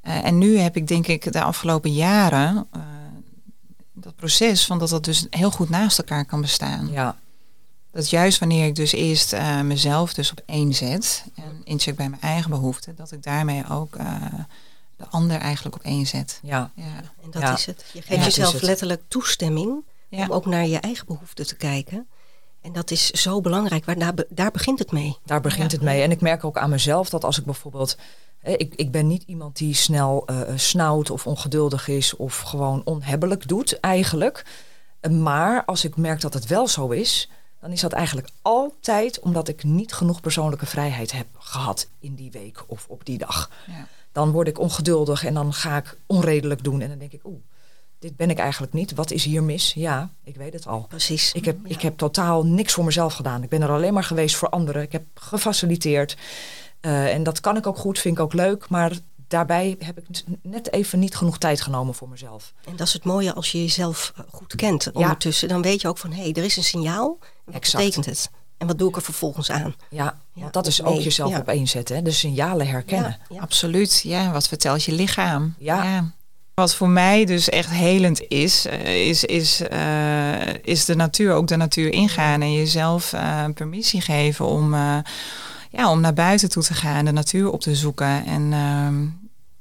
Uh, 0.08 0.26
en 0.26 0.38
nu 0.38 0.58
heb 0.58 0.76
ik 0.76 0.88
denk 0.88 1.08
ik 1.08 1.32
de 1.34 1.42
afgelopen 1.42 1.94
jaren 1.94 2.68
uh, 2.76 2.82
dat 3.94 4.16
proces 4.16 4.66
van 4.66 4.80
dat 4.80 4.90
dat 4.90 5.04
dus 5.04 5.28
heel 5.30 5.52
goed 5.52 5.70
naast 5.70 5.98
elkaar 5.98 6.26
kan 6.26 6.42
bestaan. 6.42 6.88
Ja. 6.92 7.18
Dat 7.92 8.10
juist 8.10 8.40
wanneer 8.40 8.66
ik 8.66 8.76
dus 8.76 8.92
eerst 8.92 9.34
uh, 9.34 9.62
mezelf 9.62 10.14
dus 10.14 10.32
op 10.32 10.42
één 10.46 10.74
zet 10.74 11.24
en 11.36 11.62
incheck 11.64 11.96
bij 11.96 12.10
mijn 12.10 12.22
eigen 12.22 12.50
behoeften, 12.50 12.96
dat 12.96 13.12
ik 13.12 13.24
daarmee 13.24 13.70
ook 13.70 13.98
de 14.98 15.08
ander 15.10 15.38
eigenlijk 15.38 15.76
op 15.76 15.82
één 15.82 16.06
zet. 16.06 16.40
Ja. 16.44 16.72
ja. 16.76 16.84
En 17.24 17.32
dat 17.32 17.42
Ja. 17.42 17.54
is 17.54 17.66
het. 17.66 17.86
Je 17.94 18.02
geeft 18.02 18.20
Ja, 18.20 18.26
jezelf 18.26 18.62
letterlijk 18.62 19.02
toestemming 19.08 19.84
Ja. 20.10 20.24
om 20.24 20.32
ook 20.32 20.46
naar 20.46 20.68
je 20.68 20.80
eigen 20.80 21.06
behoeften 21.06 21.48
te 21.48 21.56
kijken. 21.56 22.08
En 22.62 22.74
dat 22.74 22.92
is 22.92 23.10
zo 23.12 23.42
belangrijk, 23.42 23.86
waar 23.86 23.98
daar, 23.98 24.14
be- 24.14 24.28
daar 24.30 24.52
begint 24.52 24.80
het 24.80 24.92
mee. 24.92 25.18
Daar 25.26 25.42
begint 25.42 25.72
Ja. 25.72 25.78
het 25.78 25.86
mee. 25.86 26.02
En 26.02 26.12
ik 26.12 26.22
merk 26.22 26.44
ook 26.44 26.58
aan 26.58 26.70
mezelf 26.70 27.10
dat 27.10 27.24
als 27.24 27.38
ik 27.38 27.46
bijvoorbeeld. 27.46 27.98
Ik, 28.44 28.76
ik 28.76 28.92
ben 28.92 29.08
niet 29.08 29.24
iemand 29.24 29.58
die 29.58 29.74
snel 29.74 30.26
eh, 30.26 30.42
snauwt 30.56 31.10
of 31.10 31.28
ongeduldig 31.28 31.88
is 31.88 32.16
of 32.16 32.40
gewoon 32.40 32.82
onhebbelijk 32.86 33.48
doet, 33.48 33.80
eigenlijk. 33.80 34.46
Maar 35.12 35.66
als 35.66 35.84
ik 35.86 35.96
merk 35.98 36.22
dat 36.22 36.34
het 36.34 36.46
wel 36.48 36.68
zo 36.68 36.90
is, 36.90 37.30
dan 37.62 37.72
is 37.72 37.82
dat 37.82 37.92
eigenlijk 37.92 38.30
altijd 38.42 39.20
omdat 39.20 39.48
ik 39.48 39.64
niet 39.64 39.94
genoeg 39.94 40.22
persoonlijke 40.22 40.66
vrijheid 40.66 41.12
heb 41.12 41.28
gehad 41.38 41.88
in 42.00 42.16
die 42.16 42.32
week 42.32 42.64
of 42.68 42.86
op 42.88 43.06
die 43.06 43.18
dag. 43.18 43.50
Ja. 43.68 43.88
Dan 44.12 44.32
word 44.32 44.48
ik 44.48 44.60
ongeduldig 44.60 45.26
en 45.26 45.34
dan 45.34 45.54
ga 45.54 45.78
ik 45.78 45.98
onredelijk 46.06 46.64
doen. 46.64 46.82
En 46.82 46.90
dan 46.90 46.98
denk 46.98 47.12
ik, 47.12 47.26
oeh, 47.26 47.40
dit 48.00 48.16
ben 48.16 48.30
ik 48.30 48.38
eigenlijk 48.38 48.74
niet. 48.74 48.94
Wat 48.94 49.12
is 49.12 49.24
hier 49.24 49.44
mis? 49.44 49.74
Ja, 49.74 50.10
ik 50.24 50.36
weet 50.36 50.54
het 50.54 50.68
al. 50.68 50.86
Precies. 50.90 51.32
Ik 51.32 51.46
heb, 51.46 51.58
Ja. 51.64 51.70
ik 51.70 51.82
heb 51.82 51.98
totaal 51.98 52.46
niks 52.46 52.74
voor 52.74 52.86
mezelf 52.86 53.14
gedaan. 53.14 53.44
Ik 53.44 53.50
ben 53.50 53.62
er 53.62 53.70
alleen 53.70 53.94
maar 53.94 54.04
geweest 54.04 54.36
voor 54.36 54.50
anderen. 54.50 54.82
Ik 54.82 54.92
heb 54.92 55.04
gefaciliteerd. 55.14 56.18
Eh, 56.80 57.14
en 57.14 57.24
dat 57.24 57.40
kan 57.40 57.58
ik 57.58 57.68
ook 57.68 57.78
goed, 57.78 58.00
vind 58.00 58.18
ik 58.18 58.24
ook 58.24 58.34
leuk. 58.34 58.70
Maar 58.70 58.92
daarbij 59.28 59.76
heb 59.80 59.98
ik 59.98 60.24
net 60.42 60.72
even 60.72 61.00
niet 61.00 61.16
genoeg 61.16 61.38
tijd 61.38 61.62
genomen 61.62 61.94
voor 61.94 62.10
mezelf. 62.10 62.54
En 62.66 62.76
dat 62.76 62.88
is 62.88 62.94
het 62.94 63.04
mooie 63.04 63.34
als 63.34 63.52
je 63.52 63.62
jezelf 63.62 64.14
eh, 64.16 64.24
goed 64.32 64.56
kent 64.56 64.92
ondertussen. 64.92 65.48
Dan 65.48 65.62
weet 65.62 65.82
je 65.82 65.88
ook 65.88 65.98
van, 65.98 66.12
hé, 66.12 66.22
hey, 66.22 66.34
er 66.34 66.44
is 66.44 66.58
een 66.58 66.64
signaal. 66.64 67.18
Wat 67.46 67.56
Exact. 67.56 67.84
betekent 67.84 68.06
het? 68.06 68.30
En 68.58 68.68
wat 68.68 68.78
doe 68.78 68.90
ik 68.90 68.96
er 68.96 69.02
vervolgens 69.02 69.52
aan? 69.52 69.76
Ja, 69.90 70.04
Ja, 70.34 70.42
want 70.42 70.54
dat 70.54 70.68
is 70.68 70.84
ook 70.84 70.94
nee. 70.94 71.04
jezelf 71.04 71.32
Ja. 71.32 71.40
op 71.40 71.48
één 71.48 71.68
zetten. 71.68 71.96
Hè? 71.96 72.02
De 72.02 72.12
signalen 72.12 72.68
herkennen. 72.68 73.18
Ja, 73.30 73.36
ja. 73.36 73.42
Absoluut, 73.42 74.02
ja. 74.04 74.32
Wat 74.32 74.48
vertelt 74.48 74.84
je 74.84 74.92
lichaam? 74.92 75.56
Ja. 75.60 76.12
Wat 76.54 76.76
voor 76.76 76.90
mij 76.90 77.26
dus 77.26 77.50
echt 77.50 77.70
helend 77.70 78.22
is, 78.28 78.66
eh, 78.66 79.08
is, 79.08 79.24
is, 79.24 79.62
eh, 79.62 80.54
is 80.64 80.86
de 80.86 80.96
natuur, 80.96 81.34
ook 81.34 81.48
de 81.48 81.56
natuur 81.56 81.92
ingaan 81.94 82.42
en 82.42 82.54
jezelf 82.54 83.14
eh, 83.14 83.46
permissie 83.54 84.02
geven 84.02 84.46
om, 84.46 84.74
eh, 84.74 84.98
ja, 85.78 85.92
om 85.92 86.02
naar 86.02 86.14
buiten 86.14 86.50
toe 86.50 86.64
te 86.64 86.74
gaan, 86.74 87.06
de 87.06 87.12
natuur 87.12 87.52
op 87.52 87.62
te 87.62 87.76
zoeken 87.76 88.26
en, 88.26 88.54
ehm, 88.54 89.06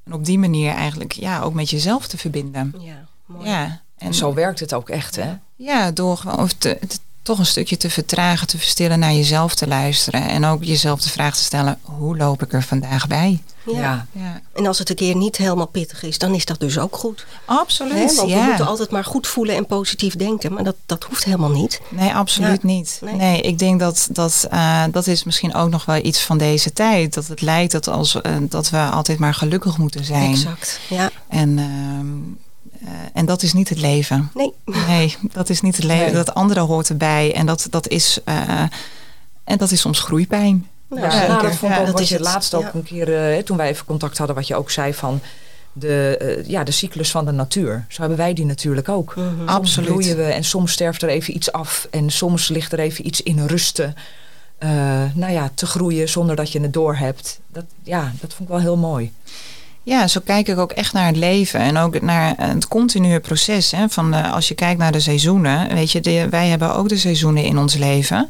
en 0.05 0.13
op 0.13 0.25
die 0.25 0.39
manier 0.39 0.73
eigenlijk 0.73 1.13
ja, 1.13 1.41
ook 1.41 1.55
met 1.55 1.71
jezelf 1.71 2.07
te 2.07 2.19
verbinden. 2.19 2.75
Ja, 2.79 3.05
mooi. 3.27 3.49
Ja, 3.49 3.81
En 3.99 4.15
zo 4.15 4.35
werkt 4.35 4.61
het 4.61 4.75
ook 4.75 4.89
echt, 4.89 5.17
hè? 5.17 5.35
Ja, 5.57 5.91
door 5.91 6.17
gewoon 6.17 6.39
of 6.39 6.53
te, 6.53 6.79
te- 6.89 6.99
toch 7.27 7.39
een 7.39 7.47
stukje 7.47 7.77
te 7.77 7.91
vertragen, 7.91 8.47
te 8.47 8.59
verstillen, 8.59 8.99
naar 8.99 9.13
jezelf 9.13 9.55
te 9.55 9.67
luisteren. 9.67 10.29
En 10.29 10.45
ook 10.45 10.65
jezelf 10.65 11.01
de 11.01 11.09
vraag 11.09 11.37
te 11.37 11.43
stellen, 11.43 11.79
hoe 11.83 12.17
loop 12.17 12.43
ik 12.43 12.53
er 12.53 12.63
vandaag 12.63 13.07
bij? 13.07 13.43
Ja. 13.67 14.07
Ja, 14.13 14.41
En 14.55 14.67
als 14.67 14.79
het 14.79 14.91
een 14.91 14.97
keer 14.97 15.17
niet 15.17 15.37
helemaal 15.37 15.67
pittig 15.67 16.03
is, 16.03 16.19
dan 16.19 16.35
is 16.35 16.45
dat 16.45 16.61
dus 16.61 16.79
ook 16.79 16.97
goed. 16.97 17.27
absoluut. 17.45 17.93
Hè? 17.93 18.05
Want 18.15 18.21
we 18.21 18.27
ja. 18.37 18.47
moeten 18.47 18.67
altijd 18.67 18.91
maar 18.91 19.05
goed 19.05 19.27
voelen 19.27 19.57
en 19.57 19.67
positief 19.67 20.17
denken. 20.17 20.53
Maar 20.53 20.65
dat, 20.65 20.77
dat 20.87 21.05
hoeft 21.05 21.25
helemaal 21.25 21.51
niet. 21.51 21.81
Nee, 21.89 22.15
absoluut 22.15 22.63
Ja. 22.63 22.69
niet. 22.69 22.99
Nee. 23.03 23.15
Nee. 23.15 23.41
ik 23.41 23.59
denk 23.59 23.81
dat 23.81 24.09
dat, 24.11 24.47
eh, 24.51 24.85
dat 24.91 25.07
is 25.07 25.25
misschien 25.25 25.55
ook 25.55 25.71
nog 25.71 25.85
wel 25.85 26.05
iets 26.05 26.21
van 26.23 26.39
deze 26.39 26.73
tijd. 26.73 27.15
Dat 27.15 27.27
het 27.27 27.41
lijkt 27.41 27.73
dat, 27.73 27.89
als, 27.89 28.21
eh, 28.21 28.33
dat 28.41 28.71
we 28.71 28.79
altijd 28.79 29.19
maar 29.19 29.35
gelukkig 29.35 29.79
moeten 29.79 30.05
zijn. 30.05 30.31
Exact. 30.31 30.81
Ja. 30.89 31.11
En, 31.29 31.59
ehm, 31.59 32.46
eh, 32.81 32.89
en 33.13 33.27
dat 33.27 33.43
is 33.43 33.53
niet 33.53 33.69
het 33.69 33.81
leven. 33.81 34.31
Nee. 34.35 34.53
Nee, 34.87 35.17
dat 35.33 35.49
is 35.49 35.61
niet 35.61 35.77
het 35.77 35.85
leven. 35.85 36.05
Nee. 36.05 36.15
Dat 36.15 36.35
andere 36.35 36.61
hoort 36.61 36.89
erbij. 36.89 37.35
En 37.35 37.47
dat, 37.47 37.67
dat, 37.71 37.89
is, 37.89 38.19
eh, 38.25 38.63
en 39.45 39.59
dat 39.59 39.71
is 39.71 39.81
soms 39.81 40.01
groeipijn. 40.01 40.67
Nou, 40.89 41.03
Ja, 41.03 41.27
dat 41.43 41.55
vond 41.55 41.63
ik 41.63 41.69
Ja, 41.69 41.79
ook 41.79 41.85
dat 41.85 41.93
wat 41.93 42.01
is 42.03 42.09
je 42.09 42.15
het. 42.15 42.25
laatst 42.25 42.55
ook 42.55 42.63
Ja. 42.63 42.71
een 42.75 42.83
keer, 42.83 43.07
hè, 43.09 43.43
toen 43.43 43.57
wij 43.57 43.69
even 43.69 43.87
contact 43.87 44.19
hadden, 44.19 44.37
wat 44.37 44.47
je 44.47 44.55
ook 44.57 44.71
zei 44.71 44.95
van 44.95 45.21
de, 45.73 46.43
ja, 46.47 46.65
de 46.65 46.71
cyclus 46.71 47.11
van 47.11 47.25
de 47.25 47.33
natuur. 47.33 47.85
Zo 47.89 48.01
hebben 48.01 48.19
wij 48.19 48.33
die 48.35 48.45
natuurlijk 48.45 48.89
ook. 48.89 49.17
Mhm. 49.17 49.29
Soms 49.37 49.51
Absoluut. 49.51 49.89
bloeien 49.89 50.17
we 50.17 50.23
en 50.25 50.45
soms 50.45 50.73
sterft 50.73 51.03
er 51.03 51.09
even 51.09 51.35
iets 51.37 51.53
af 51.53 51.89
en 51.91 52.11
soms 52.11 52.49
ligt 52.49 52.73
er 52.73 52.79
even 52.79 53.07
iets 53.07 53.23
in 53.23 53.47
rusten. 53.47 53.95
eh, 54.59 54.69
nou 55.15 55.33
ja, 55.33 55.51
te 55.55 55.67
groeien 55.67 56.09
zonder 56.09 56.37
dat 56.37 56.53
je 56.53 56.61
het 56.61 56.73
doorhebt. 56.73 57.41
Dat, 57.49 57.65
ja, 57.83 58.13
dat 58.21 58.31
vond 58.35 58.41
ik 58.49 58.55
wel 58.55 58.59
heel 58.65 58.77
mooi. 58.77 59.13
Ja, 59.87 60.07
zo 60.07 60.21
kijk 60.25 60.49
ik 60.49 60.59
ook 60.59 60.73
echt 60.73 60.93
naar 60.93 61.07
het 61.07 61.17
leven 61.17 61.61
en 61.61 61.77
ook 61.77 62.01
naar 62.01 62.35
het 62.37 62.69
continue 62.69 63.21
proces. 63.21 63.71
Hè, 63.71 63.89
van 63.89 64.15
eh, 64.15 64.33
als 64.33 64.49
je 64.49 64.55
kijkt 64.55 64.79
naar 64.79 64.93
de 64.93 65.01
seizoenen, 65.01 65.75
weet 65.75 65.91
je, 65.93 66.27
wij 66.31 66.49
hebben 66.49 66.75
ook 66.75 66.89
de 66.89 66.97
seizoenen 66.97 67.45
in 67.45 67.59
ons 67.59 67.75
leven. 67.75 68.29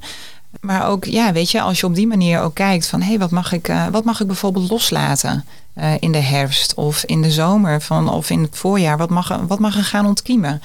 Maar 0.60 0.88
ook, 0.88 1.04
ja, 1.04 1.32
weet 1.32 1.50
je, 1.50 1.60
als 1.60 1.80
je 1.80 1.86
op 1.86 1.94
die 1.94 2.06
manier 2.06 2.40
ook 2.40 2.54
kijkt 2.54 2.86
van, 2.86 3.00
hé, 3.00 3.08
hey, 3.08 3.18
wat 3.18 3.30
mag 3.30 3.52
ik, 3.52 3.68
eh, 3.68 3.86
wat 3.86 4.04
mag 4.04 4.20
ik 4.20 4.26
bijvoorbeeld 4.26 4.70
loslaten 4.70 5.44
eh, 5.74 5.92
in 6.00 6.12
de 6.12 6.18
herfst 6.18 6.74
of 6.74 7.04
in 7.04 7.22
de 7.22 7.30
zomer 7.30 7.82
van, 7.82 8.08
of 8.08 8.30
in 8.30 8.42
het 8.42 8.56
voorjaar, 8.56 8.96
wat 8.96 9.10
mag, 9.10 9.40
wat 9.46 9.58
mag 9.58 9.76
er 9.76 9.84
gaan 9.84 10.06
ontkiemen? 10.06 10.62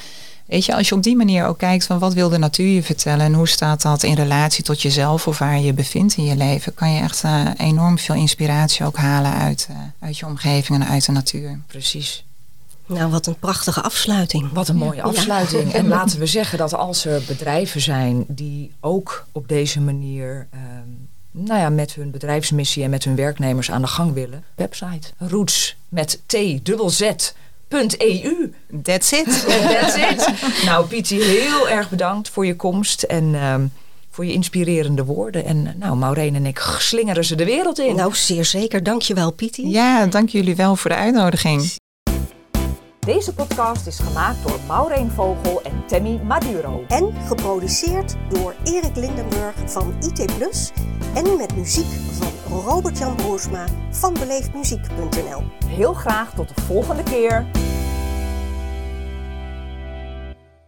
Weet 0.51 0.65
je, 0.65 0.75
als 0.75 0.89
je 0.89 0.95
op 0.95 1.03
die 1.03 1.15
manier 1.15 1.45
ook 1.45 1.57
kijkt 1.57 1.85
van 1.85 1.99
wat 1.99 2.13
wil 2.13 2.29
de 2.29 2.37
natuur 2.37 2.67
je 2.73 2.83
vertellen 2.83 3.25
en 3.25 3.33
hoe 3.33 3.47
staat 3.47 3.81
dat 3.81 4.03
in 4.03 4.13
relatie 4.13 4.63
tot 4.63 4.81
jezelf 4.81 5.27
of 5.27 5.37
waar 5.37 5.57
je 5.57 5.63
je 5.65 5.73
bevindt 5.73 6.17
in 6.17 6.23
je 6.23 6.35
leven, 6.35 6.73
kan 6.73 6.91
je 6.93 7.01
echt 7.01 7.23
eh, 7.23 7.45
enorm 7.57 7.97
veel 7.97 8.15
inspiratie 8.15 8.85
ook 8.85 8.97
halen 8.97 9.33
uit, 9.33 9.67
eh, 9.69 9.75
uit 9.99 10.17
je 10.17 10.25
omgeving 10.25 10.81
en 10.81 10.87
uit 10.87 11.05
de 11.05 11.11
natuur. 11.11 11.59
Precies. 11.67 12.25
Nou, 12.85 13.11
wat 13.11 13.27
een 13.27 13.35
prachtige 13.39 13.81
afsluiting. 13.81 14.51
Wat 14.51 14.67
een 14.67 14.75
mooie 14.75 14.95
Ja. 14.95 15.03
afsluiting. 15.03 15.73
En 15.73 15.87
laten 15.87 16.19
we 16.19 16.25
zeggen 16.25 16.57
dat 16.57 16.73
als 16.73 17.05
er 17.05 17.21
bedrijven 17.27 17.81
zijn 17.81 18.25
die 18.27 18.71
ook 18.79 19.25
op 19.31 19.47
deze 19.47 19.79
manier 19.81 20.47
ehm, 20.51 20.89
nou 21.31 21.59
ja, 21.59 21.69
met 21.69 21.93
hun 21.93 22.11
bedrijfsmissie 22.11 22.83
en 22.83 22.89
met 22.89 23.03
hun 23.03 23.15
werknemers 23.15 23.71
aan 23.71 23.81
de 23.81 23.87
gang 23.87 24.13
willen. 24.13 24.43
Website 24.55 25.09
roots 25.17 25.75
met 25.89 26.19
t 26.25 26.37
dubbel 26.63 26.89
z. 26.89 27.11
.eu. 27.71 28.53
That's 28.84 29.12
it. 29.12 29.25
That's 29.79 29.95
it. 29.95 30.31
Nou, 30.65 30.86
Pietie, 30.86 31.23
heel 31.23 31.69
erg 31.69 31.89
bedankt 31.89 32.29
voor 32.29 32.45
je 32.45 32.55
komst 32.55 33.03
en 33.03 33.36
ehm, 33.36 33.65
voor 34.10 34.25
je 34.25 34.34
inspirerende 34.34 35.05
woorden. 35.05 35.45
En 35.45 35.67
eh, 35.67 35.73
nou, 35.77 35.95
Maureen 35.95 36.36
en 36.36 36.45
ik 36.45 36.75
slingeren 36.79 37.25
ze 37.25 37.36
de 37.36 37.45
wereld 37.45 37.79
in. 37.79 37.95
Nou, 37.95 38.15
zeer 38.15 38.45
zeker. 38.45 38.84
Dankjewel, 38.84 39.31
Pietie. 39.31 39.69
Ja, 39.69 40.05
dank 40.05 40.29
jullie 40.29 40.55
wel 40.55 40.75
voor 40.75 40.89
de 40.89 40.95
uitnodiging. 40.95 41.79
Deze 43.05 43.34
podcast 43.34 43.88
is 43.88 43.99
gemaakt 43.99 44.43
door 44.47 44.60
Maureen 44.67 45.12
Vogel 45.12 45.62
en 45.62 45.84
Tammy 45.88 46.19
Maduro. 46.23 46.84
En 46.88 47.13
geproduceerd 47.27 48.15
door 48.29 48.55
Erik 48.63 48.95
Lindenburg 48.95 49.55
van 49.65 49.93
IT 49.99 50.38
Plus. 50.38 50.71
En 51.13 51.38
met 51.38 51.55
muziek 51.55 51.86
van 52.12 52.40
Robert-Jan 52.51 53.15
Broersma 53.15 53.65
van 53.89 54.13
beleefdmuziek.nl. 54.13 55.43
Heel 55.65 55.93
graag 55.93 56.33
tot 56.33 56.55
de 56.55 56.61
volgende 56.61 57.03
keer. 57.03 57.45